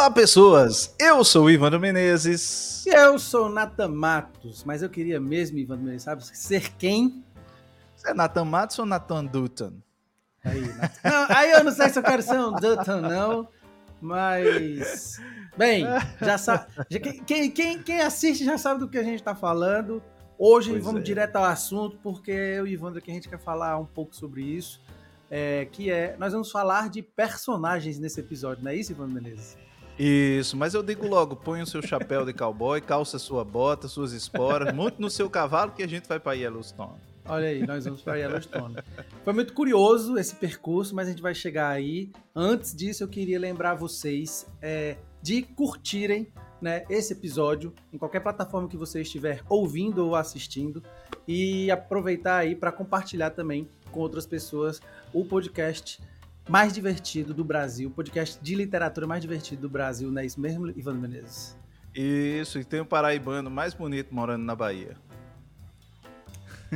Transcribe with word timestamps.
Olá, 0.00 0.10
pessoas! 0.10 0.94
Eu 0.98 1.22
sou 1.22 1.44
o 1.44 1.50
Ivandro 1.50 1.78
Menezes. 1.78 2.86
E 2.86 2.88
eu 2.88 3.18
sou 3.18 3.48
o 3.48 3.48
Nathan 3.50 3.88
Matos, 3.88 4.64
mas 4.64 4.80
eu 4.80 4.88
queria 4.88 5.20
mesmo, 5.20 5.58
Ivandro 5.58 5.84
Menezes, 5.84 6.04
sabe, 6.04 6.24
ser 6.24 6.72
quem? 6.78 7.22
Você 7.94 8.08
é 8.08 8.14
Nathan 8.14 8.46
Matos 8.46 8.78
ou 8.78 8.86
Nathan 8.86 9.26
Dutton? 9.26 9.74
Aí, 10.42 10.62
Nathan... 10.62 11.00
não, 11.04 11.26
aí 11.28 11.50
eu 11.50 11.62
não 11.62 11.70
sei 11.70 11.90
se 11.90 11.98
eu 11.98 12.02
quero 12.02 12.22
ser 12.22 12.40
um 12.40 12.50
Dutton, 12.50 13.02
não, 13.02 13.46
mas... 14.00 15.20
Bem, 15.54 15.84
já 16.18 16.38
sabe... 16.38 16.64
Quem, 17.26 17.50
quem, 17.50 17.82
quem 17.82 18.00
assiste 18.00 18.42
já 18.42 18.56
sabe 18.56 18.80
do 18.80 18.88
que 18.88 18.96
a 18.96 19.04
gente 19.04 19.16
está 19.16 19.34
falando. 19.34 20.02
Hoje 20.38 20.70
pois 20.70 20.82
vamos 20.82 21.02
é. 21.02 21.04
direto 21.04 21.36
ao 21.36 21.44
assunto, 21.44 21.98
porque 22.02 22.30
eu 22.30 22.66
e 22.66 22.72
Ivandro 22.72 23.00
aqui 23.00 23.10
a 23.10 23.14
gente 23.14 23.28
quer 23.28 23.38
falar 23.38 23.78
um 23.78 23.84
pouco 23.84 24.16
sobre 24.16 24.40
isso. 24.44 24.80
É, 25.30 25.66
que 25.70 25.90
é, 25.90 26.16
nós 26.18 26.32
vamos 26.32 26.50
falar 26.50 26.88
de 26.88 27.02
personagens 27.02 27.98
nesse 27.98 28.18
episódio, 28.18 28.64
não 28.64 28.70
é 28.70 28.76
isso, 28.76 28.92
Ivandro 28.92 29.12
Menezes? 29.12 29.58
Isso, 30.02 30.56
mas 30.56 30.72
eu 30.72 30.82
digo 30.82 31.06
logo, 31.06 31.36
põe 31.36 31.60
o 31.60 31.66
seu 31.66 31.82
chapéu 31.82 32.24
de 32.24 32.32
cowboy, 32.32 32.80
calça 32.80 33.18
sua 33.18 33.44
bota, 33.44 33.86
suas 33.86 34.12
esporas, 34.12 34.72
monte 34.72 34.98
no 34.98 35.10
seu 35.10 35.28
cavalo 35.28 35.72
que 35.72 35.82
a 35.82 35.86
gente 35.86 36.08
vai 36.08 36.18
para 36.18 36.32
Yellowstone. 36.32 36.98
Olha 37.26 37.48
aí, 37.48 37.66
nós 37.66 37.84
vamos 37.84 38.00
para 38.00 38.16
Yellowstone. 38.16 38.76
Foi 39.22 39.34
muito 39.34 39.52
curioso 39.52 40.16
esse 40.16 40.34
percurso, 40.36 40.94
mas 40.94 41.06
a 41.06 41.10
gente 41.10 41.20
vai 41.20 41.34
chegar 41.34 41.68
aí. 41.68 42.10
Antes 42.34 42.74
disso, 42.74 43.04
eu 43.04 43.08
queria 43.08 43.38
lembrar 43.38 43.74
vocês 43.74 44.46
é, 44.62 44.96
de 45.20 45.42
curtirem 45.42 46.32
né, 46.62 46.82
esse 46.88 47.12
episódio 47.12 47.70
em 47.92 47.98
qualquer 47.98 48.20
plataforma 48.20 48.68
que 48.68 48.78
você 48.78 49.02
estiver 49.02 49.42
ouvindo 49.50 50.06
ou 50.06 50.16
assistindo 50.16 50.82
e 51.28 51.70
aproveitar 51.70 52.38
aí 52.38 52.54
para 52.54 52.72
compartilhar 52.72 53.32
também 53.32 53.68
com 53.92 54.00
outras 54.00 54.24
pessoas 54.24 54.80
o 55.12 55.26
podcast 55.26 56.00
mais 56.50 56.72
divertido 56.72 57.32
do 57.32 57.44
Brasil, 57.44 57.88
podcast 57.92 58.36
de 58.42 58.56
literatura 58.56 59.06
mais 59.06 59.22
divertido 59.22 59.62
do 59.62 59.68
Brasil, 59.68 60.10
não 60.10 60.20
é 60.20 60.26
isso 60.26 60.40
mesmo, 60.40 60.68
Ivan 60.70 60.94
Menezes? 60.94 61.56
Isso, 61.94 62.58
e 62.58 62.64
tem 62.64 62.80
o 62.80 62.84
paraibano 62.84 63.48
mais 63.48 63.72
bonito 63.72 64.12
morando 64.12 64.44
na 64.44 64.56
Bahia. 64.56 64.96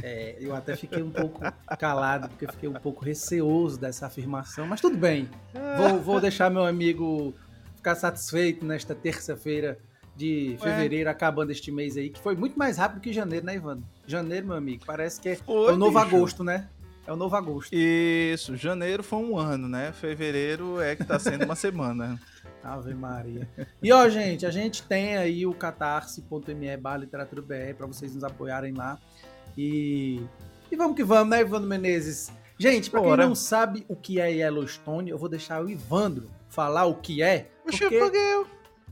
É, 0.00 0.36
eu 0.41 0.55
até 0.55 0.77
fiquei 0.77 1.02
um 1.02 1.11
pouco 1.11 1.41
calado, 1.77 2.28
porque 2.28 2.47
fiquei 2.47 2.69
um 2.69 2.75
pouco 2.75 3.05
receoso 3.05 3.77
dessa 3.77 4.06
afirmação, 4.06 4.64
mas 4.64 4.80
tudo 4.80 4.97
bem. 4.97 5.28
Vou, 5.77 6.00
vou 6.00 6.20
deixar 6.20 6.50
meu 6.50 6.64
amigo 6.64 7.34
ficar 7.75 7.97
satisfeito 7.97 8.64
nesta 8.64 8.95
terça-feira 8.95 9.77
de 10.17 10.56
fevereiro, 10.61 11.11
acabando 11.11 11.50
este 11.50 11.72
mês 11.72 11.97
aí, 11.97 12.11
que 12.11 12.20
foi 12.20 12.36
muito 12.36 12.56
mais 12.56 12.77
rápido 12.78 13.00
que 13.00 13.12
janeiro, 13.12 13.45
né, 13.45 13.56
Ivan? 13.56 13.80
Janeiro, 14.06 14.47
meu 14.47 14.56
amigo, 14.56 14.84
parece 14.86 15.20
que 15.20 15.30
é, 15.30 15.39
Oi, 15.45 15.72
o 15.72 15.77
novo 15.77 15.98
bicho. 15.98 16.17
agosto, 16.17 16.45
né? 16.45 16.69
É 17.06 17.12
o 17.12 17.16
novo 17.16 17.36
agosto. 17.36 17.72
Isso, 17.72 18.56
janeiro 18.56 19.02
foi 19.02 19.19
um 19.19 19.36
ano, 19.38 19.69
né? 19.69 19.92
Fevereiro 19.92 20.80
é 20.80 20.97
que 20.97 21.05
tá 21.05 21.19
sendo 21.19 21.44
uma 21.44 21.55
semana. 21.55 22.19
Ave 22.64 22.94
Maria. 22.94 23.46
E 23.83 23.92
ó, 23.92 24.08
gente, 24.08 24.46
a 24.46 24.50
gente 24.50 24.83
tem 24.84 25.19
aí 25.19 25.46
o 25.46 25.52
catarse.me 25.52 26.77
barra 26.78 26.96
literatura 26.98 27.42
BR 27.42 27.74
para 27.77 27.86
vocês 27.86 28.14
nos 28.14 28.24
apoiarem 28.24 28.72
lá. 28.72 28.98
E, 29.56 30.23
e 30.73 30.77
vamos 30.77 30.96
que 30.96 31.05
vamos, 31.05 31.29
né, 31.29 31.42
Ivandro 31.42 31.68
Menezes? 31.68 32.33
Gente, 32.58 32.90
pra 32.90 33.02
quem 33.02 33.17
não 33.17 33.34
sabe 33.34 33.84
o 33.86 33.95
que 33.95 34.18
é 34.18 34.30
Yellowstone, 34.30 35.11
eu 35.11 35.18
vou 35.18 35.29
deixar 35.29 35.62
o 35.62 35.68
Ivandro 35.68 36.30
falar 36.48 36.86
o 36.86 36.95
que 36.95 37.23
é. 37.23 37.50
Porque, 37.62 37.90
porque 37.90 38.17
eu... 38.17 38.46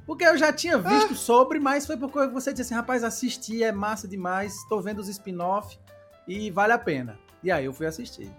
Porque 0.04 0.25
eu 0.25 0.37
já 0.37 0.53
tinha 0.53 0.76
visto 0.78 1.12
ah. 1.12 1.16
sobre, 1.16 1.60
mas 1.60 1.87
foi 1.87 1.97
porque 1.97 2.26
você 2.26 2.53
disse 2.53 2.62
assim, 2.62 2.75
rapaz, 2.75 3.04
assisti, 3.04 3.62
é 3.62 3.70
massa 3.70 4.08
demais, 4.08 4.53
tô 4.69 4.81
vendo 4.81 4.98
os 4.98 5.08
spin-off 5.08 5.78
e 6.26 6.50
vale 6.50 6.72
a 6.72 6.78
pena. 6.78 7.16
E 7.42 7.50
aí 7.50 7.64
eu 7.64 7.72
fui 7.72 7.86
assistir, 7.86 8.30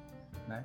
né? 0.48 0.64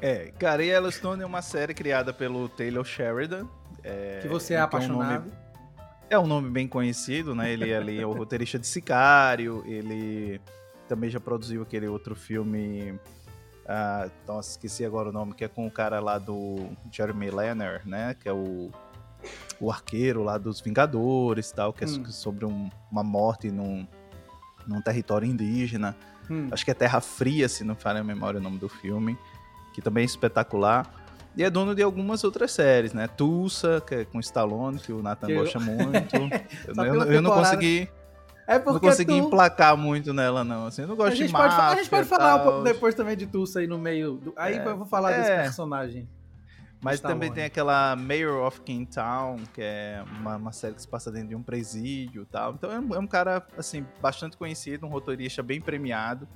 É, 0.00 0.32
cara, 0.38 0.64
Yellowstone 0.64 1.22
é 1.22 1.26
uma 1.26 1.42
série 1.42 1.74
criada 1.74 2.12
pelo 2.12 2.48
Taylor 2.48 2.84
Sheridan. 2.84 3.46
É, 3.84 4.20
que 4.22 4.28
você 4.28 4.54
é 4.54 4.60
apaixonado. 4.60 5.12
É 5.12 5.18
um, 5.18 5.20
nome, 5.20 5.32
é 6.10 6.18
um 6.18 6.26
nome 6.26 6.50
bem 6.50 6.66
conhecido, 6.66 7.34
né? 7.34 7.52
Ele, 7.52 7.72
ali 7.72 8.00
é 8.00 8.06
o 8.06 8.12
roteirista 8.12 8.58
de 8.58 8.66
Sicário, 8.66 9.62
ele 9.66 10.40
também 10.88 11.08
já 11.10 11.20
produziu 11.20 11.62
aquele 11.62 11.86
outro 11.86 12.14
filme... 12.14 12.98
Ah, 13.68 14.08
nossa, 14.26 14.50
esqueci 14.50 14.84
agora 14.84 15.10
o 15.10 15.12
nome, 15.12 15.32
que 15.32 15.44
é 15.44 15.48
com 15.48 15.64
o 15.64 15.70
cara 15.70 16.00
lá 16.00 16.18
do 16.18 16.70
Jeremy 16.90 17.30
Renner, 17.30 17.86
né? 17.86 18.16
Que 18.18 18.28
é 18.28 18.32
o, 18.32 18.70
o 19.60 19.70
arqueiro 19.70 20.24
lá 20.24 20.38
dos 20.38 20.60
Vingadores 20.60 21.50
e 21.50 21.54
tal, 21.54 21.72
que 21.72 21.84
é 21.84 21.86
hum. 21.86 22.04
sobre 22.06 22.44
um, 22.44 22.68
uma 22.90 23.04
morte 23.04 23.48
num, 23.48 23.86
num 24.66 24.82
território 24.82 25.28
indígena. 25.28 25.94
Hum. 26.30 26.48
Acho 26.50 26.64
que 26.64 26.70
é 26.70 26.74
Terra 26.74 27.00
Fria, 27.00 27.48
se 27.48 27.64
não 27.64 27.74
falha 27.74 28.00
a 28.00 28.04
memória 28.04 28.38
o 28.38 28.42
nome 28.42 28.58
do 28.58 28.68
filme, 28.68 29.18
que 29.72 29.82
também 29.82 30.02
é 30.02 30.04
espetacular. 30.04 30.88
E 31.36 31.44
é 31.44 31.50
dono 31.50 31.74
de 31.74 31.82
algumas 31.82 32.24
outras 32.24 32.52
séries, 32.52 32.92
né? 32.92 33.08
Tulsa, 33.08 33.82
que 33.86 33.94
é 33.94 34.04
com 34.04 34.18
Stallone, 34.20 34.78
que 34.78 34.92
o 34.92 35.02
Nathan 35.02 35.28
que 35.28 35.34
gosta 35.34 35.58
eu... 35.58 35.62
muito. 35.62 36.16
eu, 36.16 36.84
eu, 36.84 37.12
eu 37.12 37.22
não 37.22 37.32
consegui. 37.32 37.88
É 38.46 38.58
não 38.58 38.80
consegui 38.80 39.12
tu... 39.12 39.26
emplacar 39.26 39.76
muito 39.76 40.12
nela, 40.12 40.42
não. 40.42 40.66
Assim, 40.66 40.82
eu 40.82 40.88
não 40.88 40.96
gosto 40.96 41.12
a 41.12 41.14
gente 41.14 41.28
de 41.28 41.32
pode, 41.32 41.54
A 41.54 41.74
gente 41.76 41.88
pode 41.90 42.08
falar 42.08 42.36
um 42.36 42.42
pouco 42.42 42.62
depois 42.62 42.94
também 42.96 43.16
de 43.16 43.26
Tulsa 43.26 43.60
aí 43.60 43.66
no 43.68 43.78
meio. 43.78 44.14
Do... 44.14 44.32
Aí 44.36 44.56
é, 44.56 44.66
eu 44.66 44.76
vou 44.76 44.86
falar 44.86 45.12
é. 45.12 45.18
desse 45.18 45.30
personagem. 45.30 46.08
Mas 46.82 47.00
também 47.00 47.30
tem 47.30 47.44
aquela 47.44 47.94
Mayor 47.94 48.46
of 48.46 48.60
Kingtown, 48.62 49.38
que 49.52 49.60
é 49.60 50.02
uma, 50.18 50.36
uma, 50.36 50.52
série 50.52 50.74
que 50.74 50.80
se 50.80 50.88
passa 50.88 51.12
dentro 51.12 51.28
de 51.28 51.34
um 51.34 51.42
presídio 51.42 52.22
e 52.22 52.26
tal. 52.26 52.54
Então 52.54 52.72
é 52.72 52.80
um, 52.80 52.94
é 52.94 52.98
um, 52.98 53.06
cara, 53.06 53.46
assim, 53.58 53.84
bastante 54.00 54.36
conhecido, 54.36 54.86
um 54.86 54.88
roteirista 54.88 55.42
bem 55.42 55.60
premiado. 55.60 56.26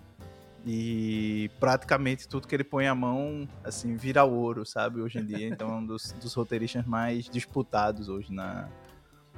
E 0.67 1.51
praticamente 1.61 2.27
tudo 2.29 2.47
que 2.47 2.55
ele 2.55 2.65
põe 2.65 2.87
a 2.87 2.95
mão, 2.95 3.49
assim, 3.63 3.97
vira 3.97 4.25
ouro, 4.25 4.65
sabe, 4.65 5.01
hoje 5.01 5.19
em 5.19 5.25
dia. 5.25 5.49
Então 5.49 5.69
é 5.69 5.75
um 5.75 5.87
dos, 5.87 6.13
dos 6.13 6.33
roteiristas 6.35 6.87
mais 6.87 7.25
disputados 7.29 8.09
hoje 8.09 8.33
na, 8.33 8.69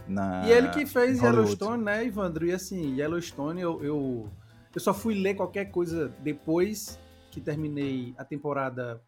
na 0.09 0.47
E 0.47 0.53
ele 0.53 0.69
que 0.69 0.87
fez 0.87 1.21
Yellowstone, 1.21 1.83
né, 1.83 2.05
Ivandro? 2.05 2.47
E 2.47 2.53
assim, 2.53 2.97
Yellowstone 2.97 3.61
eu, 3.61 3.83
eu, 3.83 4.31
eu 4.75 4.81
só 4.81 4.95
fui 4.95 5.15
ler 5.15 5.35
qualquer 5.35 5.67
coisa 5.67 6.13
depois 6.21 6.99
que 7.31 7.41
terminei 7.41 8.15
a 8.17 8.25
temporada 8.25 9.01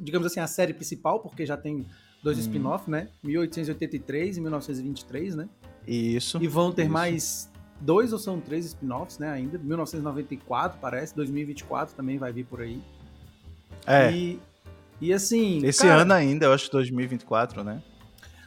digamos 0.00 0.26
assim, 0.26 0.40
a 0.40 0.46
série 0.46 0.74
principal, 0.74 1.20
porque 1.20 1.46
já 1.46 1.56
tem 1.56 1.86
dois 2.22 2.38
hum. 2.38 2.42
spin-off, 2.42 2.90
né? 2.90 3.08
1883 3.22 4.36
e 4.36 4.40
1923, 4.40 5.34
né? 5.36 5.48
Isso. 5.86 6.42
E 6.42 6.46
vão 6.46 6.72
ter 6.72 6.82
isso. 6.82 6.92
mais 6.92 7.50
dois 7.80 8.12
ou 8.12 8.18
são 8.18 8.40
três 8.40 8.66
spin-offs, 8.66 9.18
né, 9.18 9.30
ainda. 9.30 9.58
1994, 9.58 10.78
parece, 10.80 11.14
2024 11.16 11.94
também 11.94 12.18
vai 12.18 12.32
vir 12.32 12.44
por 12.44 12.60
aí. 12.60 12.80
É. 13.86 14.12
E, 14.12 14.40
e 15.00 15.12
assim. 15.12 15.64
Esse 15.64 15.82
cara, 15.82 16.02
ano 16.02 16.12
ainda, 16.12 16.46
eu 16.46 16.52
acho 16.52 16.70
2024, 16.70 17.64
né? 17.64 17.82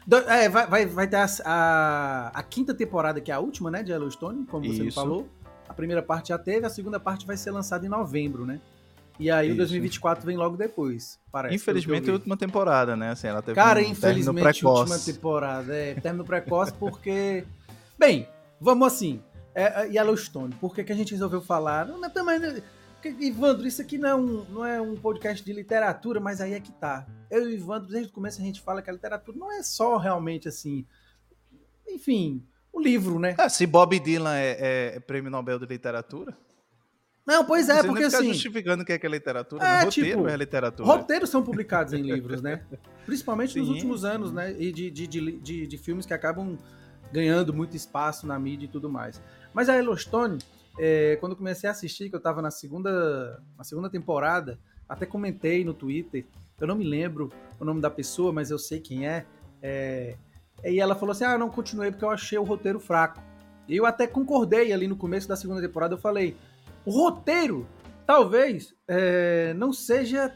Do, 0.06 0.18
é, 0.18 0.50
vai, 0.50 0.68
vai, 0.68 0.86
vai 0.86 1.08
ter 1.08 1.16
a, 1.16 1.26
a, 1.46 2.28
a, 2.28 2.44
quinta 2.44 2.74
temporada, 2.74 3.22
que 3.22 3.32
é 3.32 3.34
a 3.34 3.40
última, 3.40 3.72
né, 3.72 3.82
de 3.82 3.92
Yellowstone, 3.92 4.46
como 4.46 4.66
você 4.66 4.84
Isso. 4.84 4.96
falou. 4.96 5.28
A 5.68 5.74
primeira 5.74 6.04
parte 6.04 6.30
já 6.30 6.38
teve, 6.38 6.66
a 6.66 6.70
segunda 6.70 7.00
parte 7.00 7.26
vai 7.26 7.38
ser 7.38 7.52
lançada 7.52 7.86
em 7.86 7.90
novembro, 7.90 8.46
né? 8.46 8.60
E 9.20 9.30
aí 9.30 9.48
Isso. 9.48 9.56
o 9.56 9.58
2024 9.58 10.26
vem 10.26 10.36
logo 10.36 10.58
depois, 10.58 11.20
parece. 11.32 11.56
Infelizmente, 11.56 12.10
a 12.10 12.14
última 12.14 12.36
temporada, 12.36 12.96
né? 12.96 13.12
Assim, 13.12 13.28
ela 13.28 13.42
teve 13.42 13.56
Cara, 13.56 13.80
um 13.80 13.84
infelizmente, 13.84 14.66
última 14.66 14.98
temporada. 14.98 15.76
É, 15.76 15.94
término 15.96 16.26
precoce 16.26 16.74
porque... 16.74 17.46
Bem, 17.98 18.28
vamos 18.60 18.88
assim. 18.88 19.22
É, 19.54 19.84
é, 19.84 19.88
Yellowstone, 19.88 20.56
por 20.56 20.74
que, 20.74 20.84
que 20.84 20.92
a 20.92 20.96
gente 20.96 21.12
resolveu 21.12 21.42
falar? 21.42 21.86
Não, 21.86 22.10
também, 22.10 22.64
Ivandro, 23.20 23.68
isso 23.68 23.82
aqui 23.82 24.00
não 24.00 24.10
é, 24.10 24.16
um, 24.16 24.46
não 24.50 24.66
é 24.66 24.82
um 24.82 24.96
podcast 24.96 25.46
de 25.46 25.54
literatura, 25.54 26.20
mas 26.20 26.42
aí 26.42 26.54
é 26.54 26.60
que 26.60 26.72
tá. 26.72 27.06
Eu 27.30 27.44
e 27.44 27.54
o 27.54 27.58
Ivandro, 27.58 27.90
desde 27.90 28.10
o 28.10 28.14
começo 28.14 28.42
a 28.42 28.44
gente 28.44 28.62
fala 28.62 28.82
que 28.82 28.90
a 28.90 28.94
literatura 28.94 29.38
não 29.38 29.52
é 29.52 29.62
só 29.62 29.98
realmente 29.98 30.48
assim... 30.48 30.86
Enfim, 31.88 32.44
o 32.72 32.82
livro, 32.82 33.20
né? 33.20 33.36
Ah, 33.38 33.50
se 33.50 33.68
Bob 33.68 34.00
Dylan 34.00 34.36
é, 34.36 34.58
é, 34.60 34.94
é 34.96 35.00
prêmio 35.00 35.30
Nobel 35.30 35.60
de 35.60 35.68
literatura... 35.68 36.36
Não, 37.26 37.46
pois 37.46 37.70
é, 37.70 37.82
Você 37.82 37.88
porque 37.88 38.04
assim. 38.04 38.34
justificando 38.34 38.84
que 38.84 38.92
é 38.92 39.00
que 39.00 39.06
é 39.06 39.10
literatura, 39.10 39.64
é, 39.64 39.84
roteiro 39.84 40.10
tipo, 40.10 40.28
é 40.28 40.36
literatura. 40.36 40.88
Roteiros 40.88 41.30
são 41.30 41.42
publicados 41.42 41.94
em 41.94 42.02
livros, 42.02 42.42
né? 42.42 42.64
Principalmente 43.06 43.54
sim, 43.54 43.60
nos 43.60 43.70
últimos 43.70 44.04
anos, 44.04 44.30
sim. 44.30 44.36
né? 44.36 44.56
E 44.60 44.72
de, 44.74 44.92
de, 44.92 45.08
de, 45.08 45.32
de, 45.40 45.68
de 45.68 45.78
filmes 45.78 46.06
que 46.06 46.14
acabam 46.14 46.58
ganhando 47.14 47.54
muito 47.54 47.78
espaço 47.78 48.28
na 48.28 48.38
mídia 48.38 48.66
e 48.66 48.68
tudo 48.68 48.90
mais. 48.90 49.22
Mas 49.54 49.70
a 49.70 49.76
Yellowstone, 49.76 50.40
é, 50.78 51.16
quando 51.18 51.36
comecei 51.36 51.70
a 51.70 51.72
assistir, 51.72 52.10
que 52.10 52.16
eu 52.16 52.18
estava 52.18 52.42
na 52.42 52.52
segunda, 52.52 53.42
na 53.58 53.64
segunda 53.64 53.90
temporada, 53.90 54.60
até 54.90 55.06
comentei 55.06 55.64
no 55.64 55.74
Twitter, 55.74 56.26
eu 56.60 56.68
não 56.68 56.76
me 56.76 56.84
lembro 56.84 57.32
o 57.60 57.64
nome 57.64 57.80
da 57.80 57.90
pessoa, 57.90 58.34
mas 58.34 58.52
eu 58.52 58.60
sei 58.60 58.80
quem 58.80 59.08
é. 59.08 59.26
é 59.62 60.16
e 60.64 60.80
ela 60.80 60.96
falou 60.96 61.12
assim: 61.12 61.24
Ah, 61.24 61.34
eu 61.34 61.40
não 61.40 61.50
continuei 61.50 61.92
porque 61.92 62.06
eu 62.06 62.10
achei 62.10 62.38
o 62.38 62.44
roteiro 62.44 62.80
fraco. 62.80 63.22
E 63.68 63.78
eu 63.78 63.86
até 63.86 64.08
concordei 64.08 64.74
ali 64.74 64.88
no 64.88 64.96
começo 64.96 65.28
da 65.28 65.36
segunda 65.36 65.62
temporada. 65.62 65.94
Eu 65.94 65.98
falei: 65.98 66.36
o 66.86 66.92
roteiro 66.92 67.68
talvez 68.06 68.74
é, 68.88 69.54
não 69.56 69.72
seja 69.72 70.34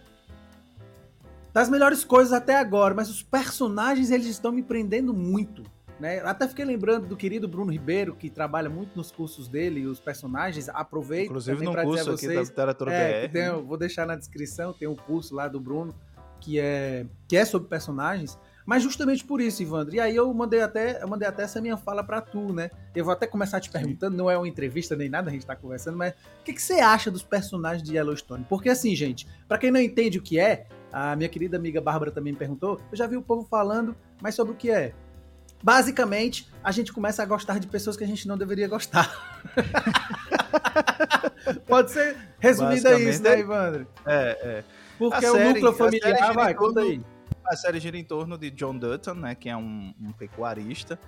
das 1.53 1.69
melhores 1.69 2.03
coisas 2.03 2.33
até 2.33 2.55
agora, 2.55 2.93
mas 2.93 3.09
os 3.09 3.23
personagens 3.23 4.11
eles 4.11 4.27
estão 4.27 4.51
me 4.51 4.61
prendendo 4.61 5.13
muito. 5.13 5.63
Né? 5.99 6.19
Até 6.19 6.47
fiquei 6.47 6.63
lembrando 6.63 7.07
do 7.07 7.17
querido 7.17 7.47
Bruno 7.47 7.71
Ribeiro, 7.71 8.15
que 8.15 8.29
trabalha 8.29 8.69
muito 8.69 8.95
nos 8.95 9.11
cursos 9.11 9.47
dele, 9.47 9.87
os 9.87 9.99
personagens. 9.99 10.69
Aproveito 10.69 11.29
Inclusive 11.29 11.65
no 11.65 11.73
curso 11.73 12.11
aqui 12.11 12.27
da 12.27 12.41
literatura 12.41 12.93
é, 12.93 13.27
BR. 13.27 13.33
Tem, 13.33 13.65
vou 13.65 13.77
deixar 13.77 14.05
na 14.05 14.15
descrição, 14.15 14.73
tem 14.73 14.87
um 14.87 14.95
curso 14.95 15.33
lá 15.33 15.47
do 15.47 15.59
Bruno 15.59 15.95
que 16.39 16.59
é, 16.59 17.05
que 17.27 17.35
é 17.35 17.43
sobre 17.43 17.67
personagens. 17.67 18.37
Mas 18.67 18.83
justamente 18.83 19.23
por 19.23 19.39
isso, 19.39 19.63
Ivandro. 19.63 19.95
E 19.95 19.99
aí 20.01 20.13
eu 20.13 20.31
mandei 20.33 20.61
até, 20.61 21.01
eu 21.01 21.07
mandei 21.07 21.25
até 21.25 21.43
essa 21.43 21.61
minha 21.61 21.77
fala 21.77 22.03
para 22.03 22.19
tu, 22.19 22.51
né? 22.51 22.69
Eu 22.93 23.05
vou 23.05 23.13
até 23.13 23.25
começar 23.25 23.61
te 23.61 23.69
perguntando, 23.69 24.17
não 24.17 24.29
é 24.29 24.37
uma 24.37 24.45
entrevista 24.45 24.93
nem 24.93 25.07
nada, 25.07 25.29
a 25.29 25.33
gente 25.33 25.45
tá 25.45 25.55
conversando, 25.55 25.97
mas 25.97 26.11
o 26.11 26.43
que, 26.43 26.51
que 26.51 26.61
você 26.61 26.73
acha 26.73 27.09
dos 27.09 27.23
personagens 27.23 27.81
de 27.81 27.95
Yellowstone? 27.95 28.45
Porque 28.49 28.67
assim, 28.67 28.93
gente, 28.93 29.25
para 29.47 29.57
quem 29.57 29.71
não 29.71 29.79
entende 29.79 30.17
o 30.17 30.21
que 30.21 30.37
é, 30.37 30.65
a 30.91 31.15
minha 31.15 31.29
querida 31.29 31.55
amiga 31.55 31.79
Bárbara 31.79 32.11
também 32.11 32.33
me 32.33 32.39
perguntou, 32.39 32.81
eu 32.91 32.97
já 32.97 33.07
vi 33.07 33.15
o 33.15 33.21
povo 33.21 33.47
falando, 33.49 33.95
mas 34.21 34.35
sobre 34.35 34.51
o 34.51 34.55
que 34.57 34.69
é. 34.69 34.93
Basicamente, 35.63 36.51
a 36.61 36.69
gente 36.73 36.91
começa 36.91 37.23
a 37.23 37.25
gostar 37.25 37.59
de 37.59 37.67
pessoas 37.67 37.95
que 37.95 38.03
a 38.03 38.07
gente 38.07 38.27
não 38.27 38.37
deveria 38.37 38.67
gostar. 38.67 39.41
Pode 41.65 41.91
ser 41.91 42.17
resumido 42.37 42.89
a 42.89 42.99
isso, 42.99 43.23
né, 43.23 43.39
Ivandro? 43.39 43.87
É, 44.05 44.37
é. 44.41 44.63
Porque 44.97 45.25
a 45.25 45.31
o 45.31 45.35
série, 45.35 45.53
núcleo 45.53 45.73
familiar, 45.73 46.33
vai, 46.33 46.53
conta 46.53 46.81
aí 46.81 47.01
a 47.49 47.55
série 47.55 47.79
gira 47.79 47.97
em 47.97 48.03
torno 48.03 48.37
de 48.37 48.51
John 48.51 48.77
Dutton, 48.77 49.13
né, 49.13 49.35
que 49.35 49.49
é 49.49 49.55
um, 49.55 49.93
um 49.99 50.11
pecuarista, 50.11 50.99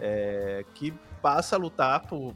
é, 0.00 0.64
que 0.74 0.92
passa 1.20 1.56
a 1.56 1.58
lutar 1.58 2.06
por 2.06 2.34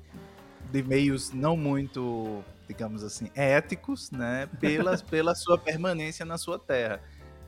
de 0.71 0.83
meios 0.83 1.33
não 1.33 1.57
muito, 1.57 2.43
digamos 2.69 3.03
assim, 3.03 3.31
éticos, 3.35 4.11
né, 4.11 4.49
pela, 4.61 4.97
pela 5.11 5.35
sua 5.35 5.59
permanência 5.59 6.25
na 6.25 6.39
sua 6.39 6.59
terra, 6.59 7.01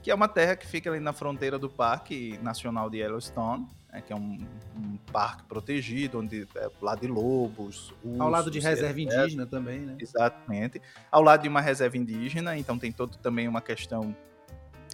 que 0.02 0.10
é 0.10 0.14
uma 0.14 0.28
terra 0.28 0.56
que 0.56 0.66
fica 0.66 0.90
ali 0.90 1.00
na 1.00 1.12
fronteira 1.12 1.58
do 1.58 1.68
Parque 1.68 2.38
Nacional 2.42 2.88
de 2.88 2.98
Yellowstone, 2.98 3.66
né, 3.92 4.02
que 4.02 4.12
é 4.12 4.16
um, 4.16 4.38
um, 4.76 4.96
parque 5.12 5.42
protegido, 5.44 6.20
onde 6.20 6.46
é 6.54 6.70
lá 6.80 6.94
de 6.94 7.06
lobos, 7.06 7.92
ursos, 8.04 8.20
ao 8.20 8.28
lado 8.28 8.50
de 8.50 8.60
reserva 8.60 9.00
indígena 9.00 9.46
também, 9.46 9.80
né? 9.80 9.96
Exatamente, 9.98 10.80
ao 11.10 11.22
lado 11.22 11.42
de 11.42 11.48
uma 11.48 11.60
reserva 11.60 11.96
indígena, 11.96 12.56
então 12.56 12.78
tem 12.78 12.92
todo 12.92 13.16
também 13.18 13.48
uma 13.48 13.60
questão 13.60 14.14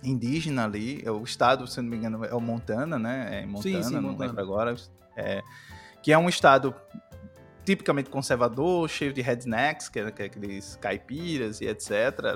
indígena 0.05 0.65
ali. 0.65 1.03
É 1.05 1.11
o 1.11 1.23
estado, 1.23 1.67
se 1.67 1.81
não 1.81 1.89
me 1.89 1.97
engano, 1.97 2.25
é 2.25 2.35
o 2.35 2.41
Montana, 2.41 2.99
né? 2.99 3.43
É 3.43 3.47
Montana, 3.47 3.63
sim, 3.63 3.83
sim, 3.83 3.95
não 3.95 4.03
Montana. 4.03 4.27
lembro 4.27 4.43
agora. 4.43 4.77
É, 5.17 5.43
que 6.03 6.13
é 6.13 6.19
um 6.19 6.29
estado 6.29 6.75
tipicamente 7.65 8.11
conservador, 8.11 8.89
cheio 8.89 9.13
de 9.13 9.23
rednecks, 9.23 9.89
que 9.89 9.99
é, 9.99 10.11
que 10.11 10.23
é 10.23 10.27
aqueles 10.27 10.77
caipiras 10.77 11.61
e 11.61 11.67
etc. 11.67 11.91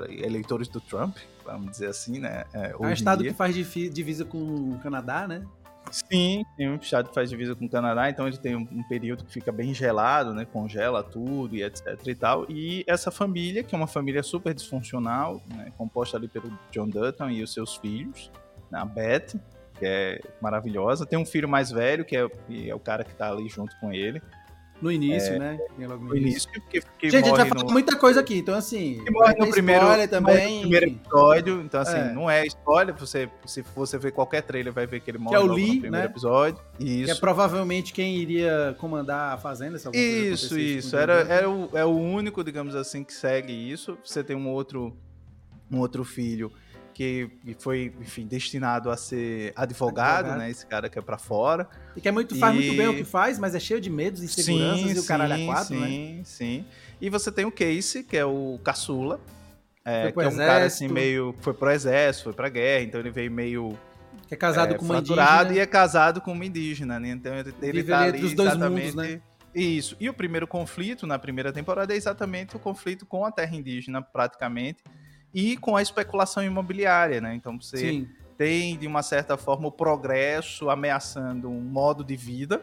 Eleitores 0.09 0.69
do 0.69 0.81
Trump, 0.81 1.17
vamos 1.44 1.73
dizer 1.73 1.88
assim, 1.88 2.19
né? 2.19 2.44
É, 2.53 2.70
é 2.70 2.76
um 2.76 2.91
estado 2.91 3.23
dia. 3.23 3.32
que 3.32 3.37
faz 3.37 3.55
divisa 3.55 4.25
com 4.25 4.38
o 4.38 4.81
Canadá, 4.82 5.29
né? 5.29 5.44
Sim, 5.90 6.44
um 6.58 6.76
estado 6.76 7.08
que 7.08 7.14
faz 7.14 7.31
divisa 7.31 7.55
com 7.55 7.64
o 7.64 7.69
Canadá, 7.69 8.08
então 8.08 8.26
ele 8.26 8.37
tem 8.37 8.56
um, 8.56 8.67
um, 8.70 8.82
período 8.88 9.25
que 9.25 9.32
fica 9.32 9.52
bem 9.52 9.73
gelado, 9.73 10.35
né? 10.35 10.44
Congela 10.44 11.02
tudo 11.02 11.56
e 11.56 11.62
etc 11.62 11.99
e 12.06 12.14
tal. 12.14 12.46
E 12.50 12.85
essa 12.87 13.11
família, 13.11 13.62
que 13.62 13.75
é 13.75 13.79
uma 13.79 13.87
família 13.87 14.23
super 14.23 14.55
disfuncional, 14.55 15.43
né, 15.55 15.73
composta 15.76 16.17
ali 16.17 16.29
pelo 16.29 16.50
John 16.70 16.88
Dutton 16.88 17.31
e 17.31 17.43
os 17.43 17.52
seus 17.52 17.76
filhos, 17.76 18.31
né, 18.70 18.79
a 18.79 18.85
Beth, 18.85 19.38
que 19.79 19.87
é 19.87 20.20
maravilhosa. 20.40 21.06
Tem 21.06 21.19
um 21.19 21.26
filho 21.26 21.49
mais 21.49 21.70
velho, 21.70 22.05
que 22.05 22.17
é, 22.17 22.29
é 22.67 22.75
o 22.75 22.81
cara 22.81 23.05
que 23.05 23.14
tá 23.14 23.31
ali 23.31 23.49
junto 23.49 23.79
com 23.81 23.93
ele. 23.93 24.20
No 24.81 24.93
início, 24.93 25.35
é, 25.35 25.39
né? 25.39 25.59
Logo 25.79 26.05
no, 26.05 26.11
no 26.11 26.17
início. 26.17 26.49
Que, 26.71 26.81
que 26.81 27.11
gente, 27.11 27.17
a 27.17 27.27
gente 27.27 27.37
vai 27.37 27.49
falar 27.49 27.65
no... 27.65 27.73
muita 27.73 27.97
coisa 27.97 28.21
aqui, 28.21 28.39
então 28.39 28.55
assim. 28.55 29.03
Que 29.05 29.11
morre 29.11 29.35
no 29.35 29.51
primeiro, 29.51 30.09
também. 30.09 30.55
No 30.57 30.61
primeiro 30.61 30.87
episódio, 30.87 31.61
então 31.63 31.81
assim, 31.81 31.97
é. 31.97 32.13
não 32.13 32.31
é 32.31 32.47
spoiler. 32.47 32.95
Você, 32.95 33.29
se 33.45 33.63
você 33.75 33.99
ver 33.99 34.13
qualquer 34.13 34.43
trailer, 34.43 34.73
vai 34.73 34.87
ver 34.87 35.01
que 35.01 35.11
ele 35.11 35.19
morre 35.19 35.37
que 35.37 35.43
é 35.43 35.45
o 35.45 35.53
Lee, 35.53 35.75
no 35.75 35.81
primeiro 35.81 35.97
né? 35.97 36.05
episódio. 36.05 36.61
Isso. 36.79 37.05
Que 37.07 37.11
é 37.11 37.15
provavelmente 37.15 37.93
quem 37.93 38.17
iria 38.17 38.77
comandar 38.79 39.35
a 39.35 39.39
fazenda. 39.39 39.79
Se 39.79 39.89
isso, 39.97 40.59
isso. 40.59 40.97
Era, 40.97 41.21
era 41.23 41.51
o, 41.51 41.71
é 41.75 41.85
o 41.85 41.91
único, 41.91 42.45
digamos 42.45 42.75
assim, 42.75 43.03
que 43.03 43.13
segue 43.13 43.53
isso. 43.53 43.99
Você 44.05 44.23
tem 44.23 44.37
um 44.37 44.49
outro, 44.49 44.97
um 45.71 45.79
outro 45.79 46.05
filho 46.05 46.53
que 46.99 47.31
foi, 47.61 47.95
enfim, 48.00 48.27
destinado 48.27 48.91
a 48.91 48.97
ser 48.97 49.53
advogado, 49.55 50.25
advogado. 50.25 50.39
né? 50.41 50.50
Esse 50.50 50.67
cara 50.67 50.89
que 50.89 50.99
é 50.99 51.03
para 51.03 51.17
fora. 51.17 51.69
E 51.95 52.00
que 52.00 52.09
é 52.09 52.11
muito, 52.11 52.37
faz 52.37 52.56
e... 52.56 52.59
muito 52.59 52.77
bem 52.77 52.89
o 52.89 52.97
que 52.97 53.05
faz, 53.05 53.39
mas 53.39 53.55
é 53.55 53.61
cheio 53.61 53.81
de 53.81 53.89
medos 53.89 54.21
e 54.21 54.25
inseguranças 54.25 54.91
sim, 54.91 54.97
e 54.97 54.99
o 54.99 55.05
caralho 55.05 55.35
a 55.35 55.47
quatro, 55.47 55.77
sim, 55.77 55.81
né? 55.81 55.87
Sim, 55.87 56.23
sim. 56.25 56.67
E 57.00 57.09
você 57.09 57.31
tem 57.31 57.45
o 57.45 57.53
Casey, 57.53 58.03
que 58.03 58.17
é 58.17 58.25
o 58.25 58.59
caçula, 58.65 59.21
é, 59.85 60.11
que 60.11 60.19
é 60.19 60.25
um 60.25 60.27
exército. 60.27 60.45
cara 60.45 60.65
assim 60.67 60.89
meio 60.89 61.33
foi 61.41 61.55
pro 61.55 61.71
exército, 61.71 62.25
foi 62.25 62.33
pra 62.33 62.49
guerra, 62.49 62.83
então 62.83 62.99
ele 62.99 63.12
veio 63.12 63.31
meio 63.31 63.79
que 64.27 64.35
é 64.35 64.37
casado 64.37 64.75
é, 64.75 64.77
com 64.77 64.85
uma 64.85 64.99
indígena 64.99 65.53
e 65.53 65.59
é 65.61 65.67
casado 65.67 66.21
com 66.21 66.33
uma 66.33 66.45
indígena, 66.45 66.99
né? 66.99 67.11
Então 67.11 67.33
ele, 67.33 67.55
ele 67.62 67.85
tá 67.85 68.00
ali 68.00 68.19
dos 68.19 68.35
dois 68.35 68.56
mundos, 68.56 68.97
né? 68.97 69.21
Isso. 69.55 69.97
E 70.00 70.09
o 70.09 70.15
primeiro 70.15 70.49
conflito 70.49 71.06
na 71.06 71.17
primeira 71.17 71.53
temporada 71.53 71.95
é 71.95 71.97
exatamente 71.97 72.56
o 72.56 72.59
conflito 72.59 73.06
com 73.06 73.25
a 73.25 73.31
terra 73.31 73.55
indígena, 73.55 74.03
praticamente 74.03 74.83
e 75.33 75.57
com 75.57 75.77
a 75.77 75.83
especulação 75.83 76.43
imobiliária, 76.43 77.21
né? 77.21 77.35
Então 77.35 77.61
você 77.61 77.77
Sim. 77.77 78.09
tem, 78.37 78.77
de 78.77 78.87
uma 78.87 79.03
certa 79.03 79.37
forma, 79.37 79.69
o 79.69 79.73
progresso 79.73 80.71
ameaçando 80.71 81.49
um 81.49 81.61
modo 81.61 82.05
de 82.05 82.17
vida, 82.17 82.63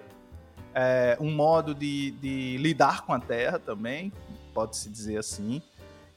é, 0.74 1.18
um 1.20 1.34
modo 1.34 1.74
de, 1.74 2.12
de 2.12 2.58
lidar 2.58 3.02
com 3.06 3.14
a 3.14 3.20
terra 3.20 3.60
também, 3.60 4.12
pode-se 4.54 4.90
dizer 4.90 5.18
assim. 5.18 5.62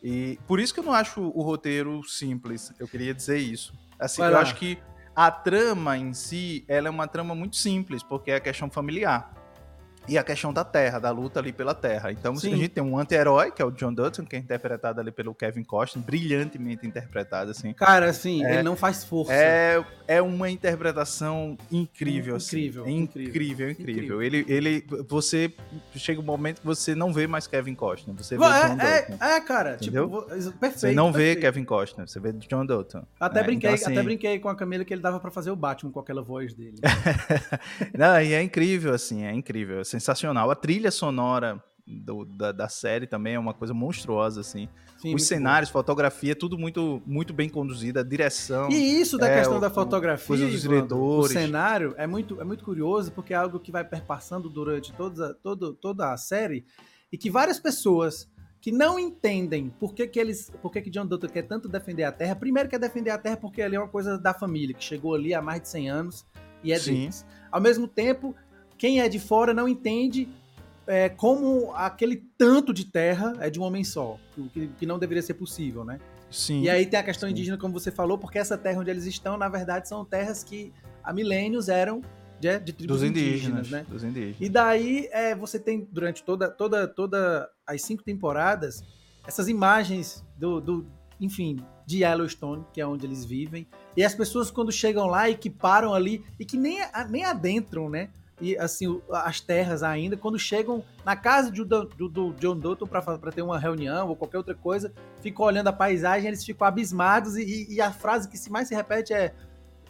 E 0.02 0.38
por 0.46 0.60
isso 0.60 0.72
que 0.72 0.80
eu 0.80 0.84
não 0.84 0.92
acho 0.92 1.20
o 1.20 1.42
roteiro 1.42 2.02
simples, 2.04 2.72
eu 2.78 2.88
queria 2.88 3.14
dizer 3.14 3.38
isso. 3.38 3.72
Assim, 3.98 4.22
eu 4.22 4.36
acho 4.36 4.54
que 4.54 4.78
a 5.14 5.30
trama 5.30 5.98
em 5.98 6.14
si, 6.14 6.64
ela 6.68 6.86
é 6.86 6.90
uma 6.90 7.08
trama 7.08 7.34
muito 7.34 7.56
simples, 7.56 8.02
porque 8.02 8.30
é 8.30 8.36
a 8.36 8.40
questão 8.40 8.70
familiar 8.70 9.37
e 10.08 10.16
a 10.16 10.24
questão 10.24 10.52
da 10.52 10.64
terra, 10.64 10.98
da 10.98 11.10
luta 11.10 11.38
ali 11.38 11.52
pela 11.52 11.74
terra. 11.74 12.10
Então 12.10 12.34
Sim. 12.36 12.54
a 12.54 12.56
gente 12.56 12.70
tem 12.70 12.82
um 12.82 12.98
anti-herói, 12.98 13.50
que 13.50 13.60
é 13.60 13.64
o 13.64 13.70
John 13.70 13.92
Dutton, 13.92 14.24
que 14.24 14.36
é 14.36 14.38
interpretado 14.38 15.00
ali 15.00 15.12
pelo 15.12 15.34
Kevin 15.34 15.64
Costner, 15.64 16.04
brilhantemente 16.04 16.86
interpretado, 16.86 17.50
assim. 17.50 17.72
Cara, 17.74 18.08
assim, 18.08 18.44
é, 18.44 18.54
ele 18.54 18.62
não 18.62 18.76
faz 18.76 19.04
força. 19.04 19.32
É, 19.32 19.84
é 20.06 20.22
uma 20.22 20.50
interpretação 20.50 21.56
incrível, 21.70 22.36
assim. 22.36 22.58
Incrível, 22.58 22.86
é 22.86 22.90
incrível, 22.90 23.70
incrível, 23.70 23.94
incrível. 23.94 24.22
Ele, 24.22 24.44
ele, 24.48 24.86
você, 25.08 25.52
chega 25.94 26.20
um 26.20 26.24
momento 26.24 26.60
que 26.60 26.66
você 26.66 26.94
não 26.94 27.12
vê 27.12 27.26
mais 27.26 27.46
Kevin 27.46 27.74
Costner, 27.74 28.16
você 28.16 28.36
vê 28.36 28.44
é, 28.44 28.48
John 28.48 28.80
é, 28.80 29.02
Dutton. 29.02 29.24
É, 29.24 29.40
cara, 29.40 29.76
tipo, 29.76 29.98
entendeu? 29.98 30.22
tipo, 30.22 30.52
perfeito. 30.58 30.78
Você 30.78 30.92
não 30.92 31.12
perfeito. 31.12 31.34
vê 31.36 31.40
Kevin 31.40 31.64
Costner, 31.64 32.08
você 32.08 32.20
vê 32.20 32.32
John 32.32 32.64
Dutton. 32.64 33.04
Até, 33.20 33.40
é, 33.40 33.42
brinquei, 33.42 33.70
então, 33.70 33.84
assim... 33.84 33.92
até 33.92 34.02
brinquei 34.02 34.38
com 34.38 34.48
a 34.48 34.56
Camila 34.56 34.84
que 34.84 34.94
ele 34.94 35.02
dava 35.02 35.20
para 35.20 35.30
fazer 35.30 35.50
o 35.50 35.56
Batman 35.56 35.92
com 35.92 36.00
aquela 36.00 36.22
voz 36.22 36.54
dele. 36.54 36.78
não, 37.96 38.20
e 38.20 38.32
é 38.32 38.42
incrível, 38.42 38.94
assim, 38.94 39.24
é 39.24 39.32
incrível, 39.32 39.80
é 39.80 39.97
sensacional. 39.98 40.50
A 40.50 40.54
trilha 40.54 40.90
sonora 40.90 41.62
do, 41.86 42.24
da, 42.24 42.52
da, 42.52 42.68
série 42.68 43.06
também 43.06 43.34
é 43.34 43.38
uma 43.38 43.54
coisa 43.54 43.72
monstruosa, 43.72 44.40
assim. 44.40 44.68
Sim, 44.98 45.14
Os 45.14 45.24
cenários, 45.24 45.70
bom. 45.70 45.78
fotografia, 45.78 46.34
tudo 46.34 46.58
muito, 46.58 47.02
muito 47.06 47.32
bem 47.32 47.48
conduzido, 47.48 47.98
a 47.98 48.02
direção. 48.02 48.68
E 48.68 49.00
isso 49.00 49.16
da 49.16 49.28
é, 49.28 49.38
questão 49.38 49.58
o, 49.58 49.60
da 49.60 49.70
fotografia, 49.70 50.34
o, 50.34 50.38
dos 50.50 50.62
diretores. 50.62 51.30
o 51.30 51.32
cenário 51.32 51.94
é 51.96 52.06
muito, 52.06 52.40
é 52.40 52.44
muito 52.44 52.64
curioso, 52.64 53.12
porque 53.12 53.32
é 53.32 53.36
algo 53.36 53.58
que 53.58 53.72
vai 53.72 53.84
perpassando 53.84 54.50
durante 54.50 54.92
toda, 54.92 55.34
toda, 55.34 55.72
toda 55.74 56.12
a 56.12 56.16
série 56.16 56.64
e 57.10 57.16
que 57.16 57.30
várias 57.30 57.58
pessoas 57.58 58.28
que 58.60 58.72
não 58.72 58.98
entendem 58.98 59.70
por 59.78 59.94
que, 59.94 60.06
que 60.06 60.18
eles, 60.18 60.50
por 60.60 60.70
que, 60.72 60.82
que 60.82 60.90
John 60.90 61.06
Dutton 61.06 61.28
quer 61.28 61.42
tanto 61.42 61.68
defender 61.68 62.04
a 62.04 62.12
Terra. 62.12 62.34
Primeiro 62.34 62.68
quer 62.68 62.78
defender 62.78 63.10
a 63.10 63.18
Terra 63.18 63.36
porque 63.36 63.62
ali 63.62 63.76
é 63.76 63.78
uma 63.78 63.88
coisa 63.88 64.18
da 64.18 64.34
família, 64.34 64.74
que 64.74 64.82
chegou 64.82 65.14
ali 65.14 65.32
há 65.32 65.40
mais 65.40 65.62
de 65.62 65.68
100 65.68 65.90
anos 65.90 66.26
e 66.62 66.72
é 66.72 66.78
Sim. 66.78 66.94
deles. 66.94 67.24
Ao 67.50 67.60
mesmo 67.60 67.86
tempo, 67.86 68.34
quem 68.78 69.00
é 69.00 69.08
de 69.08 69.18
fora 69.18 69.52
não 69.52 69.68
entende 69.68 70.28
é, 70.86 71.08
como 71.08 71.72
aquele 71.74 72.16
tanto 72.38 72.72
de 72.72 72.86
terra 72.86 73.34
é 73.40 73.50
de 73.50 73.60
um 73.60 73.62
homem 73.62 73.84
só, 73.84 74.18
que, 74.52 74.68
que 74.68 74.86
não 74.86 74.98
deveria 74.98 75.22
ser 75.22 75.34
possível, 75.34 75.84
né? 75.84 75.98
Sim. 76.30 76.62
E 76.62 76.70
aí 76.70 76.86
tem 76.86 76.98
a 76.98 77.02
questão 77.02 77.28
sim. 77.28 77.32
indígena, 77.32 77.58
como 77.58 77.78
você 77.78 77.90
falou, 77.90 78.16
porque 78.16 78.38
essa 78.38 78.56
terra 78.56 78.80
onde 78.80 78.90
eles 78.90 79.04
estão, 79.04 79.36
na 79.36 79.48
verdade, 79.48 79.88
são 79.88 80.04
terras 80.04 80.42
que 80.42 80.72
há 81.02 81.12
milênios 81.12 81.68
eram 81.68 82.00
de, 82.40 82.58
de 82.60 82.72
tribos 82.72 83.00
dos 83.00 83.08
indígenas, 83.08 83.66
indígenas, 83.66 83.70
né? 83.70 83.86
Dos 83.88 84.04
indígenas. 84.04 84.36
E 84.40 84.48
daí 84.48 85.08
é, 85.10 85.34
você 85.34 85.58
tem, 85.58 85.86
durante 85.90 86.22
toda, 86.22 86.50
toda, 86.50 86.86
toda 86.86 87.50
as 87.66 87.82
cinco 87.82 88.02
temporadas, 88.02 88.82
essas 89.26 89.48
imagens 89.48 90.24
do, 90.38 90.60
do, 90.60 90.86
enfim, 91.20 91.56
de 91.86 91.98
Yellowstone, 92.04 92.64
que 92.72 92.80
é 92.80 92.86
onde 92.86 93.04
eles 93.04 93.24
vivem, 93.24 93.66
e 93.96 94.04
as 94.04 94.14
pessoas 94.14 94.50
quando 94.50 94.70
chegam 94.70 95.06
lá 95.06 95.28
e 95.28 95.36
que 95.36 95.50
param 95.50 95.92
ali, 95.92 96.24
e 96.38 96.44
que 96.44 96.56
nem, 96.56 96.78
nem 97.10 97.24
adentram, 97.24 97.90
né? 97.90 98.10
E 98.40 98.56
assim 98.56 99.00
as 99.10 99.40
terras 99.40 99.82
ainda. 99.82 100.16
Quando 100.16 100.38
chegam 100.38 100.84
na 101.04 101.16
casa 101.16 101.50
do, 101.50 101.64
do, 101.64 102.08
do 102.08 102.32
John 102.34 102.56
Dutton 102.56 102.86
para 102.86 103.32
ter 103.32 103.42
uma 103.42 103.58
reunião 103.58 104.08
ou 104.08 104.16
qualquer 104.16 104.38
outra 104.38 104.54
coisa, 104.54 104.92
ficam 105.20 105.44
olhando 105.44 105.68
a 105.68 105.72
paisagem, 105.72 106.28
eles 106.28 106.44
ficam 106.44 106.66
abismados 106.66 107.36
e, 107.36 107.66
e, 107.68 107.80
a 107.80 107.92
frase 107.92 108.28
que 108.28 108.50
mais 108.50 108.68
se 108.68 108.74
repete 108.74 109.12
é: 109.12 109.34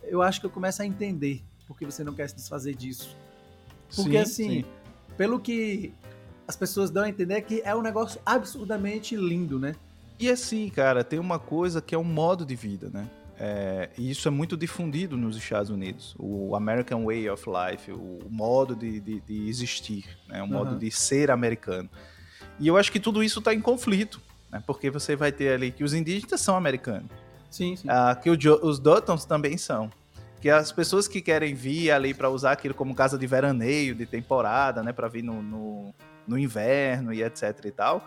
"Eu 0.02 0.22
acho 0.22 0.40
que 0.40 0.46
eu 0.46 0.50
começo 0.50 0.82
a 0.82 0.86
entender 0.86 1.42
porque 1.66 1.84
você 1.84 2.02
não 2.02 2.14
quer 2.14 2.28
se 2.28 2.36
desfazer 2.36 2.74
disso". 2.74 3.16
Porque 3.94 4.12
sim, 4.12 4.18
assim, 4.18 4.50
sim. 4.62 4.64
pelo 5.16 5.40
que 5.40 5.94
as 6.46 6.56
pessoas 6.56 6.90
dão 6.90 7.04
a 7.04 7.08
entender 7.08 7.42
que 7.42 7.60
é 7.64 7.74
um 7.74 7.82
negócio 7.82 8.20
absurdamente 8.24 9.14
lindo, 9.16 9.58
né? 9.58 9.74
E 10.18 10.28
assim, 10.28 10.68
cara, 10.68 11.04
tem 11.04 11.18
uma 11.18 11.38
coisa 11.38 11.80
que 11.80 11.94
é 11.94 11.98
um 11.98 12.04
modo 12.04 12.44
de 12.44 12.56
vida, 12.56 12.90
né? 12.92 13.08
É, 13.40 13.88
e 13.96 14.10
isso 14.10 14.26
é 14.26 14.30
muito 14.30 14.56
difundido 14.56 15.16
nos 15.16 15.36
Estados 15.36 15.70
Unidos. 15.70 16.14
O 16.18 16.56
American 16.56 17.04
Way 17.04 17.30
of 17.30 17.44
Life, 17.48 17.92
o 17.92 18.18
modo 18.28 18.74
de, 18.74 18.98
de, 18.98 19.20
de 19.20 19.48
existir, 19.48 20.04
né? 20.26 20.40
o 20.40 20.44
uhum. 20.44 20.50
modo 20.50 20.76
de 20.76 20.90
ser 20.90 21.30
americano. 21.30 21.88
E 22.58 22.66
eu 22.66 22.76
acho 22.76 22.90
que 22.90 22.98
tudo 22.98 23.22
isso 23.22 23.38
está 23.38 23.54
em 23.54 23.60
conflito, 23.60 24.20
né? 24.50 24.60
porque 24.66 24.90
você 24.90 25.14
vai 25.14 25.30
ter 25.30 25.52
ali 25.52 25.70
que 25.70 25.84
os 25.84 25.94
indígenas 25.94 26.40
são 26.40 26.56
americanos. 26.56 27.10
Sim, 27.48 27.76
sim. 27.76 27.86
Ah, 27.88 28.18
que 28.20 28.28
o, 28.28 28.36
os 28.62 28.80
Dottons 28.80 29.24
também 29.24 29.56
são. 29.56 29.88
Que 30.40 30.50
as 30.50 30.72
pessoas 30.72 31.06
que 31.06 31.20
querem 31.20 31.54
vir 31.54 31.92
ali 31.92 32.12
para 32.12 32.28
usar 32.28 32.52
aquilo 32.52 32.74
como 32.74 32.94
casa 32.94 33.16
de 33.16 33.26
veraneio, 33.26 33.94
de 33.94 34.04
temporada, 34.04 34.82
né? 34.82 34.92
para 34.92 35.06
vir 35.06 35.22
no, 35.22 35.40
no, 35.40 35.94
no, 36.26 36.36
inverno 36.36 37.12
e 37.12 37.22
etc 37.22 37.64
e 37.64 37.70
tal, 37.70 38.04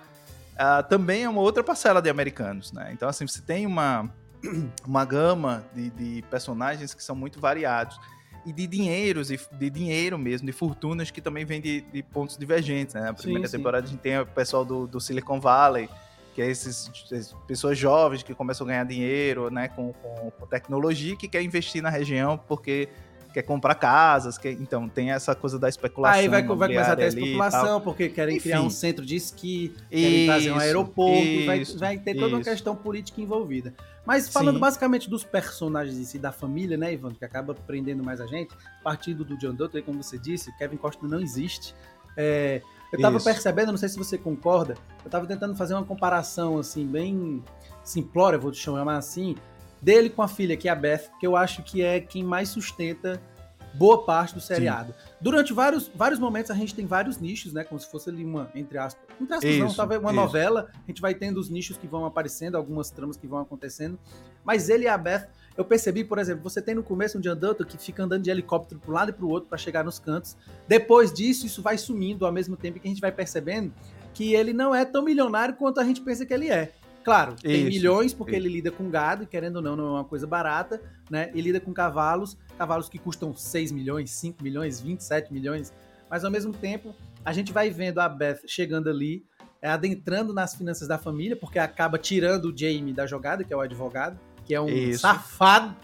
ah, 0.58 0.84
também 0.84 1.24
é 1.24 1.30
uma 1.30 1.42
outra 1.42 1.64
parcela 1.64 2.02
de 2.02 2.10
americanos. 2.10 2.74
Né? 2.74 2.92
Então, 2.92 3.08
assim, 3.08 3.26
você 3.26 3.42
tem 3.42 3.66
uma 3.66 4.10
uma 4.86 5.06
gama 5.06 5.64
de, 5.74 5.90
de, 5.90 6.22
personagens 6.24 6.94
que 6.94 7.04
são 7.04 7.16
muito 7.16 7.40
variados. 7.40 8.00
E 8.44 8.52
de 8.52 8.66
dinheiros, 8.66 9.30
e 9.30 9.40
de 9.52 9.70
dinheiro 9.70 10.18
mesmo, 10.18 10.48
de 10.48 10.52
fortunas 10.52 11.12
que 11.12 11.22
também 11.22 11.46
vem 11.46 11.62
de, 11.62 11.82
de 11.82 12.02
pontos 12.02 12.36
divergentes. 12.38 12.96
Né? 12.96 13.02
Na 13.02 13.14
primeira 13.14 13.48
sim, 13.48 13.58
temporada 13.58 13.86
sim. 13.86 13.92
a 13.92 13.96
gente 13.96 14.02
tem 14.02 14.20
o 14.20 14.26
pessoal 14.26 14.66
do, 14.66 14.88
do 14.88 15.00
Silicon 15.00 15.40
Valley, 15.40 15.88
que 16.34 16.42
é 16.42 16.50
esses, 16.50 16.90
essas 17.12 17.34
pessoas 17.46 17.78
jovens 17.78 18.24
que 18.24 18.34
começam 18.34 18.66
a 18.66 18.70
ganhar 18.70 18.84
dinheiro 18.84 19.52
né, 19.52 19.68
com, 19.68 19.94
com, 19.94 20.32
com 20.32 20.48
tecnologia 20.48 21.16
que 21.16 21.28
quer 21.28 21.44
investir 21.44 21.84
na 21.84 21.90
região 21.90 22.36
porque 22.36 22.90
quer 23.32 23.42
comprar 23.44 23.76
casas, 23.76 24.38
quer, 24.38 24.52
então 24.52 24.88
tem 24.88 25.12
essa 25.12 25.34
coisa 25.34 25.58
da 25.58 25.70
especulação. 25.70 26.20
Aí 26.20 26.28
vai, 26.28 26.44
vai 26.44 26.68
começar 26.68 26.94
a 26.94 26.96
ter 26.96 27.08
especulação, 27.08 27.82
porque 27.82 28.10
querem 28.10 28.38
Enfim. 28.38 28.44
criar 28.44 28.62
um 28.62 28.70
centro 28.70 29.06
de 29.06 29.16
esqui, 29.16 29.74
querem 29.90 30.24
isso, 30.24 30.32
fazer 30.32 30.52
um 30.52 30.60
aeroporto, 30.60 31.46
vai, 31.46 31.64
vai, 31.64 31.98
ter 31.98 32.14
toda 32.14 32.28
isso. 32.28 32.36
uma 32.36 32.44
questão 32.44 32.76
política 32.76 33.22
envolvida. 33.22 33.74
Mas 34.05 34.29
falando 34.29 34.55
Sim. 34.55 34.62
basicamente 34.62 35.10
dos 35.10 35.24
personagens 35.24 35.98
em 35.98 36.03
si, 36.03 36.17
da 36.17 36.31
família, 36.31 36.75
né, 36.75 36.93
Ivan, 36.93 37.13
que 37.13 37.24
acaba 37.24 37.53
prendendo 37.53 38.03
mais 38.03 38.20
a 38.20 38.25
gente, 38.25 38.55
partindo 38.84 39.24
do 39.24 39.38
John 39.38 39.53
Dutton, 39.53 39.81
como 39.84 40.01
você 40.01 40.17
disse, 40.17 40.55
Kevin 40.58 40.77
Costner 40.77 41.10
não 41.10 41.20
existe. 41.20 41.75
É, 42.17 42.62
eu 42.91 43.00
tava 43.00 43.17
Isso. 43.17 43.25
percebendo, 43.25 43.72
não 43.72 43.77
sei 43.77 43.89
se 43.89 43.98
você 43.98 44.17
concorda, 44.17 44.75
eu 45.05 45.10
tava 45.10 45.25
tentando 45.25 45.55
fazer 45.55 45.75
uma 45.75 45.86
comparação, 45.86 46.58
assim, 46.58 46.86
bem 46.86 47.43
simplória, 47.84 48.38
vou 48.38 48.51
te 48.51 48.58
chamar 48.58 48.98
assim, 48.98 49.36
dele 49.81 50.10
com 50.10 50.22
a 50.22 50.27
filha, 50.27 50.58
que 50.58 50.67
é 50.67 50.72
a 50.72 50.75
Beth, 50.75 51.10
que 51.20 51.25
eu 51.25 51.36
acho 51.36 51.63
que 51.63 51.81
é 51.81 52.00
quem 52.00 52.24
mais 52.24 52.50
sustenta 52.50 53.22
boa 53.74 54.04
parte 54.04 54.34
do 54.34 54.42
seriado. 54.42 54.94
Sim. 54.94 55.16
Durante 55.20 55.54
vários, 55.54 55.90
vários 55.94 56.20
momentos 56.20 56.51
a 56.51 56.56
gente 56.56 56.75
tem 56.75 56.86
vários 56.86 57.18
nichos, 57.18 57.54
né? 57.54 57.63
Como 57.63 57.80
se 57.80 57.90
fosse 57.90 58.10
ali 58.10 58.24
uma, 58.24 58.50
entre 58.54 58.78
aspas, 58.78 59.04
entre 59.20 59.34
aspas 59.34 59.51
isso, 59.51 59.63
não, 59.63 59.74
talvez 59.74 60.01
uma 60.01 60.12
isso. 60.12 60.20
novela, 60.20 60.70
a 60.74 60.88
gente 60.88 61.01
vai 61.01 61.13
tendo 61.13 61.40
os 61.40 61.50
nichos 61.50 61.78
que 61.78 61.88
vão 61.88 62.06
aparecendo, 62.06 62.56
algumas 62.56 62.90
tramas 62.90 63.18
que 63.18 63.28
vão 63.28 63.40
acontecendo, 63.40 63.98
mas 64.44 64.70
ele 64.70 64.86
e 64.86 64.88
a 64.88 64.98
Beth, 64.98 65.28
eu 65.58 65.66
percebi, 65.66 66.04
por 66.04 66.18
exemplo, 66.18 66.44
você 66.44 66.62
tem 66.62 66.74
no 66.74 66.84
começo 66.84 67.18
um 67.18 67.22
John 67.22 67.36
Dutton 67.36 67.66
que 67.66 67.78
fica 67.78 68.04
andando 68.04 68.24
de 68.24 68.30
helicóptero 68.30 68.80
para 68.80 68.90
um 68.90 68.94
lado 68.94 69.10
e 69.10 69.13
para 69.13 69.25
o 69.25 69.30
outro 69.30 69.50
para 69.50 69.58
chegar 69.58 69.84
nos 69.84 70.00
cantos. 70.00 70.38
Depois 70.68 71.13
disso, 71.13 71.46
isso 71.46 71.62
vai 71.62 71.78
sumindo 71.78 72.25
ao 72.25 72.32
mesmo 72.32 72.56
tempo 72.56 72.80
que 72.80 72.88
a 72.88 72.90
gente 72.90 73.01
vai 73.01 73.12
percebendo 73.12 73.74
que 74.13 74.34
ele 74.34 74.54
não 74.54 74.74
é 74.74 74.86
tão 74.86 75.04
milionário 75.04 75.56
quanto 75.56 75.80
a 75.80 75.84
gente 75.84 76.01
pensa 76.01 76.25
que 76.25 76.34
ele 76.34 76.50
é. 76.50 76.74
Claro, 77.03 77.36
tem 77.36 77.62
isso, 77.62 77.70
milhões 77.70 78.13
porque 78.13 78.36
isso. 78.36 78.46
ele 78.46 78.53
lida 78.53 78.72
com 78.72 78.89
gado, 78.89 79.24
e 79.24 79.25
querendo 79.25 79.58
ou 79.58 79.62
não, 79.62 79.75
não 79.75 79.88
é 79.88 79.91
uma 79.91 80.05
coisa 80.05 80.27
barata, 80.27 80.81
né? 81.10 81.31
E 81.34 81.41
lida 81.41 81.60
com 81.60 81.74
cavalos, 81.74 82.38
cavalos 82.58 82.88
que 82.89 83.00
custam 83.00 83.36
6 83.36 83.72
milhões, 83.72 84.12
5 84.12 84.43
milhões, 84.43 84.79
27 84.79 85.34
milhões. 85.34 85.74
Mas 86.10 86.24
ao 86.24 86.31
mesmo 86.31 86.53
tempo, 86.53 86.96
a 87.24 87.34
gente 87.34 87.51
vai 87.51 87.70
vendo 87.70 88.00
a 88.00 88.10
Beth 88.10 88.41
chegando 88.46 88.89
ali, 88.89 89.24
é, 89.62 89.70
adentrando 89.70 90.34
nas 90.34 90.55
finanças 90.55 90.88
da 90.88 90.98
família, 90.98 91.36
porque 91.36 91.60
acaba 91.60 91.98
tirando 91.98 92.46
o 92.46 92.58
Jamie 92.58 92.93
da 92.93 93.05
jogada, 93.05 93.43
que 93.43 93.53
é 93.53 93.58
o 93.58 93.62
advogado, 93.62 94.20
que 94.46 94.53
é 94.53 94.62
um 94.62 94.67
isso. 94.67 95.01
safado, 95.01 95.75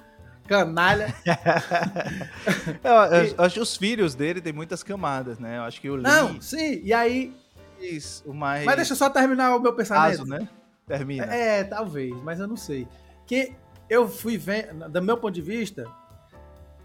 canalha. 0.48 1.14
eu, 2.84 2.92
eu, 3.38 3.44
acho 3.44 3.56
que 3.56 3.62
os 3.62 3.76
filhos 3.76 4.16
dele 4.16 4.42
têm 4.42 4.54
muitas 4.54 4.84
camadas, 4.84 5.40
né? 5.40 5.58
Eu 5.58 5.64
acho 5.64 5.80
que 5.80 5.90
o 5.90 5.96
Lee... 5.96 6.04
Não, 6.04 6.42
sim, 6.42 6.82
e 6.84 6.94
aí... 6.94 7.34
Isso, 7.80 8.24
o 8.26 8.34
mais... 8.34 8.66
Mas 8.66 8.76
deixa 8.76 8.94
eu 8.94 8.98
só 8.98 9.10
terminar 9.10 9.56
o 9.56 9.60
meu 9.60 9.74
pensamento. 9.74 10.18
Caso, 10.18 10.26
né? 10.26 10.50
Termina. 10.88 11.26
É, 11.26 11.64
talvez, 11.66 12.16
mas 12.24 12.40
eu 12.40 12.48
não 12.48 12.56
sei. 12.56 12.88
Que 13.26 13.54
eu 13.90 14.08
fui 14.08 14.38
vendo, 14.38 14.90
do 14.90 15.02
meu 15.02 15.18
ponto 15.18 15.34
de 15.34 15.42
vista, 15.42 15.86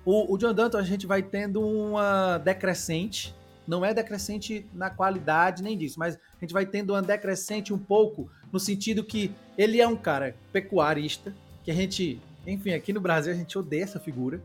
o, 0.05 0.35
o 0.35 0.37
John 0.37 0.53
Danton 0.53 0.79
a 0.79 0.83
gente 0.83 1.07
vai 1.07 1.23
tendo 1.23 1.61
uma 1.61 2.39
decrescente, 2.39 3.35
não 3.67 3.85
é 3.85 3.95
decrescente 3.95 4.67
na 4.75 4.91
qualidade 4.91 5.63
nem 5.63 5.79
disso, 5.79 5.99
mas 5.99 6.17
a 6.17 6.41
gente 6.41 6.53
vai 6.53 6.67
tendo 6.67 6.93
uma 6.93 7.03
decrescente 7.03 7.73
um 7.73 7.79
pouco 7.79 8.29
no 8.53 8.59
sentido 8.59 9.05
que 9.05 9.33
ele 9.57 9.81
é 9.81 9.87
um 9.87 9.97
cara 9.97 10.35
pecuarista, 10.53 11.33
que 11.63 11.71
a 11.71 11.75
gente, 11.75 12.21
enfim, 12.45 12.73
aqui 12.73 12.93
no 12.93 13.01
Brasil 13.01 13.33
a 13.33 13.37
gente 13.37 13.57
odeia 13.57 13.85
essa 13.85 14.01
figura, 14.01 14.43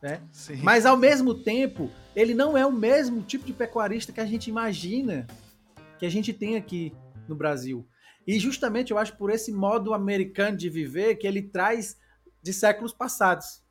né? 0.00 0.20
Sim. 0.30 0.56
Mas 0.62 0.86
ao 0.86 0.96
mesmo 0.96 1.34
tempo, 1.34 1.90
ele 2.14 2.32
não 2.32 2.56
é 2.56 2.64
o 2.64 2.72
mesmo 2.72 3.22
tipo 3.22 3.44
de 3.44 3.52
pecuarista 3.52 4.12
que 4.12 4.20
a 4.20 4.24
gente 4.24 4.48
imagina 4.48 5.26
que 5.98 6.06
a 6.06 6.10
gente 6.10 6.32
tem 6.32 6.56
aqui 6.56 6.94
no 7.28 7.34
Brasil. 7.34 7.84
E 8.26 8.38
justamente 8.38 8.90
eu 8.90 8.98
acho 8.98 9.16
por 9.16 9.30
esse 9.30 9.52
modo 9.52 9.94
americano 9.94 10.56
de 10.56 10.68
viver 10.68 11.16
que 11.16 11.26
ele 11.26 11.42
traz 11.42 11.96
de 12.42 12.52
séculos 12.52 12.92
passados. 12.92 13.62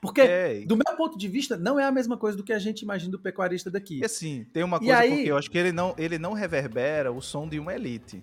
Porque, 0.00 0.20
é. 0.20 0.60
do 0.66 0.76
meu 0.76 0.96
ponto 0.96 1.16
de 1.16 1.26
vista, 1.26 1.56
não 1.56 1.80
é 1.80 1.84
a 1.84 1.90
mesma 1.90 2.16
coisa 2.16 2.36
do 2.36 2.44
que 2.44 2.52
a 2.52 2.58
gente 2.58 2.82
imagina 2.82 3.10
do 3.10 3.18
pecuarista 3.18 3.70
daqui. 3.70 4.00
E 4.00 4.04
assim, 4.04 4.46
tem 4.52 4.62
uma 4.62 4.78
coisa 4.78 4.98
aí... 4.98 5.16
porque 5.16 5.30
eu 5.30 5.36
acho 5.36 5.50
que 5.50 5.58
ele 5.58 5.72
não, 5.72 5.94
ele 5.96 6.18
não 6.18 6.32
reverbera 6.32 7.10
o 7.10 7.20
som 7.20 7.48
de 7.48 7.58
uma 7.58 7.74
elite. 7.74 8.22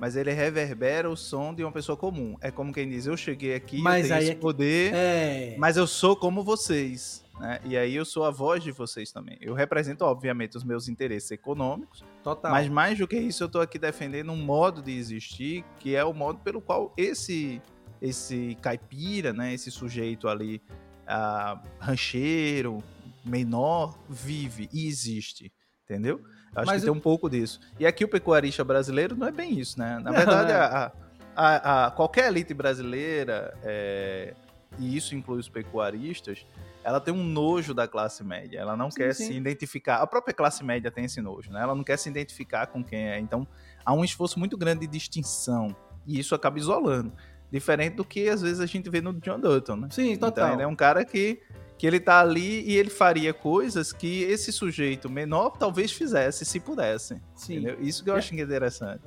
Mas 0.00 0.16
ele 0.16 0.32
reverbera 0.32 1.08
o 1.08 1.16
som 1.16 1.54
de 1.54 1.62
uma 1.62 1.70
pessoa 1.70 1.96
comum. 1.96 2.36
É 2.40 2.50
como 2.50 2.72
quem 2.72 2.88
diz, 2.88 3.06
eu 3.06 3.16
cheguei 3.16 3.54
aqui, 3.54 3.80
mas 3.80 4.06
eu 4.06 4.16
tenho 4.16 4.22
esse 4.22 4.30
é 4.32 4.34
poder, 4.34 4.92
é... 4.92 5.54
mas 5.58 5.76
eu 5.76 5.86
sou 5.86 6.16
como 6.16 6.42
vocês. 6.42 7.24
Né? 7.42 7.58
E 7.64 7.76
aí 7.76 7.92
eu 7.96 8.04
sou 8.04 8.24
a 8.24 8.30
voz 8.30 8.62
de 8.62 8.70
vocês 8.70 9.10
também. 9.10 9.36
Eu 9.40 9.52
represento, 9.52 10.04
obviamente, 10.04 10.56
os 10.56 10.62
meus 10.62 10.88
interesses 10.88 11.28
econômicos. 11.32 12.04
Total. 12.22 12.52
Mas 12.52 12.68
mais 12.68 12.96
do 12.96 13.08
que 13.08 13.18
isso, 13.18 13.42
eu 13.42 13.46
estou 13.48 13.60
aqui 13.60 13.80
defendendo 13.80 14.30
um 14.30 14.36
modo 14.36 14.80
de 14.80 14.96
existir, 14.96 15.64
que 15.80 15.96
é 15.96 16.04
o 16.04 16.14
modo 16.14 16.38
pelo 16.38 16.60
qual 16.60 16.94
esse 16.96 17.60
esse 18.00 18.56
caipira, 18.60 19.32
né, 19.32 19.54
esse 19.54 19.70
sujeito 19.70 20.28
ali, 20.28 20.60
uh, 21.04 21.60
rancheiro, 21.78 22.78
menor, 23.24 23.96
vive 24.08 24.68
e 24.72 24.88
existe, 24.88 25.52
entendeu? 25.84 26.20
Acho 26.54 26.66
Mas 26.66 26.82
que 26.82 26.88
eu... 26.88 26.92
tem 26.92 26.98
um 26.98 27.02
pouco 27.02 27.30
disso. 27.30 27.60
E 27.78 27.86
aqui 27.86 28.04
o 28.04 28.08
pecuarista 28.08 28.64
brasileiro 28.64 29.16
não 29.16 29.28
é 29.28 29.30
bem 29.30 29.58
isso, 29.58 29.78
né? 29.78 30.00
Na 30.00 30.10
verdade, 30.10 30.50
é. 30.50 30.54
a, 30.56 30.92
a, 31.36 31.86
a, 31.86 31.90
qualquer 31.92 32.26
elite 32.26 32.52
brasileira, 32.52 33.56
é, 33.62 34.34
e 34.80 34.96
isso 34.96 35.14
inclui 35.14 35.38
os 35.38 35.48
pecuaristas, 35.48 36.44
ela 36.84 37.00
tem 37.00 37.12
um 37.12 37.22
nojo 37.22 37.72
da 37.72 37.86
classe 37.86 38.24
média. 38.24 38.58
Ela 38.58 38.76
não 38.76 38.90
sim, 38.90 38.98
quer 38.98 39.14
sim. 39.14 39.26
se 39.26 39.32
identificar. 39.34 39.96
A 39.96 40.06
própria 40.06 40.34
classe 40.34 40.64
média 40.64 40.90
tem 40.90 41.04
esse 41.04 41.20
nojo, 41.20 41.50
né? 41.50 41.62
Ela 41.62 41.74
não 41.74 41.84
quer 41.84 41.96
se 41.96 42.08
identificar 42.08 42.66
com 42.66 42.82
quem 42.82 43.08
é. 43.08 43.18
Então, 43.18 43.46
há 43.84 43.92
um 43.92 44.04
esforço 44.04 44.38
muito 44.38 44.56
grande 44.56 44.80
de 44.80 44.86
distinção. 44.86 45.74
E 46.06 46.18
isso 46.18 46.34
acaba 46.34 46.58
isolando. 46.58 47.12
Diferente 47.50 47.96
do 47.96 48.04
que 48.04 48.28
às 48.28 48.40
vezes 48.40 48.60
a 48.60 48.66
gente 48.66 48.88
vê 48.88 49.00
no 49.00 49.12
John 49.14 49.38
Dutton, 49.38 49.76
né? 49.76 49.88
Sim, 49.90 50.16
total. 50.16 50.46
Então, 50.46 50.54
ele 50.54 50.62
é 50.62 50.66
um 50.66 50.74
cara 50.74 51.04
que 51.04 51.40
que 51.82 51.86
ele 51.88 51.98
tá 51.98 52.20
ali 52.20 52.62
e 52.62 52.76
ele 52.76 52.90
faria 52.90 53.34
coisas 53.34 53.92
que 53.92 54.22
esse 54.22 54.52
sujeito 54.52 55.10
menor 55.10 55.56
talvez 55.58 55.90
fizesse 55.90 56.44
se 56.44 56.60
pudesse. 56.60 57.20
Sim. 57.34 57.54
Entendeu? 57.54 57.76
Isso 57.80 58.04
que 58.04 58.10
eu 58.10 58.14
é, 58.14 58.18
acho 58.18 58.32
interessante. 58.32 59.00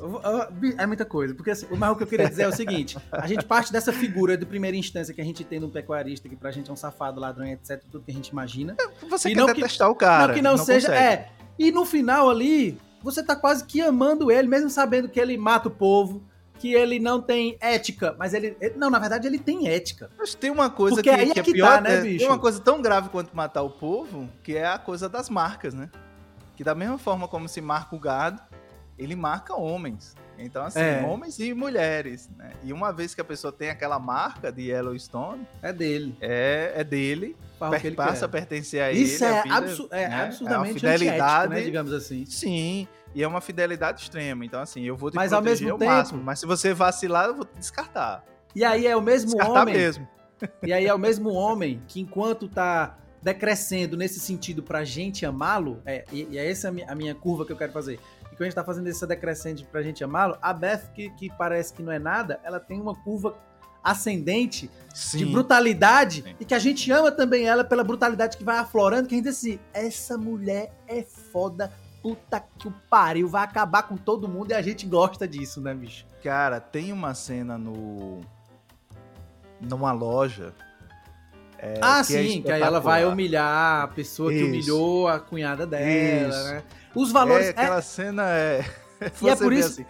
É 0.78 0.86
muita 0.86 1.06
coisa, 1.06 1.34
porque 1.34 1.52
assim, 1.52 1.68
mas 1.72 1.90
o 1.90 1.96
que 1.96 2.04
eu 2.04 2.08
queria 2.08 2.28
dizer 2.28 2.44
é 2.44 2.48
o 2.50 2.52
seguinte: 2.52 2.98
a 3.14 3.26
gente 3.28 3.46
parte 3.46 3.72
dessa 3.72 3.94
figura 3.94 4.38
de 4.38 4.46
primeira 4.46 4.76
instância 4.76 5.14
que 5.14 5.22
a 5.22 5.24
gente 5.24 5.42
tem 5.46 5.58
no 5.58 5.70
pecuarista, 5.70 6.28
que 6.28 6.36
pra 6.36 6.52
gente 6.52 6.70
é 6.70 6.74
um 6.74 6.76
safado, 6.76 7.18
ladrão, 7.18 7.48
etc, 7.48 7.82
tudo 7.90 8.04
que 8.04 8.12
a 8.12 8.14
gente 8.14 8.28
imagina. 8.28 8.76
É, 8.78 9.08
você 9.08 9.30
e 9.30 9.36
quer 9.36 9.46
detestar 9.46 9.90
o 9.90 9.96
cara. 9.96 10.28
Não 10.28 10.34
que 10.36 10.42
não, 10.42 10.58
não 10.58 10.66
seja. 10.66 10.90
Consegue. 10.90 11.06
É. 11.06 11.30
E 11.58 11.72
no 11.72 11.86
final 11.86 12.30
ali, 12.30 12.78
você 13.02 13.24
tá 13.24 13.38
quase 13.38 13.64
que 13.64 13.80
amando 13.80 14.30
ele, 14.30 14.50
mesmo 14.50 14.70
sabendo 14.70 15.08
que 15.08 15.18
ele 15.18 15.38
mata 15.38 15.70
o 15.70 15.72
povo 15.72 16.22
que 16.60 16.74
ele 16.74 17.00
não 17.00 17.22
tem 17.22 17.58
ética, 17.60 18.16
mas 18.18 18.34
ele, 18.34 18.56
ele, 18.60 18.76
Não, 18.78 18.90
na 18.90 19.00
verdade 19.00 19.28
ele 19.28 19.40
tem 19.40 19.68
ética. 19.68 20.10
Mas 20.18 20.34
tem 20.34 20.50
uma 20.50 20.70
coisa 20.70 20.96
Porque 20.96 21.10
que, 21.10 21.16
aí 21.16 21.30
é 21.30 21.34
que 21.34 21.40
é 21.40 21.44
que 21.44 21.54
pior, 21.54 21.76
tá, 21.76 21.82
né, 21.82 22.02
bicho? 22.02 22.20
Tem 22.20 22.28
uma 22.28 22.40
coisa 22.40 22.60
tão 22.60 22.82
grave 22.82 23.10
quanto 23.10 23.36
matar 23.36 23.62
o 23.62 23.70
povo, 23.70 24.30
que 24.44 24.56
é 24.56 24.66
a 24.66 24.78
coisa 24.78 25.10
das 25.10 25.30
marcas, 25.30 25.74
né? 25.74 25.90
Que 26.56 26.64
da 26.64 26.74
mesma 26.74 26.98
forma 26.98 27.28
como 27.28 27.48
se 27.50 27.60
marca 27.62 27.96
o 27.96 28.00
gado, 28.00 28.42
ele 28.98 29.16
marca 29.16 29.56
homens. 29.56 30.16
Então, 30.38 30.66
assim, 30.66 30.80
é. 30.80 31.06
homens 31.08 31.40
e 31.40 31.54
mulheres, 31.54 32.30
né? 32.38 32.52
E 32.64 32.74
uma 32.74 32.92
vez 32.92 33.16
que 33.16 33.22
a 33.22 33.24
pessoa 33.24 33.54
tem 33.54 33.70
aquela 33.70 33.98
marca 34.00 34.52
de 34.52 34.64
Yellowstone... 34.64 35.48
É 35.62 35.72
dele. 35.72 36.16
É, 36.20 36.74
é 36.76 36.84
dele. 36.84 37.38
o 37.60 37.80
que 37.80 37.88
ele 37.88 37.96
passa 37.96 38.20
quer. 38.20 38.26
a 38.26 38.30
pertencer 38.30 38.82
a 38.82 38.92
Isso 38.92 39.24
ele. 39.24 39.34
a 39.34 39.38
é, 39.38 39.52
absu 39.52 39.88
é 39.92 40.08
né? 40.10 40.24
absurdamente 40.24 40.86
É 40.86 40.90
antiético, 40.90 41.00
fidelidade. 41.00 41.54
né, 41.54 41.62
digamos 41.62 41.94
assim. 41.94 42.26
Sim, 42.26 42.88
e 43.16 43.24
é 43.24 43.28
uma 43.28 43.42
fidelidade 43.42 44.02
extrema. 44.04 44.46
Então, 44.46 44.60
assim, 44.62 44.84
eu 44.84 44.96
vou 44.96 45.10
te 45.10 45.16
Mas 45.16 45.34
ao 45.34 45.42
proteger 45.42 45.64
mesmo 45.68 45.74
ao 45.74 45.80
tempo- 45.80 45.92
máximo. 45.92 46.22
Mas 46.24 46.40
se 46.40 46.46
você 46.46 46.74
vacilar, 46.74 47.26
eu 47.28 47.36
vou 47.36 47.46
te 47.46 47.58
descartar. 47.58 48.24
E 48.54 48.64
aí 48.64 48.86
é 48.86 48.96
o 48.96 49.02
mesmo 49.02 49.32
Descartar 49.32 49.62
homem. 49.64 49.74
mesmo. 49.74 50.08
E 50.62 50.72
aí 50.74 50.86
é 50.86 50.94
o 50.94 51.00
mesmo 51.00 51.30
homem 51.32 51.82
que 51.88 52.00
enquanto 52.02 52.48
tá 52.48 52.98
decrescendo 53.22 53.98
nesse 53.98 54.20
sentido 54.20 54.62
pra 54.62 54.84
gente 54.84 55.26
amá-lo, 55.26 55.82
é, 55.86 56.04
e, 56.12 56.28
e 56.32 56.38
é 56.38 56.52
essa 56.52 56.68
a 56.68 56.72
minha, 56.72 56.92
a 56.92 56.94
minha 56.94 57.16
curva 57.16 57.46
que 57.46 57.52
eu 57.52 57.58
quero 57.58 57.72
fazer. 57.72 58.00
E 58.26 58.36
quando 58.36 58.42
a 58.42 58.44
gente 58.46 58.54
tá 58.56 58.64
fazendo 58.64 58.88
essa 58.88 59.08
decrescente 59.08 59.66
pra 59.66 59.82
gente 59.82 60.04
amá-lo, 60.04 60.38
a 60.42 60.54
Beth, 60.54 60.92
que, 60.94 61.10
que 61.12 61.30
parece 61.38 61.74
que 61.74 61.82
não 61.82 61.92
é 61.92 61.98
nada, 61.98 62.40
ela 62.44 62.60
tem 62.60 62.80
uma 62.80 62.94
curva 62.94 63.36
ascendente 63.84 64.70
Sim. 64.94 65.20
de 65.20 65.26
brutalidade 65.28 66.24
Sim. 66.24 66.36
e 66.40 66.46
que 66.46 66.54
a 66.54 66.60
gente 66.60 66.92
ama 66.92 67.12
também 67.12 67.46
ela 67.46 67.64
pela 67.64 67.84
brutalidade 67.84 68.36
que 68.38 68.44
vai 68.44 68.58
aflorando, 68.58 69.08
que 69.08 69.14
a 69.16 69.18
gente 69.18 69.26
diz 69.28 69.38
assim, 69.38 69.60
essa 69.74 70.18
mulher 70.18 70.72
é 70.88 71.04
foda, 71.04 71.72
puta 72.06 72.40
que 72.60 72.68
o 72.68 72.72
pariu, 72.88 73.28
vai 73.28 73.44
acabar 73.44 73.82
com 73.82 73.98
todo 73.98 74.28
mundo 74.28 74.52
e 74.52 74.54
a 74.54 74.62
gente 74.62 74.86
gosta 74.86 75.28
disso, 75.28 75.60
né, 75.60 75.74
bicho? 75.74 76.06
Cara, 76.24 76.60
tem 76.60 76.94
uma 76.94 77.16
cena 77.16 77.58
no. 77.58 78.22
numa 79.60 79.92
loja. 79.92 80.54
é, 81.58 81.80
ah, 81.82 82.04
que 82.06 82.16
é 82.16 82.22
sim, 82.24 82.44
que 82.44 82.52
aí 82.52 82.62
ela 82.62 82.80
vai 82.80 83.04
humilhar 83.06 83.82
a 83.86 83.88
pessoa 83.88 84.30
que 84.30 84.38
Isso. 84.38 84.46
humilhou 84.46 85.08
a 85.08 85.20
cunhada 85.20 85.66
dela, 85.66 86.30
Isso. 86.30 86.44
né? 86.44 86.64
Os 86.94 87.12
valores. 87.12 87.48
É, 87.48 87.50
aquela 87.50 87.82
cena 87.82 88.30
é. 88.30 88.64
E 89.20 89.28
é 89.28 89.36
por 89.36 89.52
isso- 89.52 89.70
assim, 89.82 89.86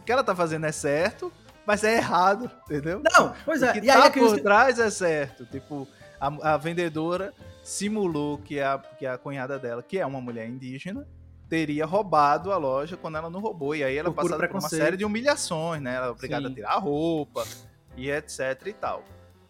o 0.00 0.02
que 0.04 0.12
ela 0.12 0.22
tá 0.22 0.36
fazendo 0.36 0.66
é 0.66 0.72
certo, 0.72 1.32
mas 1.66 1.82
é 1.82 1.96
errado, 1.96 2.50
entendeu? 2.66 3.00
Não, 3.02 3.32
pois 3.42 3.62
O 3.62 3.64
é. 3.64 3.72
que 3.72 3.78
E 3.86 3.90
aí 3.90 4.00
tá 4.02 4.06
é 4.06 4.10
que 4.10 4.20
por 4.20 4.38
trás 4.38 4.78
é 4.78 4.90
certo. 4.90 5.46
Tipo, 5.46 5.88
a, 6.20 6.52
a 6.52 6.56
vendedora 6.58 7.32
simulou 7.62 8.36
que 8.36 8.60
a, 8.60 8.78
que 8.98 9.06
a 9.06 9.16
cunhada 9.16 9.58
dela, 9.58 9.82
que 9.82 9.98
é 9.98 10.04
uma 10.04 10.20
mulher 10.20 10.46
indígena, 10.46 11.06
teria 11.54 11.86
roubado 11.86 12.50
a 12.50 12.56
loja 12.56 12.96
quando 12.96 13.16
ela 13.16 13.30
não 13.30 13.38
roubou. 13.38 13.76
E 13.76 13.84
aí 13.84 13.96
ela 13.96 14.10
puro 14.10 14.28
passada 14.28 14.48
por 14.48 14.58
uma 14.58 14.68
série 14.68 14.96
de 14.96 15.04
humilhações, 15.04 15.80
né? 15.80 15.94
Ela 15.94 16.06
é 16.06 16.10
obrigada 16.10 16.46
Sim. 16.48 16.52
a 16.52 16.54
tirar 16.56 16.70
a 16.72 16.78
roupa 16.78 17.44
e 17.96 18.10
etc 18.10 18.60
e 18.66 18.72
tal. 18.72 19.04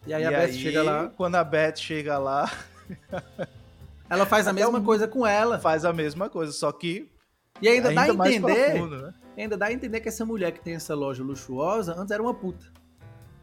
E 0.07 0.13
aí 0.13 0.23
a 0.25 0.31
Beth 0.31 0.53
chega 0.53 0.83
lá, 0.83 1.11
Quando 1.17 1.37
a 1.37 1.43
Beth 1.45 1.77
chega 1.77 2.19
lá, 2.19 2.51
ela 4.11 4.27
faz 4.27 4.47
a 4.47 4.53
mesma 4.53 4.79
um- 4.79 4.85
coisa 4.85 5.09
com 5.09 5.27
ela. 5.27 5.59
faz 5.59 5.85
a 5.85 5.93
mesma 5.93 6.29
coisa, 6.29 6.53
só 6.53 6.71
que 6.73 7.11
E 7.63 7.69
ainda, 7.69 7.89
ainda, 7.89 8.13
dá 8.15 8.25
a 8.25 8.29
entender. 8.33 8.71
profundo, 8.73 9.03
né? 9.03 9.15
Ainda 9.39 9.57
dá 9.57 9.67
a 9.67 9.73
entender 9.73 10.01
que 10.01 10.09
essa 10.09 10.25
mulher 10.27 10.53
que 10.53 10.61
tem 10.61 10.75
essa 10.75 10.95
loja 10.95 11.23
luxuosa 11.23 11.95
antes 11.99 12.11
era 12.11 12.23
uma 12.23 12.35
puta. 12.35 12.67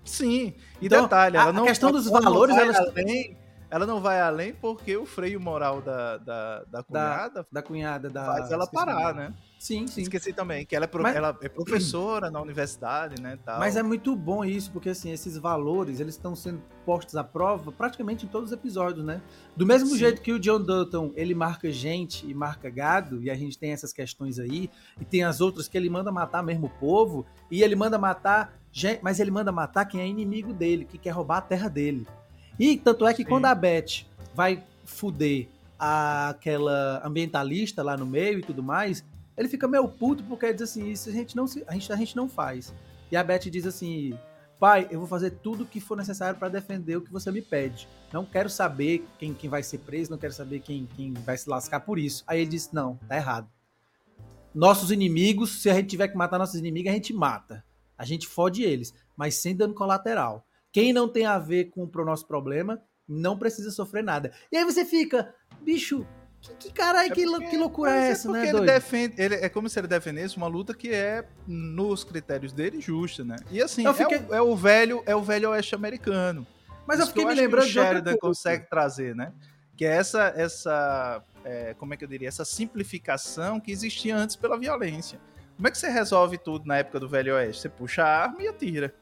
Sim, 0.04 0.54
e 0.80 0.86
Então, 0.86 1.04
detalhe, 1.04 1.36
a- 1.38 1.42
ela 1.42 1.50
a 1.50 1.54
não 1.54 1.66
questão 1.66 1.92
dos 1.92 2.08
ela 2.08 2.22
valores, 2.22 2.56
vai 2.56 2.66
elas- 2.66 2.78
além, 2.78 3.38
ela 3.72 3.88
não 3.88 4.00
vai 4.02 4.22
além 4.22 4.54
porque 4.54 4.96
o 4.96 5.06
freio 5.06 5.40
moral 5.40 5.82
da, 5.82 6.18
da, 6.18 6.64
da 6.66 6.84
cunhada 6.84 7.48
Da 7.52 7.62
cunhada 7.64 8.10
da. 8.10 8.26
faz 8.26 8.52
ela 8.52 8.68
parar, 8.68 9.16
né? 9.16 9.34
Sim, 9.58 9.86
sim. 9.88 10.02
Esqueci 10.02 10.34
também, 10.34 10.66
que 10.66 10.76
ela 10.76 10.86
é, 10.86 10.88
pro- 10.88 11.04
Mas- 11.04 11.16
ela 11.16 11.38
é 11.42 11.48
professora 11.48 12.32
na 12.32 12.42
universidade, 12.42 13.22
né, 13.22 13.38
tal. 13.46 13.60
Mas 13.60 13.76
é 13.78 13.84
muito 13.84 14.16
bom 14.16 14.44
isso, 14.44 14.72
porque 14.72 14.90
assim, 14.90 15.12
esses 15.12 15.38
valores, 15.38 16.00
eles 16.00 16.16
estão 16.16 16.36
sendo 16.36 16.62
postos 16.84 17.16
à 17.16 17.24
prova 17.24 17.72
praticamente 17.72 18.26
em 18.26 18.28
todos 18.28 18.50
os 18.50 18.54
episódios, 18.54 19.06
né? 19.06 19.22
Do 19.56 19.66
mesmo 19.66 19.90
Sim. 19.90 19.98
jeito 19.98 20.22
que 20.22 20.34
o 20.34 20.40
John 20.40 20.60
Dutton, 20.62 21.12
ele 21.16 21.34
marca 21.36 21.72
gente 21.72 22.28
e 22.28 22.34
marca 22.34 22.70
gado, 22.72 23.22
e 23.24 23.30
a 23.30 23.36
gente 23.36 23.58
tem 23.58 23.72
essas 23.72 23.94
questões 23.94 24.40
aí, 24.40 24.70
e 25.00 25.06
tem 25.06 25.24
as 25.24 25.40
outras 25.42 25.68
que 25.68 25.78
ele 25.78 25.90
manda 25.92 26.12
matar 26.12 26.42
mesmo 26.44 26.66
o 26.66 26.70
povo, 26.80 27.24
e 27.52 27.62
ele 27.62 27.76
manda 27.76 27.98
matar 28.00 28.60
gente, 28.72 29.00
mas 29.04 29.20
ele 29.20 29.30
manda 29.30 29.52
matar 29.52 29.86
quem 29.86 30.02
é 30.02 30.08
inimigo 30.08 30.54
dele, 30.54 30.86
que 30.86 30.98
quer 30.98 31.12
roubar 31.12 31.38
a 31.38 31.42
terra 31.42 31.70
dele. 31.70 32.08
E 32.60 32.78
tanto 32.78 33.06
é 33.08 33.14
que 33.14 33.24
Sim. 33.24 33.30
quando 33.30 33.46
a 33.46 33.56
Beth 33.56 34.06
vai 34.34 34.64
fuder 34.86 35.48
aquela 35.78 37.02
ambientalista 37.06 37.82
lá 37.82 37.98
no 37.98 38.06
meio 38.06 38.40
e 38.40 38.44
tudo 38.44 38.62
mais, 38.62 39.04
ele 39.38 39.48
fica 39.48 39.68
meio 39.68 39.88
puto 39.88 40.24
porque 40.24 40.52
diz 40.54 40.62
assim, 40.64 40.90
isso 40.92 41.10
a 41.10 41.12
gente 41.12 41.36
não, 41.36 41.48
se- 41.48 41.64
a 41.68 41.74
gente, 41.74 41.92
a 41.92 41.96
gente 41.96 42.16
não 42.16 42.30
faz. 42.30 42.74
E 43.12 43.18
a 43.18 43.24
Beth 43.24 43.50
diz 43.50 43.66
assim: 43.66 44.18
pai, 44.60 44.88
eu 44.92 45.00
vou 45.00 45.08
fazer 45.08 45.32
tudo 45.32 45.64
o 45.64 45.68
que 45.68 45.80
for 45.82 45.98
necessário 45.98 46.38
para 46.38 46.50
defender 46.50 46.96
o 46.98 47.02
que 47.02 47.12
você 47.12 47.32
me 47.32 47.42
pede. 47.42 47.88
Não 48.14 48.24
quero 48.26 48.50
saber 48.50 49.06
quem, 49.18 49.34
quem 49.34 49.50
vai 49.50 49.64
ser 49.64 49.80
preso, 49.80 50.12
não 50.12 50.18
quero 50.18 50.34
saber 50.34 50.60
quem, 50.60 50.88
quem 50.96 51.14
vai 51.14 51.38
se 51.38 51.50
lascar 51.50 51.80
por 51.80 51.98
isso. 51.98 52.24
Aí 52.28 52.42
ele 52.42 52.50
disse: 52.52 52.74
não, 52.74 52.98
tá 53.08 53.16
errado. 53.16 53.50
Nossos 54.54 54.92
inimigos, 54.92 55.62
se 55.62 55.70
a 55.70 55.74
gente 55.74 55.88
tiver 55.90 56.10
que 56.10 56.18
matar 56.18 56.38
nossos 56.38 56.56
inimigos, 56.56 56.92
a 56.92 56.94
gente 56.96 57.14
mata. 57.14 57.64
A 57.98 58.06
gente 58.06 58.28
fode 58.28 58.64
eles, 58.64 58.94
mas 59.16 59.36
sem 59.36 59.56
dano 59.56 59.74
colateral. 59.74 60.46
Quem 60.72 60.94
não 60.94 61.08
tem 61.08 61.26
a 61.26 61.38
ver 61.38 61.66
com 61.72 61.84
o 61.84 62.06
nosso 62.06 62.28
problema, 62.28 62.82
não 63.08 63.38
precisa 63.38 63.72
sofrer 63.72 64.04
nada. 64.04 64.32
E 64.52 64.58
aí 64.58 64.64
você 64.64 64.86
fica, 64.86 65.34
bicho, 65.62 66.06
que, 66.42 66.54
que 66.56 66.72
caralho, 66.74 67.14
que, 67.14 67.26
lou- 67.26 67.36
porque- 67.36 67.50
que 67.50 67.58
loucura 67.58 67.92
é 67.92 67.94
mas 68.00 68.10
essa, 68.12 68.28
porque 68.30 68.40
né, 68.42 68.50
ele 68.50 68.58
doido? 68.58 68.66
defende, 68.72 69.14
ele, 69.22 69.36
é 69.36 69.50
como 69.50 69.68
se 69.70 69.80
ele 69.80 69.88
defendesse 69.88 70.38
uma 70.38 70.48
luta 70.48 70.74
que 70.74 70.90
é, 70.90 71.26
nos 71.46 72.04
critérios 72.04 72.52
dele, 72.54 72.80
justa, 72.82 73.24
né? 73.24 73.36
E 73.52 73.62
assim, 73.62 73.84
Eu 73.86 73.92
é 73.92 73.94
fiquei- 73.94 74.18
o, 74.30 74.34
é, 74.34 74.42
o 74.42 74.56
velho, 74.56 75.04
é 75.06 75.16
o 75.16 75.22
velho 75.22 75.50
oeste 75.52 75.76
americano. 75.76 76.48
Mas 76.88 77.00
eu 77.00 77.06
Isso 77.06 77.14
que 77.14 77.20
fiquei 77.20 77.26
me 77.26 77.32
acho 77.32 77.42
que 77.42 77.46
lembrando 77.48 77.66
o 77.66 77.70
Sheridan 77.72 78.18
consegue 78.18 78.68
trazer, 78.70 79.16
né? 79.16 79.32
Que 79.78 79.86
é 79.86 79.96
essa, 79.96 80.34
essa 80.36 81.24
é, 81.44 81.74
como 81.76 81.94
é 81.94 81.98
que 81.98 82.04
eu 82.04 82.08
diria, 82.08 82.28
essa 82.28 82.46
simplificação 82.46 83.60
que 83.60 83.72
existia 83.72 84.16
antes 84.16 84.36
pela 84.36 84.58
violência. 84.58 85.20
Como 85.56 85.68
é 85.68 85.72
que 85.72 85.78
você 85.78 85.90
resolve 85.90 86.38
tudo 86.40 86.66
na 86.66 86.78
época 86.78 87.00
do 87.00 87.08
Velho 87.08 87.36
Oeste? 87.36 87.62
Você 87.62 87.70
puxa 87.70 88.04
a 88.04 88.24
arma 88.24 88.42
e 88.42 88.48
atira. 88.48 88.94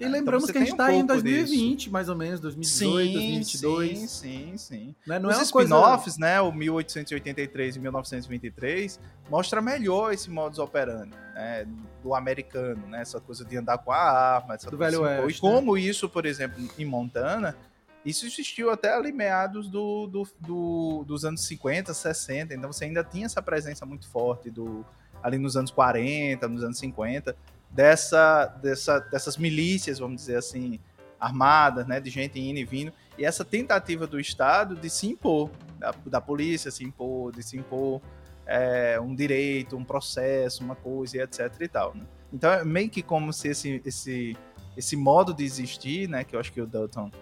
E 0.00 0.04
Então 0.04 0.12
lembramos 0.12 0.44
você 0.46 0.52
que 0.52 0.58
a 0.58 0.60
gente 0.64 0.70
tem 0.70 0.76
um 0.76 0.76
tá 0.76 0.92
em 0.92 1.06
pouco 1.06 1.22
2020, 1.22 1.90
mais 1.90 2.08
ou 2.08 2.14
menos, 2.14 2.38
2018, 2.40 3.12
2022. 3.12 3.98
Sim, 3.98 4.06
sim, 4.06 4.56
sim. 4.56 4.94
Né? 5.06 5.18
Não 5.18 5.28
Os 5.28 5.36
é 5.36 5.38
uma 5.40 5.50
coisa... 5.50 5.74
spin-offs, 5.74 6.18
né, 6.18 6.40
o 6.40 6.52
1883 6.52 7.76
e 7.76 7.80
1923, 7.80 9.00
mostra 9.28 9.60
melhor 9.60 10.12
esse 10.12 10.30
modus 10.30 10.58
operandi 10.58 11.16
né, 11.34 11.66
do 12.02 12.14
americano, 12.14 12.86
né, 12.86 13.00
essa 13.02 13.20
coisa 13.20 13.44
de 13.44 13.56
andar 13.56 13.78
com 13.78 13.90
a 13.90 13.98
arma, 13.98 14.54
essa 14.54 14.70
Do 14.70 14.76
coisa 14.76 14.92
Velho 14.98 15.04
assim. 15.04 15.22
Oeste, 15.24 15.38
E 15.38 15.40
como 15.40 15.76
isso, 15.76 16.08
por 16.08 16.24
exemplo, 16.26 16.62
em 16.78 16.84
Montana, 16.84 17.56
isso 18.04 18.24
existiu 18.24 18.70
até 18.70 18.94
ali 18.94 19.10
meados 19.12 19.68
do, 19.68 20.06
do- 20.06 20.28
do- 20.40 21.04
dos 21.06 21.24
anos 21.24 21.44
50, 21.44 21.92
60, 21.92 22.54
então 22.54 22.72
você 22.72 22.84
ainda 22.84 23.02
tinha 23.02 23.26
essa 23.26 23.42
presença 23.42 23.84
muito 23.84 24.08
forte 24.08 24.48
do 24.50 24.84
ali 25.22 25.36
nos 25.36 25.56
anos 25.56 25.72
40, 25.72 26.46
nos 26.46 26.62
anos 26.62 26.78
50, 26.78 27.36
dessa, 27.78 28.46
dessa, 28.60 28.98
dessas 28.98 29.36
milícias, 29.36 30.00
vamos 30.00 30.16
dizer 30.22 30.36
assim, 30.36 30.80
armadas, 31.20 31.86
né, 31.86 32.00
de 32.00 32.10
gente 32.10 32.40
indo 32.40 32.58
e 32.58 32.64
vindo, 32.64 32.92
e 33.16 33.24
essa 33.24 33.44
tentativa 33.44 34.04
do 34.04 34.18
Estado 34.18 34.74
de 34.74 34.90
se 34.90 35.06
impor, 35.06 35.48
da, 35.78 35.94
da 36.06 36.20
polícia 36.20 36.72
se 36.72 36.82
impor, 36.82 37.30
de 37.30 37.40
se 37.40 37.56
impor 37.56 38.02
é, 38.44 38.98
um 39.00 39.14
direito, 39.14 39.76
um 39.76 39.84
processo, 39.84 40.64
uma 40.64 40.74
coisa, 40.74 41.18
e 41.18 41.20
etc 41.20 41.54
e 41.60 41.68
tal, 41.68 41.94
né? 41.94 42.02
Então 42.32 42.50
é 42.50 42.64
meio 42.64 42.90
que 42.90 43.00
como 43.00 43.32
se 43.32 43.46
esse, 43.46 43.80
esse, 43.86 44.36
esse 44.76 44.96
modo 44.96 45.32
de 45.32 45.44
existir, 45.44 46.08
né, 46.08 46.24
que 46.24 46.34
eu 46.34 46.40
acho 46.40 46.52
que 46.52 46.60
o 46.60 46.66
Dalton 46.66 47.12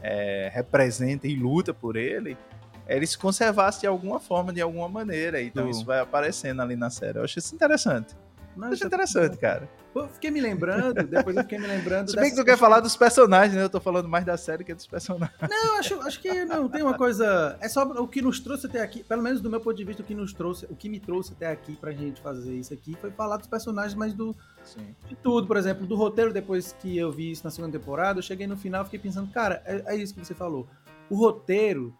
é, 0.00 0.48
representa 0.54 1.26
e 1.26 1.34
luta 1.34 1.74
por 1.74 1.96
ele, 1.96 2.38
ele 2.86 3.04
se 3.04 3.18
conservasse 3.18 3.80
de 3.80 3.88
alguma 3.88 4.20
forma, 4.20 4.52
de 4.52 4.60
alguma 4.60 4.88
maneira. 4.88 5.42
Então 5.42 5.64
Do- 5.64 5.70
isso 5.70 5.84
vai 5.84 5.98
aparecendo 5.98 6.62
ali 6.62 6.76
na 6.76 6.88
série. 6.88 7.18
Eu 7.18 7.24
acho 7.24 7.36
isso 7.36 7.52
interessante. 7.52 8.14
Não, 8.56 8.68
acho 8.68 8.84
é- 8.84 8.86
interessante, 8.86 9.36
cara. 9.36 9.68
Eu 9.94 10.08
fiquei 10.08 10.30
me 10.30 10.40
lembrando, 10.40 11.04
depois 11.04 11.36
eu 11.36 11.42
fiquei 11.42 11.58
me 11.58 11.68
lembrando. 11.68 12.10
Se 12.10 12.16
bem 12.16 12.30
que 12.30 12.36
tu 12.36 12.44
quer 12.44 12.58
falar 12.58 12.80
dos 12.80 12.96
personagens, 12.96 13.54
né? 13.54 13.62
Eu 13.62 13.70
tô 13.70 13.80
falando 13.80 14.08
mais 14.08 14.24
da 14.24 14.36
série 14.36 14.64
que 14.64 14.74
dos 14.74 14.86
personagens. 14.86 15.38
Não, 15.48 15.78
acho, 15.78 16.00
acho 16.00 16.20
que 16.20 16.44
não, 16.44 16.68
tem 16.68 16.82
uma 16.82 16.96
coisa. 16.96 17.56
É 17.60 17.68
só 17.68 17.84
o 17.84 18.08
que 18.08 18.20
nos 18.20 18.40
trouxe 18.40 18.66
até 18.66 18.82
aqui, 18.82 19.04
pelo 19.04 19.22
menos 19.22 19.40
do 19.40 19.48
meu 19.48 19.60
ponto 19.60 19.76
de 19.76 19.84
vista, 19.84 20.02
o 20.02 20.04
que 20.04 20.14
nos 20.14 20.32
trouxe, 20.32 20.66
o 20.66 20.74
que 20.74 20.88
me 20.88 20.98
trouxe 20.98 21.32
até 21.32 21.46
aqui 21.46 21.76
pra 21.76 21.92
gente 21.92 22.20
fazer 22.20 22.54
isso 22.54 22.74
aqui 22.74 22.96
foi 23.00 23.10
falar 23.12 23.36
dos 23.36 23.46
personagens, 23.46 23.94
mas 23.94 24.12
do, 24.12 24.34
Sim. 24.64 24.94
de 25.08 25.14
tudo, 25.14 25.46
por 25.46 25.56
exemplo, 25.56 25.86
do 25.86 25.94
roteiro, 25.94 26.32
depois 26.32 26.72
que 26.72 26.98
eu 26.98 27.12
vi 27.12 27.30
isso 27.30 27.44
na 27.44 27.50
segunda 27.50 27.78
temporada, 27.78 28.18
eu 28.18 28.22
cheguei 28.22 28.46
no 28.46 28.56
final 28.56 28.82
e 28.82 28.84
fiquei 28.86 28.98
pensando, 28.98 29.30
cara, 29.30 29.62
é, 29.64 29.94
é 29.94 29.96
isso 29.96 30.12
que 30.12 30.24
você 30.24 30.34
falou. 30.34 30.66
O 31.08 31.14
roteiro. 31.14 31.94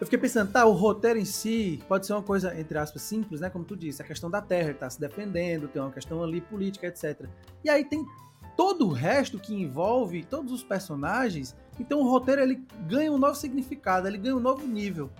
Eu 0.00 0.06
fiquei 0.06 0.18
pensando, 0.18 0.50
tá, 0.50 0.64
o 0.64 0.72
roteiro 0.72 1.18
em 1.18 1.26
si 1.26 1.78
pode 1.86 2.06
ser 2.06 2.14
uma 2.14 2.22
coisa, 2.22 2.58
entre 2.58 2.78
aspas, 2.78 3.02
simples, 3.02 3.42
né? 3.42 3.50
Como 3.50 3.66
tu 3.66 3.76
disse, 3.76 4.00
a 4.00 4.04
questão 4.04 4.30
da 4.30 4.40
terra, 4.40 4.70
ele 4.70 4.78
tá 4.78 4.88
se 4.88 4.98
defendendo, 4.98 5.68
tem 5.68 5.82
uma 5.82 5.90
questão 5.90 6.22
ali 6.22 6.40
política, 6.40 6.86
etc. 6.86 7.28
E 7.62 7.68
aí 7.68 7.84
tem 7.84 8.06
todo 8.56 8.86
o 8.86 8.92
resto 8.92 9.38
que 9.38 9.54
envolve 9.54 10.24
todos 10.24 10.52
os 10.52 10.62
personagens. 10.62 11.54
Então 11.78 12.00
o 12.00 12.10
roteiro 12.10 12.40
ele 12.40 12.64
ganha 12.88 13.12
um 13.12 13.18
novo 13.18 13.34
significado, 13.34 14.08
ele 14.08 14.16
ganha 14.16 14.34
um 14.34 14.40
novo 14.40 14.66
nível. 14.66 15.10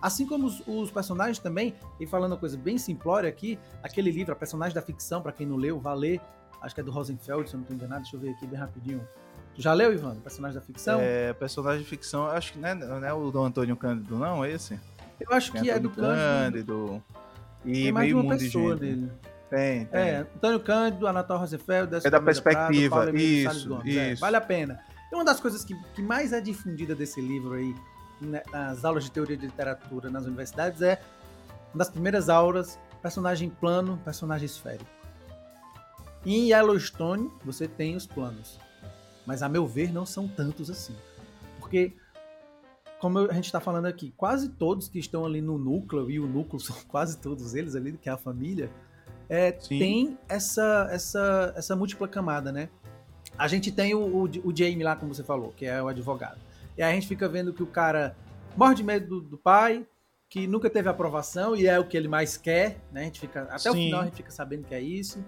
Assim 0.00 0.26
como 0.26 0.46
os, 0.46 0.62
os 0.66 0.90
personagens 0.90 1.38
também, 1.38 1.74
e 2.00 2.06
falando 2.06 2.32
uma 2.32 2.38
coisa 2.38 2.56
bem 2.56 2.78
simplória 2.78 3.28
aqui, 3.28 3.58
aquele 3.82 4.10
livro, 4.10 4.32
a 4.32 4.36
personagem 4.36 4.74
da 4.74 4.80
ficção, 4.80 5.20
pra 5.20 5.32
quem 5.32 5.46
não 5.46 5.56
leu, 5.56 5.78
vá 5.78 5.92
ler, 5.92 6.18
acho 6.62 6.74
que 6.74 6.80
é 6.80 6.84
do 6.84 6.90
Rosenfeld, 6.90 7.46
se 7.46 7.56
eu 7.56 7.58
não 7.58 7.66
tô 7.66 7.74
enganado, 7.74 8.02
deixa 8.02 8.16
eu 8.16 8.20
ver 8.20 8.30
aqui 8.30 8.46
bem 8.46 8.58
rapidinho. 8.58 9.06
Já 9.56 9.72
leu, 9.72 9.92
Ivan, 9.92 10.16
personagem 10.16 10.54
da 10.58 10.64
ficção? 10.64 10.98
É, 11.00 11.32
personagem 11.34 11.82
de 11.82 11.88
ficção, 11.88 12.26
acho 12.26 12.52
que 12.52 12.58
não 12.58 12.68
é, 12.68 12.74
não 12.74 13.04
é 13.04 13.12
o 13.12 13.30
do 13.30 13.42
Antônio 13.42 13.76
Cândido, 13.76 14.16
não, 14.16 14.44
esse? 14.44 14.78
eu 15.20 15.32
acho 15.36 15.52
Tem 15.52 15.62
que 15.62 15.70
é 15.70 15.78
do 15.78 15.90
Cândido. 15.90 16.06
Cândido. 16.14 17.02
E 17.64 17.72
Tem 17.84 17.92
mais 17.92 18.08
de 18.08 18.14
meio 18.14 18.24
uma 18.26 18.36
de 18.36 18.44
pessoa 18.44 18.72
gente. 18.72 18.80
nele. 18.82 19.12
Tem, 19.50 19.84
tem. 19.86 20.00
É, 20.00 20.16
Antônio 20.20 20.60
Cândido, 20.60 21.06
Anatol 21.06 21.38
Rosenfeld, 21.38 21.90
Décio 21.90 22.06
É 22.06 22.10
da 22.10 22.20
Prado, 22.20 22.24
perspectiva, 22.24 23.08
Emílio 23.08 23.50
isso, 23.50 23.68
Gomes. 23.68 23.96
É, 23.96 24.12
isso. 24.12 24.20
vale 24.20 24.36
a 24.36 24.40
pena. 24.40 24.80
E 25.10 25.14
uma 25.14 25.24
das 25.24 25.40
coisas 25.40 25.64
que, 25.64 25.74
que 25.92 26.00
mais 26.02 26.32
é 26.32 26.40
difundida 26.40 26.94
desse 26.94 27.20
livro 27.20 27.54
aí, 27.54 27.74
né, 28.20 28.42
nas 28.52 28.84
aulas 28.84 29.04
de 29.04 29.10
teoria 29.10 29.36
de 29.36 29.46
literatura 29.46 30.08
nas 30.08 30.24
universidades 30.24 30.80
é 30.80 31.00
uma 31.74 31.78
das 31.78 31.90
primeiras 31.90 32.28
aulas, 32.28 32.78
personagem 33.02 33.50
plano, 33.50 34.00
personagem 34.04 34.46
esférico. 34.46 34.88
Em 36.24 36.50
Yellowstone, 36.50 37.30
você 37.44 37.66
tem 37.66 37.96
os 37.96 38.06
planos. 38.06 38.58
Mas, 39.30 39.44
a 39.44 39.48
meu 39.48 39.64
ver, 39.64 39.92
não 39.92 40.04
são 40.04 40.26
tantos 40.26 40.68
assim. 40.68 40.92
Porque, 41.60 41.92
como 42.98 43.20
a 43.20 43.32
gente 43.32 43.44
está 43.44 43.60
falando 43.60 43.86
aqui, 43.86 44.12
quase 44.16 44.48
todos 44.48 44.88
que 44.88 44.98
estão 44.98 45.24
ali 45.24 45.40
no 45.40 45.56
núcleo, 45.56 46.10
e 46.10 46.18
o 46.18 46.26
núcleo 46.26 46.58
são 46.58 46.74
quase 46.88 47.16
todos 47.16 47.54
eles 47.54 47.76
ali, 47.76 47.92
que 47.92 48.08
é 48.08 48.12
a 48.12 48.16
família, 48.16 48.68
é, 49.28 49.52
tem 49.52 50.18
essa, 50.28 50.88
essa, 50.90 51.54
essa 51.56 51.76
múltipla 51.76 52.08
camada, 52.08 52.50
né? 52.50 52.68
A 53.38 53.46
gente 53.46 53.70
tem 53.70 53.94
o, 53.94 54.00
o, 54.00 54.24
o 54.24 54.56
Jamie 54.56 54.82
lá, 54.82 54.96
como 54.96 55.14
você 55.14 55.22
falou, 55.22 55.52
que 55.56 55.64
é 55.64 55.80
o 55.80 55.86
advogado. 55.86 56.40
E 56.76 56.82
aí 56.82 56.90
a 56.90 56.94
gente 56.96 57.06
fica 57.06 57.28
vendo 57.28 57.52
que 57.52 57.62
o 57.62 57.68
cara 57.68 58.16
morre 58.56 58.74
de 58.74 58.82
medo 58.82 59.06
do, 59.06 59.20
do 59.20 59.38
pai, 59.38 59.86
que 60.28 60.48
nunca 60.48 60.68
teve 60.68 60.88
aprovação 60.88 61.54
e 61.54 61.68
é 61.68 61.78
o 61.78 61.84
que 61.84 61.96
ele 61.96 62.08
mais 62.08 62.36
quer, 62.36 62.80
né? 62.90 63.02
A 63.02 63.04
gente 63.04 63.20
fica, 63.20 63.42
até 63.42 63.60
Sim. 63.60 63.68
o 63.68 63.72
final 63.74 64.00
a 64.00 64.04
gente 64.06 64.16
fica 64.16 64.32
sabendo 64.32 64.64
que 64.64 64.74
é 64.74 64.80
isso. 64.80 65.24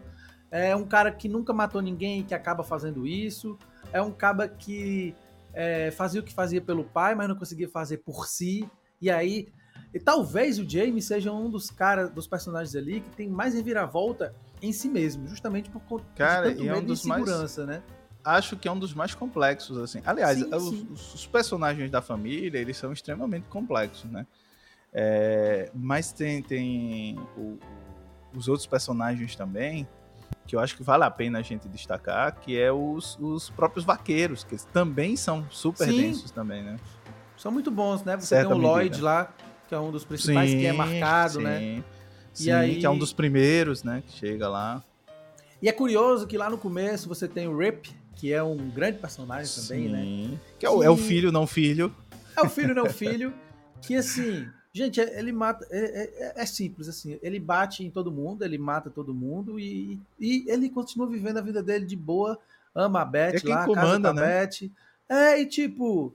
É 0.50 0.74
um 0.74 0.84
cara 0.84 1.12
que 1.12 1.28
nunca 1.28 1.52
matou 1.52 1.80
ninguém 1.80 2.18
e 2.18 2.24
que 2.24 2.34
acaba 2.34 2.64
fazendo 2.64 3.06
isso. 3.06 3.56
É 3.92 4.00
um 4.00 4.10
cara 4.10 4.48
que 4.48 5.14
é, 5.52 5.90
fazia 5.90 6.20
o 6.20 6.24
que 6.24 6.32
fazia 6.32 6.60
pelo 6.60 6.84
pai, 6.84 7.14
mas 7.14 7.28
não 7.28 7.36
conseguia 7.36 7.68
fazer 7.68 7.98
por 7.98 8.26
si. 8.26 8.68
E 9.00 9.10
aí 9.10 9.48
e 9.94 10.00
talvez 10.00 10.58
o 10.58 10.68
Jamie 10.68 11.02
seja 11.02 11.30
um 11.32 11.50
dos 11.50 11.70
caras, 11.70 12.10
dos 12.10 12.26
personagens 12.26 12.74
ali 12.74 13.00
que 13.00 13.10
tem 13.10 13.28
mais 13.28 13.54
reviravolta 13.54 14.34
em 14.60 14.72
si 14.72 14.88
mesmo, 14.88 15.28
justamente 15.28 15.68
por 15.70 15.82
conta 15.82 16.04
Cara, 16.16 16.50
de 16.50 16.56
tanto 16.56 16.68
é 16.68 16.78
um 16.78 16.84
dos 16.84 17.02
segurança, 17.02 17.66
mais... 17.66 17.78
né? 17.78 17.84
Acho 18.24 18.56
que 18.56 18.68
é 18.68 18.72
um 18.72 18.78
dos 18.78 18.94
mais 18.94 19.14
complexos, 19.14 19.76
assim. 19.78 20.00
Aliás, 20.04 20.38
sim, 20.38 20.54
os, 20.54 20.68
sim. 20.70 20.88
os, 20.92 21.26
personagens 21.26 21.90
da 21.90 22.00
família, 22.00 22.58
eles 22.58 22.76
são 22.76 22.92
extremamente 22.92 23.48
complexos, 23.48 24.08
né? 24.10 24.26
É, 24.92 25.70
mas 25.74 26.12
tem, 26.12 26.40
tem 26.40 27.18
o, 27.36 27.58
os 28.32 28.46
outros 28.46 28.66
personagens 28.66 29.34
também, 29.34 29.88
que 30.46 30.56
eu 30.56 30.60
acho 30.60 30.76
que 30.76 30.82
vale 30.82 31.04
a 31.04 31.10
pena 31.10 31.38
a 31.38 31.42
gente 31.42 31.68
destacar, 31.68 32.34
que 32.40 32.58
é 32.58 32.72
os, 32.72 33.18
os 33.20 33.50
próprios 33.50 33.84
vaqueiros, 33.84 34.44
que 34.44 34.56
também 34.72 35.16
são 35.16 35.46
super 35.50 35.88
sim. 35.88 36.00
densos 36.00 36.30
também, 36.30 36.62
né? 36.62 36.76
São 37.36 37.50
muito 37.50 37.70
bons, 37.70 38.04
né? 38.04 38.16
Você 38.16 38.26
Certa 38.26 38.50
tem 38.50 38.58
o 38.58 38.60
Lloyd 38.60 38.90
medida. 38.90 39.04
lá, 39.04 39.34
que 39.68 39.74
é 39.74 39.78
um 39.78 39.90
dos 39.90 40.04
principais 40.04 40.50
sim, 40.50 40.58
que 40.58 40.66
é 40.66 40.72
marcado, 40.72 41.34
sim, 41.34 41.42
né? 41.42 41.84
Sim, 42.32 42.48
e 42.48 42.52
aí... 42.52 42.78
que 42.78 42.86
é 42.86 42.90
um 42.90 42.98
dos 42.98 43.12
primeiros, 43.12 43.82
né? 43.82 44.02
Que 44.06 44.12
chega 44.12 44.48
lá. 44.48 44.82
E 45.60 45.68
é 45.68 45.72
curioso 45.72 46.26
que 46.26 46.36
lá 46.36 46.50
no 46.50 46.58
começo 46.58 47.08
você 47.08 47.28
tem 47.28 47.46
o 47.46 47.56
Rip, 47.56 47.90
que 48.16 48.32
é 48.32 48.42
um 48.42 48.56
grande 48.70 48.98
personagem 48.98 49.62
também, 49.62 49.88
né? 49.88 50.38
Que 50.58 50.66
é 50.66 50.70
o, 50.70 50.82
é 50.82 50.90
o 50.90 50.96
filho, 50.96 51.30
não 51.30 51.46
filho. 51.46 51.94
É 52.36 52.42
o 52.42 52.48
filho, 52.48 52.74
não 52.74 52.86
filho. 52.90 53.32
que 53.80 53.94
assim, 53.94 54.48
gente, 54.72 55.00
é, 55.00 55.18
ele 55.18 55.32
mata. 55.32 55.66
É, 55.70 55.78
é, 55.78 56.42
é, 56.42 56.46
simples, 56.46 56.88
assim. 56.88 57.18
Ele 57.22 57.38
bate 57.38 57.84
em 57.84 57.90
todo 57.90 58.10
mundo, 58.10 58.44
ele 58.44 58.58
mata 58.58 58.90
todo 58.90 59.14
mundo 59.14 59.58
e, 59.58 60.00
e 60.18 60.44
ele 60.48 60.68
continua 60.68 61.06
vivendo 61.06 61.38
a 61.38 61.42
vida 61.42 61.62
dele 61.62 61.84
de 61.84 61.96
boa. 61.96 62.38
Ama 62.74 63.02
a 63.02 63.04
Beth 63.04 63.34
é 63.44 63.48
lá, 63.48 63.66
comanda, 63.66 64.12
né? 64.12 64.46
Beth. 64.46 64.70
É, 65.08 65.40
e 65.40 65.46
tipo, 65.46 66.14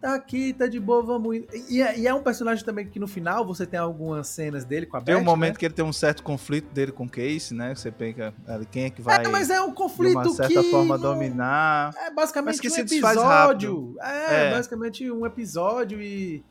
tá 0.00 0.14
aqui, 0.14 0.52
tá 0.52 0.66
de 0.66 0.80
boa, 0.80 1.02
vamos 1.02 1.36
ir. 1.36 1.48
E, 1.68 1.82
é, 1.82 1.98
e, 1.98 2.06
é 2.06 2.14
um 2.14 2.22
personagem 2.22 2.64
também 2.64 2.86
que 2.86 2.98
no 2.98 3.06
final 3.06 3.44
você 3.44 3.66
tem 3.66 3.78
algumas 3.78 4.28
cenas 4.28 4.64
dele 4.64 4.86
com 4.86 4.96
a 4.96 5.00
Tem 5.00 5.14
Beth, 5.14 5.20
um 5.20 5.24
momento 5.24 5.54
né? 5.54 5.58
que 5.58 5.66
ele 5.66 5.74
tem 5.74 5.84
um 5.84 5.92
certo 5.92 6.22
conflito 6.22 6.72
dele 6.72 6.92
com 6.92 7.04
o 7.04 7.08
Case, 7.08 7.52
né? 7.52 7.74
Você 7.74 7.90
pensa 7.90 8.32
quem 8.70 8.84
é 8.84 8.90
que 8.90 9.02
vai. 9.02 9.24
É, 9.24 9.28
mas 9.28 9.50
é 9.50 9.60
um 9.60 9.72
conflito 9.72 10.22
de 10.22 10.28
uma 10.28 10.34
certa 10.34 10.62
que 10.62 10.70
forma 10.70 10.96
dominar. 10.96 11.92
É 11.96 12.10
basicamente 12.10 12.66
um 12.68 12.76
episódio. 12.76 13.96
É, 14.00 14.46
é, 14.46 14.50
basicamente 14.50 15.10
um 15.10 15.26
episódio 15.26 16.00
e. 16.00 16.42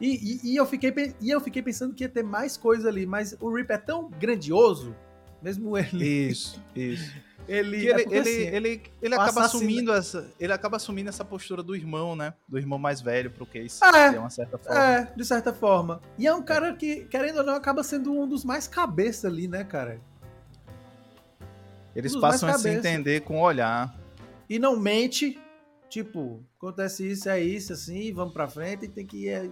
E, 0.00 0.40
e, 0.44 0.52
e, 0.52 0.56
eu 0.56 0.64
fiquei, 0.64 1.14
e 1.20 1.30
eu 1.30 1.40
fiquei 1.40 1.62
pensando 1.62 1.94
que 1.94 2.04
ia 2.04 2.08
ter 2.08 2.22
mais 2.22 2.56
coisa 2.56 2.88
ali, 2.88 3.04
mas 3.04 3.36
o 3.40 3.54
Rip 3.54 3.70
é 3.70 3.78
tão 3.78 4.10
grandioso, 4.10 4.96
mesmo 5.42 5.76
ele. 5.76 6.04
Isso, 6.04 6.62
isso. 6.74 7.12
Ele, 7.48 7.78
ele, 7.78 7.90
é 7.90 8.00
ele, 8.02 8.18
assim, 8.18 8.54
ele, 8.54 8.82
ele 9.02 9.14
acaba 9.16 9.40
assumindo 9.40 9.92
essa, 9.92 10.30
ele 10.38 10.52
acaba 10.52 10.76
assumindo 10.76 11.08
essa 11.08 11.24
postura 11.24 11.64
do 11.64 11.74
irmão, 11.74 12.14
né? 12.14 12.32
Do 12.48 12.56
irmão 12.56 12.78
mais 12.78 13.00
velho 13.00 13.28
pro 13.28 13.44
Case, 13.44 13.80
é, 13.82 14.10
de 14.10 14.18
uma 14.18 14.30
certa 14.30 14.56
forma. 14.56 14.80
É, 14.80 15.12
de 15.16 15.24
certa 15.24 15.52
forma. 15.52 16.00
E 16.16 16.28
é 16.28 16.34
um 16.34 16.42
cara 16.42 16.72
que, 16.76 17.06
querendo 17.06 17.38
ou 17.38 17.44
não, 17.44 17.54
acaba 17.54 17.82
sendo 17.82 18.12
um 18.12 18.28
dos 18.28 18.44
mais 18.44 18.68
cabeça 18.68 19.26
ali, 19.26 19.48
né, 19.48 19.64
cara? 19.64 20.00
Eles 21.96 22.14
um 22.14 22.20
passam 22.20 22.48
a 22.48 22.56
se 22.56 22.68
entender 22.68 23.22
com 23.22 23.38
o 23.38 23.42
olhar. 23.42 23.98
E 24.48 24.56
não 24.56 24.78
mente, 24.78 25.36
tipo, 25.88 26.44
acontece 26.56 27.10
isso, 27.10 27.28
é 27.28 27.40
isso, 27.40 27.72
assim, 27.72 28.12
vamos 28.12 28.32
pra 28.32 28.48
frente 28.48 28.84
e 28.84 28.88
tem 28.88 29.04
que 29.04 29.26
ir. 29.26 29.50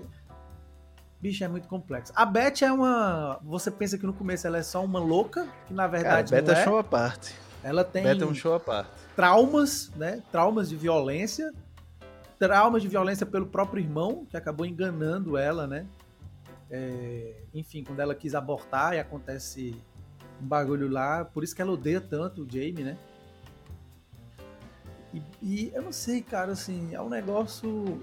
É... 1.18 1.22
Bicho, 1.22 1.44
é 1.44 1.48
muito 1.48 1.68
complexo. 1.68 2.12
A 2.14 2.24
Beth 2.24 2.62
é 2.62 2.70
uma. 2.70 3.40
Você 3.42 3.70
pensa 3.70 3.98
que 3.98 4.06
no 4.06 4.12
começo 4.12 4.46
ela 4.46 4.58
é 4.58 4.62
só 4.62 4.84
uma 4.84 5.00
louca, 5.00 5.48
que 5.66 5.74
na 5.74 5.86
verdade. 5.86 6.30
Cara, 6.30 6.42
a 6.42 6.44
Beth 6.44 6.52
é 6.52 6.64
show 6.64 6.78
à 6.78 6.84
parte. 6.84 7.34
Ela 7.62 7.84
tem 7.84 8.02
Beta 8.02 8.24
é 8.24 8.26
um 8.26 8.34
show 8.34 8.54
à 8.54 8.60
parte. 8.60 8.90
traumas, 9.16 9.90
né? 9.96 10.22
Traumas 10.30 10.68
de 10.68 10.76
violência, 10.76 11.52
traumas 12.38 12.82
de 12.82 12.88
violência 12.88 13.26
pelo 13.26 13.46
próprio 13.46 13.82
irmão, 13.82 14.26
que 14.30 14.36
acabou 14.36 14.64
enganando 14.64 15.36
ela, 15.36 15.66
né? 15.66 15.86
É, 16.70 17.34
enfim, 17.52 17.82
quando 17.82 18.00
ela 18.00 18.14
quis 18.14 18.34
abortar 18.34 18.94
e 18.94 19.00
acontece 19.00 19.74
um 20.40 20.46
bagulho 20.46 20.88
lá, 20.88 21.24
por 21.24 21.42
isso 21.42 21.54
que 21.54 21.62
ela 21.62 21.72
odeia 21.72 22.00
tanto 22.00 22.42
o 22.42 22.48
Jamie, 22.48 22.84
né? 22.84 22.96
E, 25.12 25.22
e 25.42 25.72
eu 25.74 25.82
não 25.82 25.92
sei, 25.92 26.22
cara, 26.22 26.52
assim, 26.52 26.94
é 26.94 27.00
um 27.00 27.08
negócio 27.08 28.00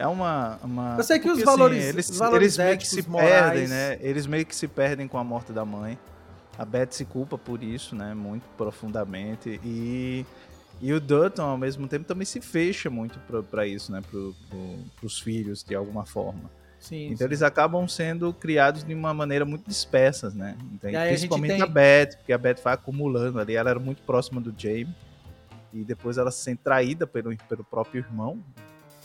é 0.00 0.06
uma, 0.06 0.58
uma. 0.64 0.96
Eu 0.96 1.04
sei 1.04 1.18
que 1.18 1.28
Porque, 1.28 1.40
os 1.40 1.44
valores, 1.44 1.78
assim, 1.78 1.88
eles, 1.90 2.16
valores 2.16 2.58
eles 2.58 2.58
meio 2.58 2.78
que 2.78 2.86
se 2.88 3.06
morais... 3.06 3.30
perdem, 3.30 3.68
né? 3.68 3.98
Eles 4.00 4.26
meio 4.26 4.46
que 4.46 4.56
se 4.56 4.66
perdem 4.66 5.06
com 5.06 5.18
a 5.18 5.22
morte 5.22 5.52
da 5.52 5.62
mãe. 5.62 5.98
A 6.58 6.64
Beth 6.64 6.92
se 6.92 7.04
culpa 7.04 7.36
por 7.36 7.62
isso, 7.62 7.94
né? 7.94 8.14
Muito 8.14 8.48
profundamente. 8.56 9.60
E, 9.62 10.24
e 10.80 10.90
o 10.94 10.98
Dutton, 10.98 11.42
ao 11.42 11.58
mesmo 11.58 11.86
tempo, 11.86 12.06
também 12.06 12.24
se 12.24 12.40
fecha 12.40 12.88
muito 12.88 13.20
para 13.50 13.66
isso, 13.66 13.92
né? 13.92 14.00
Pro, 14.10 14.34
pro, 14.48 14.78
pros 15.00 15.20
filhos, 15.20 15.62
de 15.62 15.74
alguma 15.74 16.06
forma. 16.06 16.50
Sim, 16.78 17.08
então 17.08 17.18
sim. 17.18 17.24
eles 17.24 17.42
acabam 17.42 17.86
sendo 17.86 18.32
criados 18.32 18.82
de 18.82 18.94
uma 18.94 19.12
maneira 19.12 19.44
muito 19.44 19.68
dispersas, 19.68 20.34
né? 20.34 20.56
Então, 20.72 20.90
principalmente 20.90 21.52
a, 21.52 21.56
tem... 21.56 21.64
a, 21.64 21.66
Beth, 21.66 22.16
porque 22.16 22.32
a 22.32 22.38
Beth 22.38 22.60
vai 22.64 22.72
acumulando 22.72 23.38
ali. 23.38 23.54
Ela 23.54 23.68
era 23.68 23.78
muito 23.78 24.02
próxima 24.02 24.40
do 24.40 24.54
Jamie. 24.56 24.94
E 25.74 25.84
depois 25.84 26.16
ela 26.16 26.30
se 26.30 26.42
sente 26.42 26.62
traída 26.64 27.06
pelo, 27.06 27.36
pelo 27.36 27.62
próprio 27.62 28.00
irmão, 28.00 28.42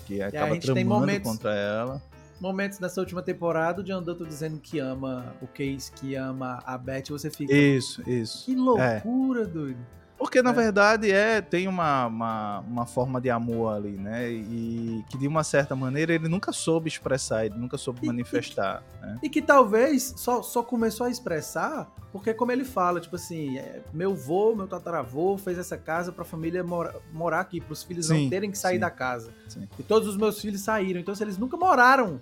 que 0.06 0.22
acaba 0.22 0.58
tramando 0.58 0.88
momentos... 0.88 1.32
contra 1.32 1.54
ela 1.54 2.02
momentos 2.40 2.80
nessa 2.80 3.00
última 3.00 3.22
temporada, 3.22 3.82
o 3.82 3.84
John 3.84 4.04
Dutton 4.04 4.26
dizendo 4.26 4.60
que 4.60 4.80
ama 4.80 5.36
o 5.42 5.48
Case, 5.48 5.92
que 5.92 6.16
ama 6.16 6.62
a 6.66 6.78
Beth, 6.78 7.06
você 7.10 7.30
fica. 7.30 7.54
Isso, 7.54 8.08
isso. 8.10 8.46
Que 8.46 8.56
loucura, 8.56 9.44
é. 9.44 9.46
doido. 9.46 9.80
Porque, 10.26 10.42
na 10.42 10.50
é. 10.50 10.54
verdade, 10.54 11.12
é 11.12 11.40
tem 11.40 11.68
uma, 11.68 12.08
uma, 12.08 12.60
uma, 12.62 12.86
forma 12.88 13.22
de 13.22 13.30
amor 13.30 13.76
ali, 13.76 13.92
né? 13.92 14.28
E 14.28 15.06
que, 15.08 15.20
de 15.20 15.28
uma 15.28 15.44
certa 15.44 15.76
maneira, 15.76 16.16
ele 16.16 16.28
nunca 16.28 16.52
soube 16.52 16.88
expressar, 16.88 17.46
ele 17.46 17.56
nunca 17.56 17.78
soube 17.78 18.00
e, 18.02 18.08
manifestar. 18.08 18.82
E, 18.98 19.06
né? 19.06 19.20
e 19.22 19.30
que 19.30 19.40
talvez 19.40 20.16
só, 20.18 20.42
só 20.42 20.64
começou 20.64 21.06
a 21.06 21.12
expressar 21.12 21.88
porque, 22.12 22.34
como 22.34 22.52
ele 22.52 22.64
fala, 22.64 23.00
tipo 23.00 23.16
assim, 23.18 23.58
é, 23.60 23.84
meu 23.94 24.14
avô, 24.14 24.56
meu 24.56 24.68
tataravô 24.68 25.38
fez 25.38 25.60
essa 25.60 25.78
casa 25.78 26.12
pra 26.12 26.26
família 26.26 26.64
mora, 26.64 26.96
morar 27.14 27.42
aqui, 27.42 27.62
pros 27.62 27.84
filhos 27.84 28.08
sim, 28.08 28.24
não 28.24 28.30
terem 28.32 28.50
que 28.50 28.58
sair 28.58 28.76
sim, 28.76 28.80
da 28.80 28.90
casa. 28.90 29.32
Sim. 29.48 29.68
E 29.78 29.84
todos 29.84 30.08
os 30.08 30.18
meus 30.18 30.42
filhos 30.42 30.62
saíram. 30.62 31.00
Então, 31.00 31.14
se 31.14 31.24
eles 31.24 31.38
nunca 31.38 31.56
moraram 31.56 32.20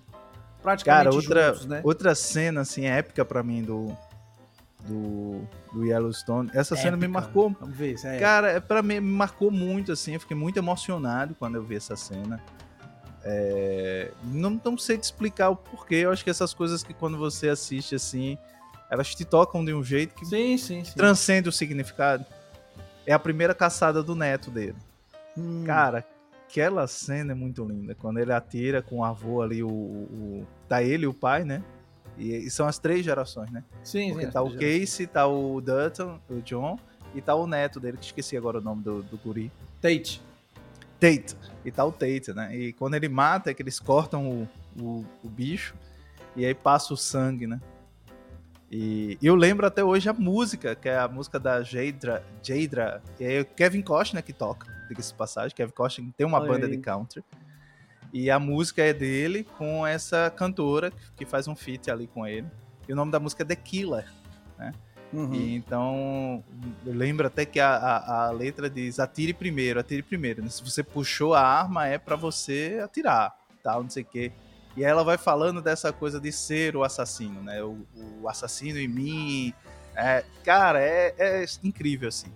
praticamente 0.62 1.06
Cara, 1.06 1.16
outra, 1.16 1.54
juntos, 1.54 1.66
né? 1.68 1.82
outra 1.86 2.16
cena, 2.16 2.62
assim, 2.62 2.86
épica 2.86 3.24
para 3.24 3.44
mim 3.44 3.62
do, 3.64 3.96
do, 4.88 5.42
do 5.74 5.86
Yellowstone. 5.86 6.50
Essa 6.54 6.74
épica. 6.76 6.90
cena 6.90 6.98
me 6.98 7.08
marcou. 7.08 7.56
Vamos 7.60 7.76
ver 7.76 7.98
se 7.98 8.08
é 8.08 8.20
Cara, 8.20 8.62
para 8.62 8.82
mim 8.82 9.00
me 9.00 9.12
marcou 9.12 9.50
muito, 9.50 9.92
assim. 9.92 10.14
Eu 10.14 10.20
fiquei 10.20 10.36
muito 10.36 10.58
emocionado 10.58 11.36
quando 11.36 11.56
eu 11.56 11.64
vi 11.64 11.76
essa 11.76 11.96
cena. 11.96 12.42
É, 13.24 14.12
não, 14.26 14.60
não 14.64 14.78
sei 14.78 14.98
te 14.98 15.04
explicar 15.04 15.50
o 15.50 15.56
porquê. 15.56 15.96
Eu 15.96 16.12
acho 16.12 16.24
que 16.24 16.30
essas 16.30 16.54
coisas 16.54 16.84
que 16.84 16.94
quando 16.94 17.18
você 17.18 17.50
assiste 17.50 17.96
assim, 17.96 18.38
elas 18.90 19.14
te 19.16 19.24
tocam 19.24 19.64
de 19.64 19.74
um 19.74 19.84
jeito 19.84 20.14
que 20.14 20.26
sim, 20.26 20.58
sim, 20.58 20.84
sim. 20.84 20.94
transcende 20.96 21.48
o 21.48 21.52
significado. 21.52 22.26
É 23.06 23.14
a 23.14 23.20
primeira 23.20 23.54
caçada 23.54 24.04
do 24.04 24.16
neto 24.16 24.52
dele. 24.52 24.76
Hum. 25.38 25.64
Cara, 25.66 26.06
aquela 26.48 26.86
cena 26.88 27.32
é 27.32 27.36
muito 27.36 27.66
linda. 27.66 27.96
Quando 27.96 28.20
ele 28.20 28.32
atira 28.32 28.82
com 28.82 28.98
o 28.98 29.04
avô 29.04 29.42
ali, 29.42 29.64
o, 29.64 29.70
o 29.70 30.48
tá 30.68 30.84
ele 30.84 31.06
e 31.06 31.08
o 31.08 31.14
pai, 31.14 31.44
né? 31.44 31.64
E, 32.18 32.36
e, 32.36 32.50
são 32.50 32.68
as 32.68 32.78
três 32.78 33.04
gerações, 33.04 33.52
né? 33.52 33.64
Sim, 33.84 34.12
Porque 34.12 34.26
sim, 34.26 34.32
tá 34.32 34.42
o 34.42 34.52
Casey, 34.54 35.08
tá 35.08 35.28
o 35.28 35.62
Dutton, 35.62 36.20
o 36.30 36.42
John, 36.42 36.78
e 37.16 37.22
tá 37.22 37.36
o 37.36 37.48
neto 37.48 37.80
dele, 37.80 37.98
que 37.98 38.06
esqueci 38.06 38.38
agora 38.38 38.60
o 38.60 38.62
nome 38.62 38.84
do, 38.84 39.04
do 39.04 39.18
guri. 39.18 39.52
Tate. 39.82 40.22
Tate. 41.00 41.36
E 41.66 41.72
tá 41.72 41.84
o 41.86 41.92
Tate, 41.92 42.34
né? 42.34 42.56
E 42.56 42.74
quando 42.74 42.96
ele 42.96 43.10
mata, 43.10 43.52
é 43.52 43.54
que 43.54 43.62
eles 43.62 43.80
cortam 43.80 44.30
o, 44.30 44.50
o, 44.80 45.06
o 45.24 45.30
bicho, 45.30 45.76
e 46.36 46.46
aí 46.46 46.54
passa 46.54 46.94
o 46.94 46.98
sangue, 46.98 47.48
né? 47.48 47.60
E 48.72 49.18
eu 49.22 49.36
lembro 49.36 49.68
até 49.68 49.84
hoje 49.84 50.10
a 50.10 50.14
música, 50.14 50.76
que 50.76 50.90
é 50.90 50.98
a 50.98 51.08
música 51.08 51.40
da 51.40 51.62
Jadra, 51.62 52.24
Jadra 52.42 53.04
e 53.20 53.24
é 53.24 53.42
o 53.42 53.46
Kevin 53.46 53.84
Costner 53.84 54.24
que 54.24 54.34
toca 54.34 54.74
diga-se 54.88 55.14
passagem. 55.14 55.56
Kevin 55.56 55.72
Costner 55.72 56.14
tem 56.16 56.26
uma 56.26 56.40
Oi. 56.40 56.48
banda 56.48 56.68
de 56.68 56.78
country. 56.78 57.24
E 58.14 58.30
a 58.30 58.38
música 58.38 58.84
é 58.84 58.94
dele 58.94 59.44
com 59.58 59.86
essa 59.86 60.30
cantora 60.30 60.94
que 61.18 61.26
faz 61.26 61.48
um 61.48 61.56
feat 61.56 61.90
ali 61.90 62.06
com 62.06 62.28
ele. 62.28 62.46
E 62.88 62.94
o 62.94 62.96
nome 62.96 63.12
da 63.12 63.20
música 63.20 63.42
é 63.42 63.46
The 63.46 63.56
Killer, 63.56 64.08
né? 64.58 64.72
Uhum. 65.12 65.34
E 65.34 65.56
então, 65.56 66.44
eu 66.86 66.94
lembro 66.94 67.26
até 67.26 67.46
que 67.46 67.60
a, 67.60 67.76
a, 67.76 68.28
a, 68.28 68.32
letra 68.32 68.70
diz 68.70 69.00
atire 69.00 69.34
primeiro, 69.34 69.80
atire 69.80 70.04
primeiro. 70.04 70.44
Né? 70.44 70.50
Se 70.50 70.64
você 70.64 70.84
puxou 70.84 71.34
a 71.34 71.42
arma, 71.42 71.88
é 71.88 71.98
para 71.98 72.16
você 72.16 72.80
atirar, 72.84 73.36
tal, 73.64 73.82
não 73.84 73.90
sei 73.90 74.04
o 74.04 74.06
quê. 74.06 74.32
E 74.76 74.84
aí 74.84 74.90
ela 74.90 75.04
vai 75.04 75.18
falando 75.18 75.62
dessa 75.62 75.92
coisa 75.92 76.20
de 76.20 76.32
ser 76.32 76.76
o 76.76 76.84
assassino, 76.84 77.42
né? 77.42 77.64
O, 77.64 77.78
o 78.22 78.30
assassino 78.30 78.80
em 78.80 78.88
mim. 78.88 79.54
É, 79.96 80.24
cara, 80.44 80.82
é, 80.82 81.14
é, 81.18 81.46
incrível, 81.64 82.10
assim. 82.10 82.32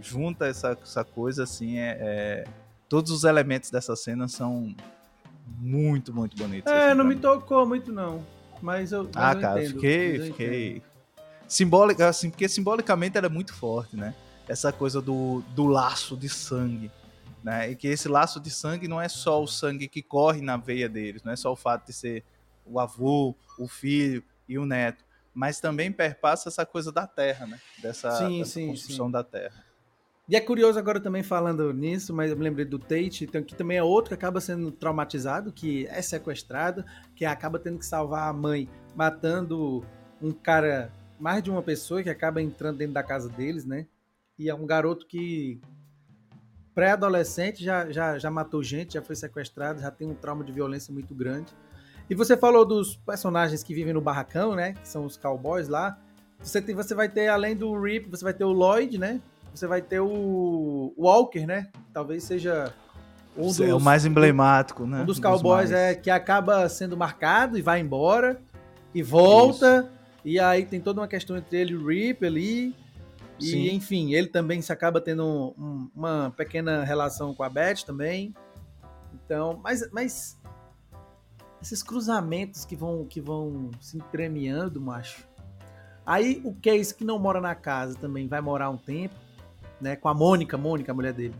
Junta 0.00 0.46
essa, 0.46 0.76
essa 0.82 1.04
coisa, 1.04 1.44
assim, 1.44 1.78
é, 1.78 1.96
é, 2.00 2.44
todos 2.88 3.12
os 3.12 3.22
elementos 3.22 3.70
dessa 3.70 3.94
cena 3.94 4.26
são 4.26 4.74
muito, 5.46 6.12
muito 6.12 6.36
bonitos. 6.36 6.72
É, 6.72 6.88
assim, 6.88 6.98
não 6.98 7.04
me 7.04 7.16
tocou 7.16 7.66
muito, 7.66 7.92
não. 7.92 8.24
Mas 8.60 8.92
eu. 8.92 9.04
Mas 9.04 9.16
ah, 9.16 9.32
eu 9.32 9.40
cara, 9.40 9.60
entendo, 9.62 9.74
fiquei. 9.74 10.20
fiquei... 10.20 10.82
Simbólica, 11.48 12.08
assim, 12.08 12.28
porque 12.28 12.48
simbolicamente 12.48 13.16
era 13.16 13.28
muito 13.28 13.54
forte, 13.54 13.96
né? 13.96 14.14
Essa 14.48 14.72
coisa 14.72 15.00
do, 15.00 15.42
do 15.54 15.66
laço 15.66 16.16
de 16.16 16.28
sangue. 16.28 16.90
Né? 17.42 17.70
E 17.70 17.76
que 17.76 17.86
esse 17.86 18.08
laço 18.08 18.40
de 18.40 18.50
sangue 18.50 18.88
não 18.88 19.00
é 19.00 19.08
só 19.08 19.40
o 19.40 19.46
sangue 19.46 19.86
que 19.86 20.02
corre 20.02 20.40
na 20.40 20.56
veia 20.56 20.88
deles, 20.88 21.22
não 21.22 21.32
é 21.32 21.36
só 21.36 21.52
o 21.52 21.56
fato 21.56 21.86
de 21.86 21.92
ser 21.92 22.24
o 22.64 22.80
avô, 22.80 23.36
o 23.56 23.68
filho 23.68 24.24
e 24.48 24.58
o 24.58 24.66
neto, 24.66 25.04
mas 25.32 25.60
também 25.60 25.92
perpassa 25.92 26.48
essa 26.48 26.66
coisa 26.66 26.90
da 26.90 27.06
terra, 27.06 27.46
né? 27.46 27.60
Dessa, 27.80 28.10
sim, 28.18 28.40
dessa 28.40 28.50
sim, 28.52 28.66
construção 28.68 29.06
sim. 29.06 29.12
da 29.12 29.22
terra. 29.22 29.65
E 30.28 30.34
é 30.34 30.40
curioso 30.40 30.76
agora 30.76 30.98
também 30.98 31.22
falando 31.22 31.72
nisso, 31.72 32.12
mas 32.12 32.32
eu 32.32 32.36
me 32.36 32.42
lembrei 32.42 32.64
do 32.64 32.80
Tate, 32.80 33.24
então, 33.24 33.42
que 33.44 33.54
também 33.54 33.78
é 33.78 33.82
outro 33.82 34.08
que 34.08 34.14
acaba 34.14 34.40
sendo 34.40 34.72
traumatizado, 34.72 35.52
que 35.52 35.86
é 35.86 36.02
sequestrado, 36.02 36.84
que 37.14 37.24
acaba 37.24 37.60
tendo 37.60 37.78
que 37.78 37.86
salvar 37.86 38.28
a 38.28 38.32
mãe, 38.32 38.68
matando 38.96 39.84
um 40.20 40.32
cara, 40.32 40.92
mais 41.20 41.42
de 41.44 41.50
uma 41.50 41.62
pessoa 41.62 42.02
que 42.02 42.10
acaba 42.10 42.42
entrando 42.42 42.78
dentro 42.78 42.94
da 42.94 43.04
casa 43.04 43.28
deles, 43.28 43.64
né? 43.64 43.86
E 44.36 44.50
é 44.50 44.54
um 44.54 44.66
garoto 44.66 45.06
que 45.06 45.60
pré-adolescente 46.74 47.64
já, 47.64 47.90
já, 47.92 48.18
já 48.18 48.30
matou 48.30 48.64
gente, 48.64 48.94
já 48.94 49.02
foi 49.02 49.14
sequestrado, 49.14 49.80
já 49.80 49.92
tem 49.92 50.08
um 50.08 50.14
trauma 50.14 50.42
de 50.42 50.52
violência 50.52 50.92
muito 50.92 51.14
grande. 51.14 51.54
E 52.10 52.14
você 52.16 52.36
falou 52.36 52.64
dos 52.64 52.96
personagens 52.96 53.62
que 53.62 53.72
vivem 53.72 53.94
no 53.94 54.00
barracão, 54.00 54.56
né? 54.56 54.74
Que 54.74 54.88
são 54.88 55.06
os 55.06 55.16
cowboys 55.16 55.68
lá. 55.68 55.98
Você, 56.40 56.60
tem, 56.60 56.74
você 56.74 56.94
vai 56.94 57.08
ter, 57.08 57.28
além 57.28 57.56
do 57.56 57.80
Rip, 57.80 58.10
você 58.10 58.24
vai 58.24 58.34
ter 58.34 58.44
o 58.44 58.52
Lloyd, 58.52 58.98
né? 58.98 59.22
Você 59.56 59.66
vai 59.66 59.80
ter 59.80 60.00
o 60.00 60.92
Walker, 60.98 61.46
né? 61.46 61.68
Talvez 61.92 62.24
seja 62.24 62.74
um 63.34 63.46
dos, 63.46 63.60
é 63.60 63.74
o 63.74 63.80
mais 63.80 64.04
emblemático, 64.04 64.86
né? 64.86 65.00
Um 65.00 65.06
dos 65.06 65.18
cowboys 65.18 65.70
dos 65.70 65.78
é 65.78 65.94
que 65.94 66.10
acaba 66.10 66.68
sendo 66.68 66.96
marcado 66.96 67.56
e 67.56 67.62
vai 67.62 67.80
embora 67.80 68.38
e 68.94 69.02
volta. 69.02 69.80
Isso. 69.80 69.96
E 70.26 70.38
aí 70.38 70.66
tem 70.66 70.78
toda 70.80 71.00
uma 71.00 71.08
questão 71.08 71.38
entre 71.38 71.58
ele 71.58 71.72
e 71.72 71.76
o 71.76 71.86
Rip 71.86 72.26
ali. 72.26 72.74
E, 73.40 73.46
Sim. 73.46 73.74
enfim, 73.74 74.12
ele 74.12 74.28
também 74.28 74.60
se 74.60 74.72
acaba 74.72 75.00
tendo 75.00 75.54
um, 75.58 75.88
uma 75.94 76.32
pequena 76.36 76.84
relação 76.84 77.34
com 77.34 77.42
a 77.42 77.48
Beth 77.48 77.84
também. 77.86 78.34
Então, 79.14 79.58
mas, 79.62 79.90
mas 79.90 80.38
esses 81.62 81.82
cruzamentos 81.82 82.66
que 82.66 82.76
vão, 82.76 83.06
que 83.06 83.20
vão 83.20 83.70
se 83.80 83.96
entremeando, 83.96 84.80
macho. 84.80 85.26
Aí 86.04 86.42
o 86.44 86.54
Case, 86.54 86.94
que 86.94 87.04
não 87.04 87.18
mora 87.18 87.40
na 87.40 87.54
casa, 87.54 87.96
também 87.98 88.28
vai 88.28 88.40
morar 88.40 88.70
um 88.70 88.76
tempo, 88.76 89.14
né? 89.80 89.96
Com 89.96 90.08
a 90.08 90.14
Mônica, 90.14 90.56
Mônica, 90.56 90.92
a 90.92 90.94
mulher 90.94 91.12
dele. 91.12 91.34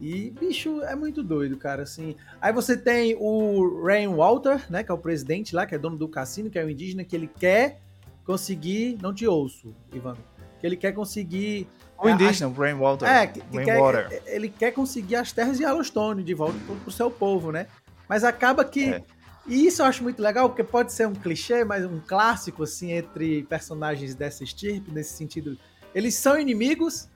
E, 0.00 0.30
bicho, 0.30 0.82
é 0.82 0.94
muito 0.94 1.22
doido, 1.22 1.56
cara, 1.56 1.82
assim. 1.82 2.16
Aí 2.40 2.52
você 2.52 2.76
tem 2.76 3.16
o 3.18 3.82
Rain 3.84 4.08
Walter, 4.08 4.70
né? 4.70 4.82
Que 4.82 4.90
é 4.90 4.94
o 4.94 4.98
presidente 4.98 5.54
lá, 5.54 5.66
que 5.66 5.74
é 5.74 5.78
dono 5.78 5.96
do 5.96 6.08
cassino, 6.08 6.50
que 6.50 6.58
é 6.58 6.64
o 6.64 6.70
indígena, 6.70 7.02
que 7.02 7.16
ele 7.16 7.26
quer 7.26 7.80
conseguir. 8.24 8.98
Não 9.00 9.14
te 9.14 9.26
ouço, 9.26 9.74
Ivan. 9.92 10.16
Que 10.60 10.66
ele 10.66 10.76
quer 10.76 10.92
conseguir. 10.92 11.66
O 11.98 12.08
indígena, 12.08 12.48
o 12.48 12.52
Rainwater. 12.52 13.08
É, 13.08 13.26
que, 13.26 13.40
que 13.40 13.64
quer, 13.64 14.22
ele 14.26 14.50
quer 14.50 14.72
conseguir 14.72 15.16
as 15.16 15.32
terras 15.32 15.56
de 15.56 15.62
Yellowstone 15.62 16.22
de 16.22 16.34
volta 16.34 16.58
pro, 16.66 16.76
pro 16.76 16.90
seu 16.90 17.10
povo, 17.10 17.50
né? 17.50 17.66
Mas 18.06 18.22
acaba 18.22 18.64
que. 18.64 18.90
É. 18.90 19.02
E 19.46 19.66
isso 19.66 19.80
eu 19.80 19.86
acho 19.86 20.02
muito 20.02 20.20
legal, 20.20 20.48
porque 20.48 20.64
pode 20.64 20.92
ser 20.92 21.06
um 21.06 21.14
clichê, 21.14 21.64
mas 21.64 21.84
um 21.86 22.00
clássico, 22.00 22.64
assim, 22.64 22.90
entre 22.90 23.44
personagens 23.44 24.14
dessa 24.14 24.42
estirpe, 24.42 24.90
nesse 24.90 25.14
sentido. 25.14 25.56
Eles 25.96 26.14
são 26.14 26.38
inimigos, 26.38 27.08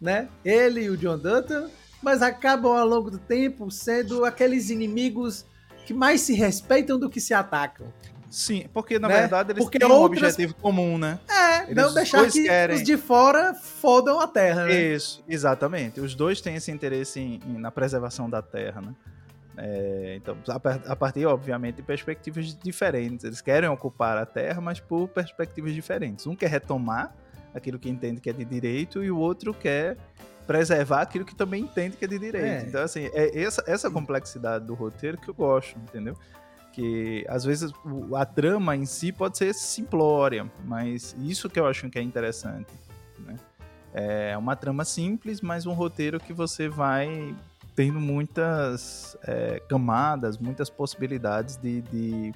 né? 0.00 0.28
Ele 0.44 0.84
e 0.84 0.88
o 0.88 0.96
John 0.96 1.18
Dutton, 1.18 1.68
mas 2.00 2.22
acabam 2.22 2.76
ao 2.76 2.86
longo 2.86 3.10
do 3.10 3.18
tempo 3.18 3.68
sendo 3.72 4.24
aqueles 4.24 4.70
inimigos 4.70 5.44
que 5.84 5.92
mais 5.92 6.20
se 6.20 6.32
respeitam 6.32 6.96
do 6.96 7.10
que 7.10 7.20
se 7.20 7.34
atacam. 7.34 7.92
Sim, 8.30 8.68
porque 8.72 9.00
na 9.00 9.08
né? 9.08 9.22
verdade 9.22 9.50
eles 9.50 9.64
porque 9.64 9.80
têm 9.80 9.88
outras... 9.88 10.22
um 10.22 10.26
objetivo 10.26 10.54
comum, 10.54 10.96
né? 10.96 11.18
É, 11.28 11.64
eles 11.64 11.74
não 11.74 11.92
deixar 11.92 12.30
que 12.30 12.44
querem... 12.44 12.76
os 12.76 12.84
de 12.84 12.96
fora 12.96 13.52
fodam 13.52 14.20
a 14.20 14.28
terra, 14.28 14.66
né? 14.66 14.80
Isso, 14.80 15.24
exatamente. 15.28 16.00
Os 16.00 16.14
dois 16.14 16.40
têm 16.40 16.54
esse 16.54 16.70
interesse 16.70 17.18
em, 17.18 17.40
em, 17.44 17.58
na 17.58 17.72
preservação 17.72 18.30
da 18.30 18.40
terra, 18.40 18.80
né? 18.80 18.94
É, 19.56 20.14
então, 20.16 20.38
a, 20.48 20.92
a 20.92 20.94
partir, 20.94 21.26
obviamente, 21.26 21.76
de 21.76 21.82
perspectivas 21.82 22.56
diferentes. 22.62 23.24
Eles 23.24 23.40
querem 23.40 23.68
ocupar 23.68 24.16
a 24.16 24.24
terra, 24.24 24.60
mas 24.60 24.78
por 24.78 25.08
perspectivas 25.08 25.74
diferentes. 25.74 26.28
Um 26.28 26.36
quer 26.36 26.48
retomar 26.48 27.12
aquilo 27.54 27.78
que 27.78 27.88
entende 27.88 28.20
que 28.20 28.30
é 28.30 28.32
de 28.32 28.44
direito 28.44 29.02
e 29.02 29.10
o 29.10 29.18
outro 29.18 29.52
quer 29.52 29.96
preservar 30.46 31.02
aquilo 31.02 31.24
que 31.24 31.34
também 31.34 31.62
entende 31.62 31.96
que 31.96 32.04
é 32.04 32.08
de 32.08 32.18
direito. 32.18 32.64
É. 32.64 32.68
Então, 32.68 32.82
assim, 32.82 33.08
é 33.12 33.40
essa, 33.40 33.62
essa 33.66 33.90
complexidade 33.90 34.64
do 34.66 34.74
roteiro 34.74 35.18
que 35.18 35.28
eu 35.28 35.34
gosto, 35.34 35.78
entendeu? 35.78 36.16
que 36.72 37.24
às 37.28 37.44
vezes 37.44 37.72
a 38.16 38.24
trama 38.24 38.76
em 38.76 38.86
si 38.86 39.12
pode 39.12 39.36
ser 39.36 39.52
simplória, 39.54 40.50
mas 40.64 41.14
isso 41.18 41.48
que 41.48 41.58
eu 41.58 41.66
acho 41.66 41.88
que 41.90 41.98
é 41.98 42.02
interessante. 42.02 42.72
Né? 43.18 43.36
É 43.92 44.36
uma 44.36 44.54
trama 44.54 44.84
simples, 44.84 45.40
mas 45.40 45.66
um 45.66 45.72
roteiro 45.72 46.20
que 46.20 46.32
você 46.32 46.68
vai 46.68 47.34
tendo 47.74 48.00
muitas 48.00 49.16
é, 49.24 49.60
camadas, 49.68 50.38
muitas 50.38 50.68
possibilidades 50.68 51.56
de, 51.56 51.82
de, 51.82 52.32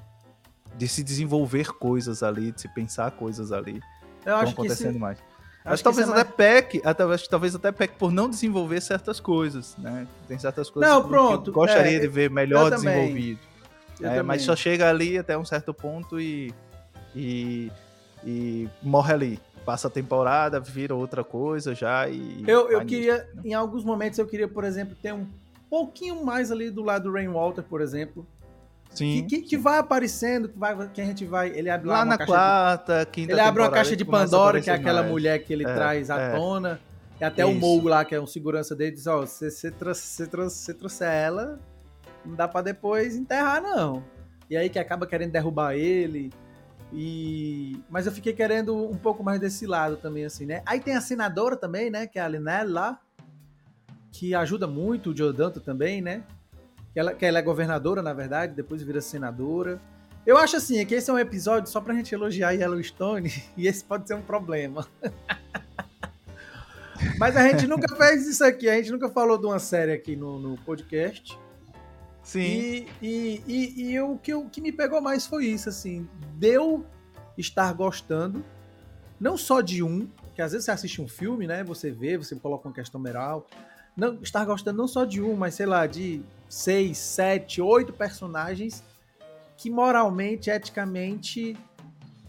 de, 0.77 0.89
se 0.89 1.03
desenvolver 1.03 1.69
coisas 1.73 2.23
ali, 2.23 2.51
de 2.53 2.61
se 2.61 2.69
pensar 2.69 3.11
coisas 3.13 3.53
ali. 3.53 3.81
Eu 4.25 4.37
acho 4.37 4.53
acontecendo 4.53 4.95
que 4.95 4.99
mais. 4.99 5.19
Acho, 5.19 5.75
acho 5.75 5.83
que 5.83 5.85
talvez 5.85 6.09
é 6.09 6.11
até 6.11 6.25
mais... 6.25 6.37
peque, 6.37 6.83
acho, 6.85 7.29
talvez 7.29 7.55
até 7.55 7.73
peque 7.73 7.95
por 7.99 8.13
não 8.13 8.29
desenvolver 8.29 8.81
certas 8.83 9.19
coisas, 9.19 9.75
né? 9.79 10.07
Tem 10.29 10.39
certas 10.39 10.69
coisas 10.69 10.91
não, 10.93 11.09
pronto, 11.09 11.45
que 11.45 11.49
eu 11.51 11.55
gostaria 11.55 11.97
é, 11.97 12.01
de 12.01 12.09
ver 12.09 12.31
melhor 12.31 12.71
desenvolvido. 12.71 13.41
É, 14.03 14.23
mas 14.23 14.43
só 14.43 14.57
chega 14.57 14.89
ali 14.89 15.17
até 15.19 15.39
um 15.39 15.45
certo 15.45 15.73
ponto 15.73 16.21
e, 16.21 16.53
e, 17.15 17.71
e 18.25 18.69
morre 18.83 19.13
ali. 19.15 19.41
Passa 19.65 19.89
a 19.89 19.91
temporada, 19.91 20.61
vira 20.61 20.95
outra 20.95 21.25
coisa 21.25 21.75
já 21.75 22.07
e. 22.09 22.45
Eu, 22.47 22.71
eu 22.71 22.85
queria, 22.85 23.19
nisso, 23.19 23.37
né? 23.37 23.43
em 23.47 23.55
alguns 23.55 23.85
momentos, 23.85 24.19
eu 24.19 24.27
queria, 24.27 24.47
por 24.47 24.65
exemplo, 24.65 24.95
ter 25.01 25.15
um 25.15 25.27
pouquinho 25.71 26.23
mais 26.23 26.53
ali 26.53 26.71
do 26.71 26.83
lado 26.83 27.05
do 27.05 27.13
Rainwater, 27.13 27.65
por 27.65 27.81
exemplo. 27.81 28.27
Sim. 28.95 29.27
Que, 29.27 29.41
que, 29.41 29.43
que, 29.43 29.57
vai 29.57 29.79
aparecendo, 29.79 30.49
que, 30.49 30.59
vai, 30.59 30.89
que 30.89 31.01
a 31.01 31.05
gente 31.05 31.25
vai. 31.25 31.51
Ele 31.51 31.69
abre 31.69 31.89
lá, 31.89 31.99
lá 31.99 32.05
na 32.05 32.19
quarta, 32.27 33.01
de, 33.01 33.07
quinta 33.07 33.33
Ele 33.33 33.41
abre 33.41 33.63
uma 33.63 33.71
caixa 33.71 33.97
de 33.97 34.05
Pandora, 34.05 34.61
que 34.61 34.71
é 34.71 34.75
aquela 34.75 35.01
mais. 35.01 35.13
mulher 35.13 35.39
que 35.41 35.53
ele 35.53 35.65
é, 35.65 35.75
traz 35.75 36.11
à 36.11 36.21
é. 36.21 36.31
tona. 36.31 36.81
E 37.21 37.25
até 37.25 37.43
Isso. 37.43 37.51
o 37.51 37.55
Mogo 37.55 37.89
lá, 37.89 38.05
que 38.05 38.15
é 38.15 38.21
um 38.21 38.27
segurança 38.27 38.75
dele, 38.75 38.93
diz: 38.93 39.07
Ó, 39.07 39.21
oh, 39.21 39.27
se 39.27 39.51
você 39.51 40.75
trouxer 40.75 41.09
ela, 41.09 41.59
não 42.25 42.35
dá 42.35 42.47
para 42.47 42.63
depois 42.63 43.17
enterrar, 43.17 43.61
não. 43.61 44.05
E 44.49 44.57
aí 44.57 44.69
que 44.69 44.79
acaba 44.79 45.07
querendo 45.07 45.33
derrubar 45.33 45.75
ele. 45.75 46.33
E... 46.93 47.81
Mas 47.89 48.07
eu 48.07 48.13
fiquei 48.13 48.33
querendo 48.33 48.77
um 48.77 48.97
pouco 48.97 49.25
mais 49.25 49.41
desse 49.41 49.67
lado 49.67 49.97
também, 49.97 50.25
assim, 50.25 50.47
né? 50.47 50.63
Aí 50.65 50.79
tem 50.79 50.95
a 50.95 51.01
senadora 51.01 51.57
também, 51.57 51.91
né? 51.91 52.07
Que 52.07 52.19
é 52.19 52.23
a 52.23 52.29
Linelle 52.29 52.71
lá. 52.71 53.01
Que 54.13 54.35
ajuda 54.35 54.69
muito 54.69 55.11
o 55.11 55.17
Jodanto 55.17 55.61
também, 55.61 56.01
né? 56.01 56.23
Que 56.95 57.01
ela, 57.01 57.13
que 57.13 57.27
ela 57.27 57.39
é 57.39 57.43
governadora, 57.43 58.01
na 58.01 58.15
verdade, 58.15 58.55
depois 58.55 58.83
vira 58.83 59.03
senadora. 59.03 59.81
Eu 60.25 60.39
acho 60.39 60.57
assim, 60.57 60.79
é 60.79 60.85
que 60.85 60.95
esse 60.95 61.11
é 61.11 61.13
um 61.13 61.19
episódio 61.19 61.71
só 61.71 61.81
pra 61.81 61.93
gente 61.93 62.15
elogiar 62.15 62.53
Yellowstone, 62.53 63.31
e 63.57 63.67
esse 63.67 63.85
pode 63.85 64.09
ser 64.09 64.15
um 64.15 64.23
problema. 64.23 64.87
Mas 67.19 67.37
a 67.37 67.47
gente 67.49 67.67
nunca 67.67 67.93
fez 67.97 68.27
isso 68.27 68.43
aqui, 68.43 68.69
a 68.69 68.77
gente 68.77 68.91
nunca 68.91 69.11
falou 69.11 69.37
de 69.37 69.45
uma 69.45 69.59
série 69.59 69.93
aqui 69.93 70.17
no, 70.17 70.39
no 70.39 70.57
podcast. 70.59 71.39
Sim. 72.23 72.41
E, 72.41 72.89
e, 73.03 73.43
e, 73.47 73.91
e 73.91 74.01
o, 74.01 74.17
que, 74.17 74.33
o 74.33 74.49
que 74.49 74.63
me 74.63 74.73
pegou 74.73 75.03
mais 75.03 75.27
foi 75.27 75.47
isso, 75.47 75.69
assim, 75.69 76.09
deu 76.37 76.87
estar 77.37 77.71
gostando, 77.75 78.43
não 79.21 79.37
só 79.37 79.61
de 79.61 79.83
um, 79.83 80.09
que 80.35 80.41
às 80.41 80.53
vezes 80.53 80.65
você 80.65 80.71
assiste 80.71 81.03
um 81.03 81.09
filme, 81.09 81.47
né? 81.47 81.63
Você 81.65 81.91
vê, 81.91 82.17
você 82.17 82.35
coloca 82.35 82.67
uma 82.67 82.75
questão 82.75 83.01
moral. 83.01 83.47
Não, 83.97 84.21
estar 84.23 84.45
gostando 84.45 84.79
não 84.79 84.89
só 84.89 85.05
de 85.05 85.23
um, 85.23 85.37
mas 85.37 85.55
sei 85.55 85.67
lá, 85.67 85.87
de 85.87 86.23
seis, 86.49 86.99
sete, 86.99 87.61
oito 87.61 87.93
personagens 87.93 88.83
que 89.57 89.71
moralmente, 89.71 90.51
eticamente, 90.51 91.57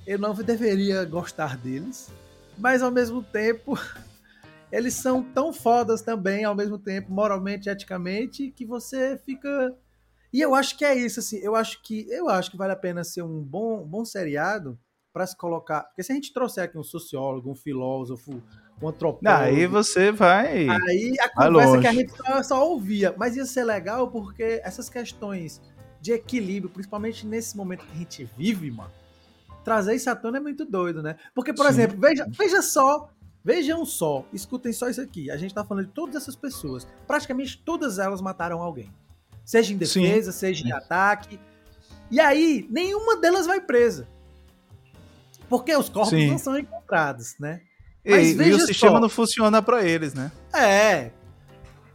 eu 0.06 0.20
não 0.20 0.34
deveria 0.34 1.04
gostar 1.06 1.58
deles. 1.58 2.12
Mas 2.58 2.82
ao 2.82 2.92
mesmo 2.92 3.22
tempo, 3.24 3.78
eles 4.72 4.94
são 4.94 5.24
tão 5.24 5.52
fodas 5.52 6.02
também, 6.02 6.44
ao 6.44 6.56
mesmo 6.56 6.78
tempo, 6.78 7.12
moralmente, 7.12 7.70
eticamente, 7.70 8.52
que 8.52 8.66
você 8.66 9.18
fica 9.18 9.76
E 10.32 10.40
eu 10.42 10.54
acho 10.54 10.78
que 10.78 10.86
é 10.86 10.96
isso, 10.96 11.20
assim, 11.20 11.38
eu 11.38 11.56
acho 11.56 11.82
que 11.82 12.08
eu 12.10 12.30
acho 12.30 12.52
que 12.52 12.58
vale 12.58 12.74
a 12.74 12.78
pena 12.78 13.04
ser 13.04 13.24
um 13.24 13.42
bom, 13.42 13.84
bom 13.86 14.06
seriado 14.06 14.80
para 15.12 15.26
se 15.26 15.36
colocar. 15.36 15.84
Porque 15.84 16.04
se 16.04 16.12
a 16.12 16.16
gente 16.16 16.34
trouxer 16.34 16.66
aqui 16.66 16.78
um 16.78 16.84
sociólogo, 16.84 17.50
um 17.50 17.56
filósofo, 17.56 18.42
um 18.82 18.90
antropólogo. 18.90 19.44
Aí 19.44 19.66
você 19.68 20.12
vai. 20.12 20.68
Aí 20.70 21.16
a 21.20 21.30
conversa 21.30 21.80
que 21.80 21.88
a 21.88 21.94
gente 21.94 22.12
só, 22.16 22.44
só 22.44 22.70
ouvia. 22.70 23.14
Mas 23.18 23.36
ia 23.36 23.46
ser 23.46 23.64
legal 23.64 24.10
porque 24.10 24.62
essas 24.64 24.90
questões 24.90 25.62
de 26.02 26.12
equilíbrio, 26.12 26.70
principalmente 26.70 27.26
nesse 27.26 27.56
momento 27.58 27.86
que 27.86 27.94
a 27.94 27.98
gente 27.98 28.30
vive, 28.38 28.70
mano, 28.70 28.92
trazer 29.64 29.96
isso 29.96 30.10
à 30.10 30.16
tona 30.16 30.38
é 30.38 30.40
muito 30.40 30.66
doido, 30.66 31.02
né? 31.02 31.16
Porque, 31.34 31.54
por 31.54 31.66
Sim. 31.66 31.72
exemplo, 31.72 31.98
veja, 32.00 32.28
veja 32.30 32.62
só, 32.62 33.10
vejam 33.44 33.86
só, 33.86 34.26
escutem 34.32 34.72
só 34.72 34.90
isso 34.90 35.02
aqui. 35.02 35.32
A 35.32 35.38
gente 35.38 35.54
tá 35.54 35.64
falando 35.64 35.88
de 35.88 35.94
todas 35.94 36.16
essas 36.16 36.36
pessoas. 36.36 36.88
Praticamente 37.08 37.62
todas 37.64 37.98
elas 37.98 38.22
mataram 38.22 38.62
alguém. 38.62 38.94
Seja 39.44 39.74
em 39.74 39.78
defesa, 39.78 40.32
Sim. 40.32 40.38
seja 40.38 40.68
em 40.68 40.72
ataque. 40.72 41.40
E 42.12 42.20
aí, 42.20 42.68
nenhuma 42.70 43.18
delas 43.18 43.48
vai 43.48 43.60
presa. 43.60 44.08
Porque 45.50 45.76
os 45.76 45.90
corpos 45.90 46.10
Sim. 46.10 46.30
não 46.32 46.38
são 46.38 46.58
encontrados, 46.58 47.36
né? 47.40 47.62
Mas 48.06 48.40
e, 48.40 48.44
e 48.44 48.54
o 48.54 48.60
sistema 48.60 48.94
só. 48.94 49.00
não 49.00 49.10
funciona 49.10 49.62
para 49.62 49.84
eles, 49.84 50.14
né? 50.14 50.32
É. 50.54 51.12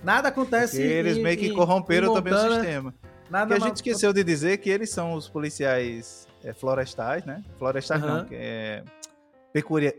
Nada 0.02 0.28
acontece. 0.28 0.76
Porque 0.76 0.92
eles 0.92 1.16
em, 1.18 1.22
meio 1.22 1.38
que 1.38 1.50
corromperam 1.50 2.12
também 2.12 2.32
o 2.32 2.38
sistema. 2.38 2.94
Nada 3.30 3.46
Porque 3.46 3.62
a 3.62 3.66
gente 3.66 3.76
esqueceu 3.76 4.12
de 4.12 4.24
dizer 4.24 4.58
que 4.58 4.68
eles 4.68 4.90
são 4.90 5.12
os 5.12 5.28
policiais 5.28 6.26
é, 6.42 6.52
florestais, 6.52 7.24
né? 7.24 7.44
Florestais 7.58 8.02
uhum. 8.02 8.08
não, 8.08 8.24
que 8.24 8.34
é 8.34 8.82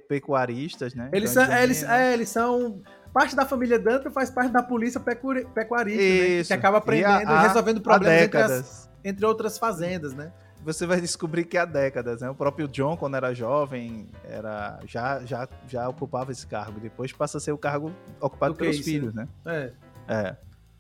pecuaristas, 0.08 0.94
né? 0.96 1.10
Eles 1.14 1.30
são, 1.30 1.44
é, 1.44 1.64
eles, 1.64 1.84
é, 1.84 2.14
eles 2.14 2.30
são 2.30 2.82
parte 3.14 3.36
da 3.36 3.46
família 3.46 3.78
Danton 3.78 4.10
faz 4.12 4.30
parte 4.30 4.52
da 4.52 4.64
polícia 4.64 5.00
pecuarista, 5.00 6.02
né? 6.02 6.44
Que 6.44 6.54
acaba 6.54 6.78
aprendendo 6.78 7.32
e, 7.32 7.42
resolvendo 7.42 7.82
problemas 7.82 8.24
entre, 8.24 8.42
as, 8.42 8.90
entre 9.04 9.26
outras 9.26 9.58
fazendas, 9.58 10.14
né? 10.14 10.32
Você 10.64 10.86
vai 10.86 11.02
descobrir 11.02 11.46
que 11.46 11.58
há 11.58 11.66
décadas, 11.66 12.22
né? 12.22 12.30
O 12.30 12.36
próprio 12.36 12.68
John, 12.68 12.96
quando 12.96 13.16
era 13.16 13.34
jovem, 13.34 14.08
era 14.24 14.80
já, 14.86 15.26
já, 15.26 15.48
já 15.68 15.90
ocupava 15.90 16.32
esse 16.32 16.46
cargo. 16.46 16.80
Depois 16.80 17.12
passa 17.12 17.38
a 17.38 17.42
ser 17.42 17.52
o 17.52 17.58
cargo 17.58 17.92
ocupado 18.20 18.56
pelos 18.56 18.80
filhos, 18.80 19.14
né? 19.14 19.28
É. 19.46 19.72
É. 20.08 20.36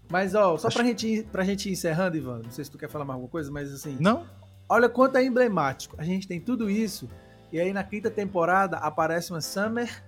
Mas, 0.10 0.36
ó, 0.36 0.58
só 0.58 0.68
Acho... 0.68 0.78
pra, 0.78 0.86
gente, 0.86 1.28
pra 1.32 1.44
gente 1.44 1.70
ir 1.70 1.72
encerrando, 1.72 2.18
Ivan, 2.18 2.42
não 2.44 2.52
sei 2.52 2.66
se 2.66 2.72
tu 2.72 2.78
quer 2.78 2.90
falar 2.90 3.06
mais 3.06 3.16
alguma 3.16 3.32
coisa, 3.32 3.50
mas 3.50 3.74
assim. 3.74 3.98
Não? 4.00 4.26
Olha 4.68 4.90
quanto 4.90 5.18
é 5.18 5.24
emblemático. 5.24 5.96
A 5.98 6.04
gente 6.04 6.28
tem 6.28 6.40
tudo 6.40 6.70
isso, 6.70 7.08
e 7.52 7.60
aí 7.60 7.74
na 7.74 7.84
quinta 7.84 8.10
temporada 8.10 8.78
aparece 8.78 9.32
uma 9.32 9.42
Summer, 9.42 10.04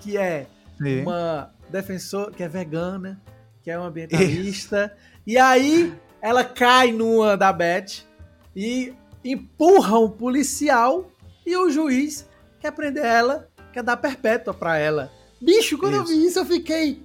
que 0.00 0.16
é 0.16 0.46
Sim. 0.78 1.02
uma 1.02 1.52
defensora, 1.70 2.30
que 2.30 2.42
é 2.42 2.48
vegana, 2.48 3.20
que 3.62 3.70
é 3.70 3.78
uma 3.78 3.88
ambientalista, 3.88 4.96
e 5.26 5.36
aí 5.36 5.94
ela 6.22 6.42
cai 6.42 6.90
numa 6.90 7.36
da 7.36 7.52
Beth 7.52 8.07
e 8.54 8.94
empurra 9.24 9.98
um 9.98 10.10
policial 10.10 11.10
e 11.46 11.56
o 11.56 11.70
juiz 11.70 12.28
quer 12.60 12.72
prender 12.72 13.04
ela, 13.04 13.48
quer 13.72 13.82
dar 13.82 13.96
perpétua 13.96 14.52
pra 14.52 14.76
ela. 14.76 15.10
Bicho, 15.40 15.78
quando 15.78 15.94
isso. 15.94 16.02
eu 16.02 16.06
vi 16.06 16.26
isso, 16.26 16.38
eu 16.38 16.44
fiquei. 16.44 17.02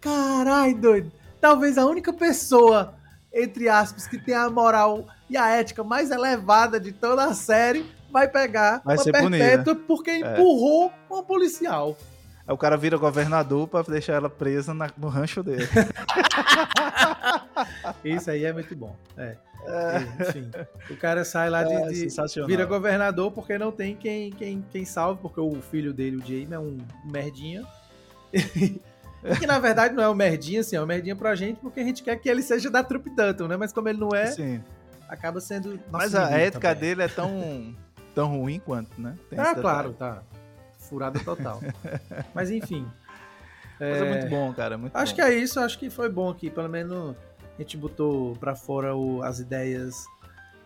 Carai, 0.00 0.74
doido. 0.74 1.12
Talvez 1.40 1.78
a 1.78 1.86
única 1.86 2.12
pessoa, 2.12 2.94
entre 3.32 3.68
aspas, 3.68 4.06
que 4.06 4.18
tem 4.18 4.34
a 4.34 4.50
moral 4.50 5.06
e 5.28 5.36
a 5.36 5.48
ética 5.48 5.84
mais 5.84 6.10
elevada 6.10 6.80
de 6.80 6.92
toda 6.92 7.24
a 7.24 7.34
série 7.34 7.86
vai 8.10 8.28
pegar 8.28 8.80
vai 8.84 8.96
uma 8.96 9.04
perpétua 9.04 9.74
punida. 9.74 9.86
porque 9.86 10.10
é. 10.10 10.18
empurrou 10.18 10.92
é. 11.10 11.14
um 11.14 11.22
policial. 11.22 11.96
Aí 12.46 12.54
o 12.54 12.58
cara 12.58 12.76
vira 12.76 12.96
governador 12.96 13.66
pra 13.66 13.82
deixar 13.82 14.14
ela 14.14 14.30
presa 14.30 14.72
na, 14.72 14.88
no 14.96 15.08
rancho 15.08 15.42
dele. 15.42 15.68
Isso 18.04 18.30
aí 18.30 18.44
é 18.44 18.52
muito 18.52 18.74
bom. 18.76 18.94
É. 19.16 19.36
É. 19.66 20.22
Enfim, 20.22 20.50
o 20.90 20.96
cara 20.96 21.24
sai 21.24 21.50
lá 21.50 21.64
de, 21.64 21.74
é, 21.74 21.88
de 21.88 22.46
vira 22.46 22.64
governador 22.64 23.32
porque 23.32 23.58
não 23.58 23.72
tem 23.72 23.96
quem, 23.96 24.30
quem, 24.30 24.64
quem 24.70 24.84
salve, 24.84 25.20
porque 25.20 25.40
o 25.40 25.60
filho 25.60 25.92
dele, 25.92 26.16
o 26.16 26.20
Jamie, 26.20 26.48
é 26.52 26.58
um 26.58 26.78
merdinha. 27.04 27.66
que 28.32 29.46
na 29.46 29.58
verdade 29.58 29.94
não 29.94 30.02
é 30.02 30.08
um 30.08 30.14
merdinha, 30.14 30.60
assim, 30.60 30.76
é 30.76 30.82
um 30.82 30.86
merdinha 30.86 31.16
pra 31.16 31.34
gente, 31.34 31.58
porque 31.60 31.80
a 31.80 31.84
gente 31.84 32.02
quer 32.02 32.16
que 32.16 32.28
ele 32.28 32.42
seja 32.42 32.70
da 32.70 32.82
trupe 32.84 33.10
Danton, 33.10 33.48
né? 33.48 33.56
Mas 33.56 33.72
como 33.72 33.88
ele 33.88 33.98
não 33.98 34.14
é, 34.14 34.26
Sim. 34.26 34.62
acaba 35.08 35.40
sendo. 35.40 35.80
Mas 35.90 36.14
a 36.14 36.30
ética 36.30 36.74
também. 36.74 36.80
dele 36.80 37.02
é 37.02 37.08
tão, 37.08 37.74
tão 38.14 38.38
ruim 38.38 38.60
quanto, 38.60 39.00
né? 39.00 39.16
Tem 39.28 39.38
ah, 39.38 39.54
claro, 39.54 39.92
tá. 39.92 40.22
Furada 40.78 41.18
total. 41.18 41.60
Mas 42.32 42.50
enfim. 42.50 42.86
Mas 43.80 43.88
é, 43.88 43.98
é 43.98 44.08
muito 44.08 44.30
bom, 44.30 44.52
cara. 44.54 44.78
Muito 44.78 44.94
acho 44.96 45.12
bom. 45.12 45.16
que 45.16 45.22
é 45.22 45.34
isso, 45.34 45.58
acho 45.58 45.78
que 45.78 45.90
foi 45.90 46.08
bom 46.08 46.30
aqui. 46.30 46.48
Pelo 46.48 46.68
menos 46.68 47.16
a 47.58 47.62
gente 47.62 47.76
botou 47.76 48.36
para 48.36 48.54
fora 48.54 48.94
o, 48.94 49.22
as 49.22 49.38
ideias 49.38 50.04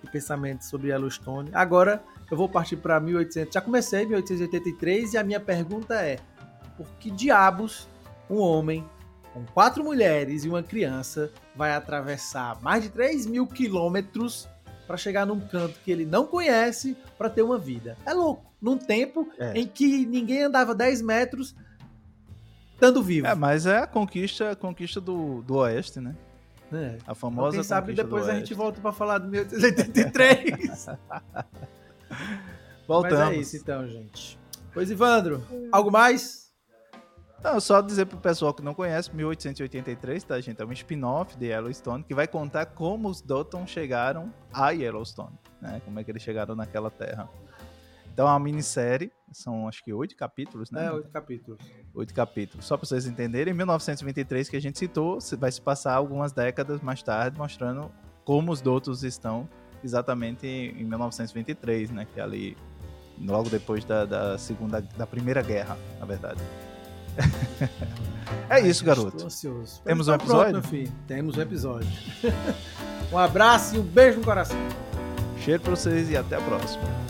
e 0.02 0.10
pensamentos 0.10 0.68
sobre 0.68 0.88
Yellowstone. 0.88 1.50
Agora 1.52 2.02
eu 2.30 2.36
vou 2.36 2.48
partir 2.48 2.76
para 2.76 2.98
1800. 2.98 3.54
Já 3.54 3.60
comecei 3.60 4.04
1883 4.06 5.14
e 5.14 5.18
a 5.18 5.24
minha 5.24 5.40
pergunta 5.40 5.94
é: 5.94 6.18
por 6.76 6.86
que 6.98 7.10
diabos 7.10 7.88
um 8.28 8.38
homem 8.38 8.84
com 9.32 9.44
quatro 9.46 9.84
mulheres 9.84 10.44
e 10.44 10.48
uma 10.48 10.62
criança 10.62 11.30
vai 11.54 11.72
atravessar 11.72 12.60
mais 12.62 12.82
de 12.82 12.88
3 12.90 13.26
mil 13.26 13.46
quilômetros 13.46 14.48
para 14.86 14.96
chegar 14.96 15.24
num 15.24 15.40
canto 15.40 15.78
que 15.84 15.90
ele 15.92 16.04
não 16.04 16.26
conhece 16.26 16.96
para 17.16 17.30
ter 17.30 17.42
uma 17.42 17.58
vida? 17.58 17.96
É 18.04 18.12
louco. 18.12 18.50
Num 18.60 18.76
tempo 18.76 19.28
é. 19.38 19.52
em 19.58 19.66
que 19.66 20.04
ninguém 20.04 20.42
andava 20.42 20.74
10 20.74 21.02
metros 21.02 21.54
estando 22.74 23.02
vivo. 23.02 23.26
É, 23.26 23.34
mas 23.34 23.66
é 23.66 23.78
a 23.78 23.86
conquista, 23.86 24.50
a 24.50 24.56
conquista 24.56 25.00
do, 25.00 25.42
do 25.42 25.56
Oeste, 25.56 26.00
né? 26.00 26.14
É. 26.72 26.98
A 27.06 27.14
famosa. 27.14 27.56
Quem 27.56 27.62
sabe 27.62 27.94
depois 27.94 28.28
a 28.28 28.34
gente 28.34 28.54
volta 28.54 28.80
para 28.80 28.92
falar 28.92 29.18
do 29.18 29.28
1883. 29.28 30.86
Voltamos. 32.86 33.18
Mas 33.18 33.30
é 33.30 33.36
isso 33.36 33.56
então, 33.56 33.86
gente. 33.86 34.38
Pois, 34.72 34.90
Ivandro, 34.90 35.42
algo 35.72 35.90
mais? 35.90 36.50
Não, 37.42 37.58
só 37.58 37.80
dizer 37.80 38.06
pro 38.06 38.18
pessoal 38.18 38.52
que 38.52 38.62
não 38.62 38.74
conhece, 38.74 39.14
1883, 39.14 40.24
tá, 40.24 40.40
gente? 40.40 40.60
É 40.60 40.64
um 40.64 40.72
spin-off 40.72 41.36
de 41.38 41.46
Yellowstone 41.46 42.04
que 42.04 42.14
vai 42.14 42.28
contar 42.28 42.66
como 42.66 43.08
os 43.08 43.22
Dotton 43.22 43.66
chegaram 43.66 44.32
a 44.52 44.70
Yellowstone, 44.70 45.38
né? 45.60 45.80
Como 45.84 45.98
é 45.98 46.04
que 46.04 46.10
eles 46.10 46.22
chegaram 46.22 46.54
naquela 46.54 46.90
terra. 46.90 47.28
Então 48.20 48.28
é 48.28 48.32
uma 48.32 48.38
minissérie, 48.38 49.10
são 49.32 49.66
acho 49.66 49.82
que 49.82 49.94
oito 49.94 50.14
capítulos, 50.14 50.70
né? 50.70 50.88
É, 50.88 50.92
oito 50.92 51.08
capítulos. 51.08 51.58
Oito 51.94 52.12
capítulos. 52.12 52.66
Só 52.66 52.76
para 52.76 52.86
vocês 52.86 53.06
entenderem, 53.06 53.54
em 53.54 53.56
1923 53.56 54.46
que 54.46 54.56
a 54.56 54.60
gente 54.60 54.78
citou, 54.78 55.18
vai 55.38 55.50
se 55.50 55.58
passar 55.58 55.94
algumas 55.94 56.30
décadas 56.30 56.82
mais 56.82 57.02
tarde 57.02 57.38
mostrando 57.38 57.90
como 58.22 58.52
os 58.52 58.60
doutos 58.60 59.04
estão 59.04 59.48
exatamente 59.82 60.46
em 60.46 60.84
1923, 60.84 61.92
né? 61.92 62.06
Que 62.12 62.20
é 62.20 62.22
ali 62.22 62.58
logo 63.18 63.48
depois 63.48 63.86
da, 63.86 64.04
da 64.04 64.36
segunda, 64.36 64.82
da 64.82 65.06
primeira 65.06 65.40
guerra, 65.40 65.78
na 65.98 66.04
verdade. 66.04 66.42
é 68.50 68.60
isso, 68.60 68.84
garoto. 68.84 69.16
Estou 69.16 69.28
ansioso. 69.28 69.80
Temos 69.82 70.08
um 70.08 70.12
episódio? 70.12 70.60
Pronto, 70.60 70.92
Temos 71.06 71.38
um 71.38 71.40
episódio. 71.40 71.88
um 73.10 73.16
abraço 73.16 73.76
e 73.76 73.78
um 73.78 73.82
beijo 73.82 74.18
no 74.18 74.26
coração. 74.26 74.58
Cheiro 75.38 75.62
para 75.62 75.70
vocês 75.70 76.10
e 76.10 76.18
até 76.18 76.36
a 76.36 76.40
próxima. 76.42 77.09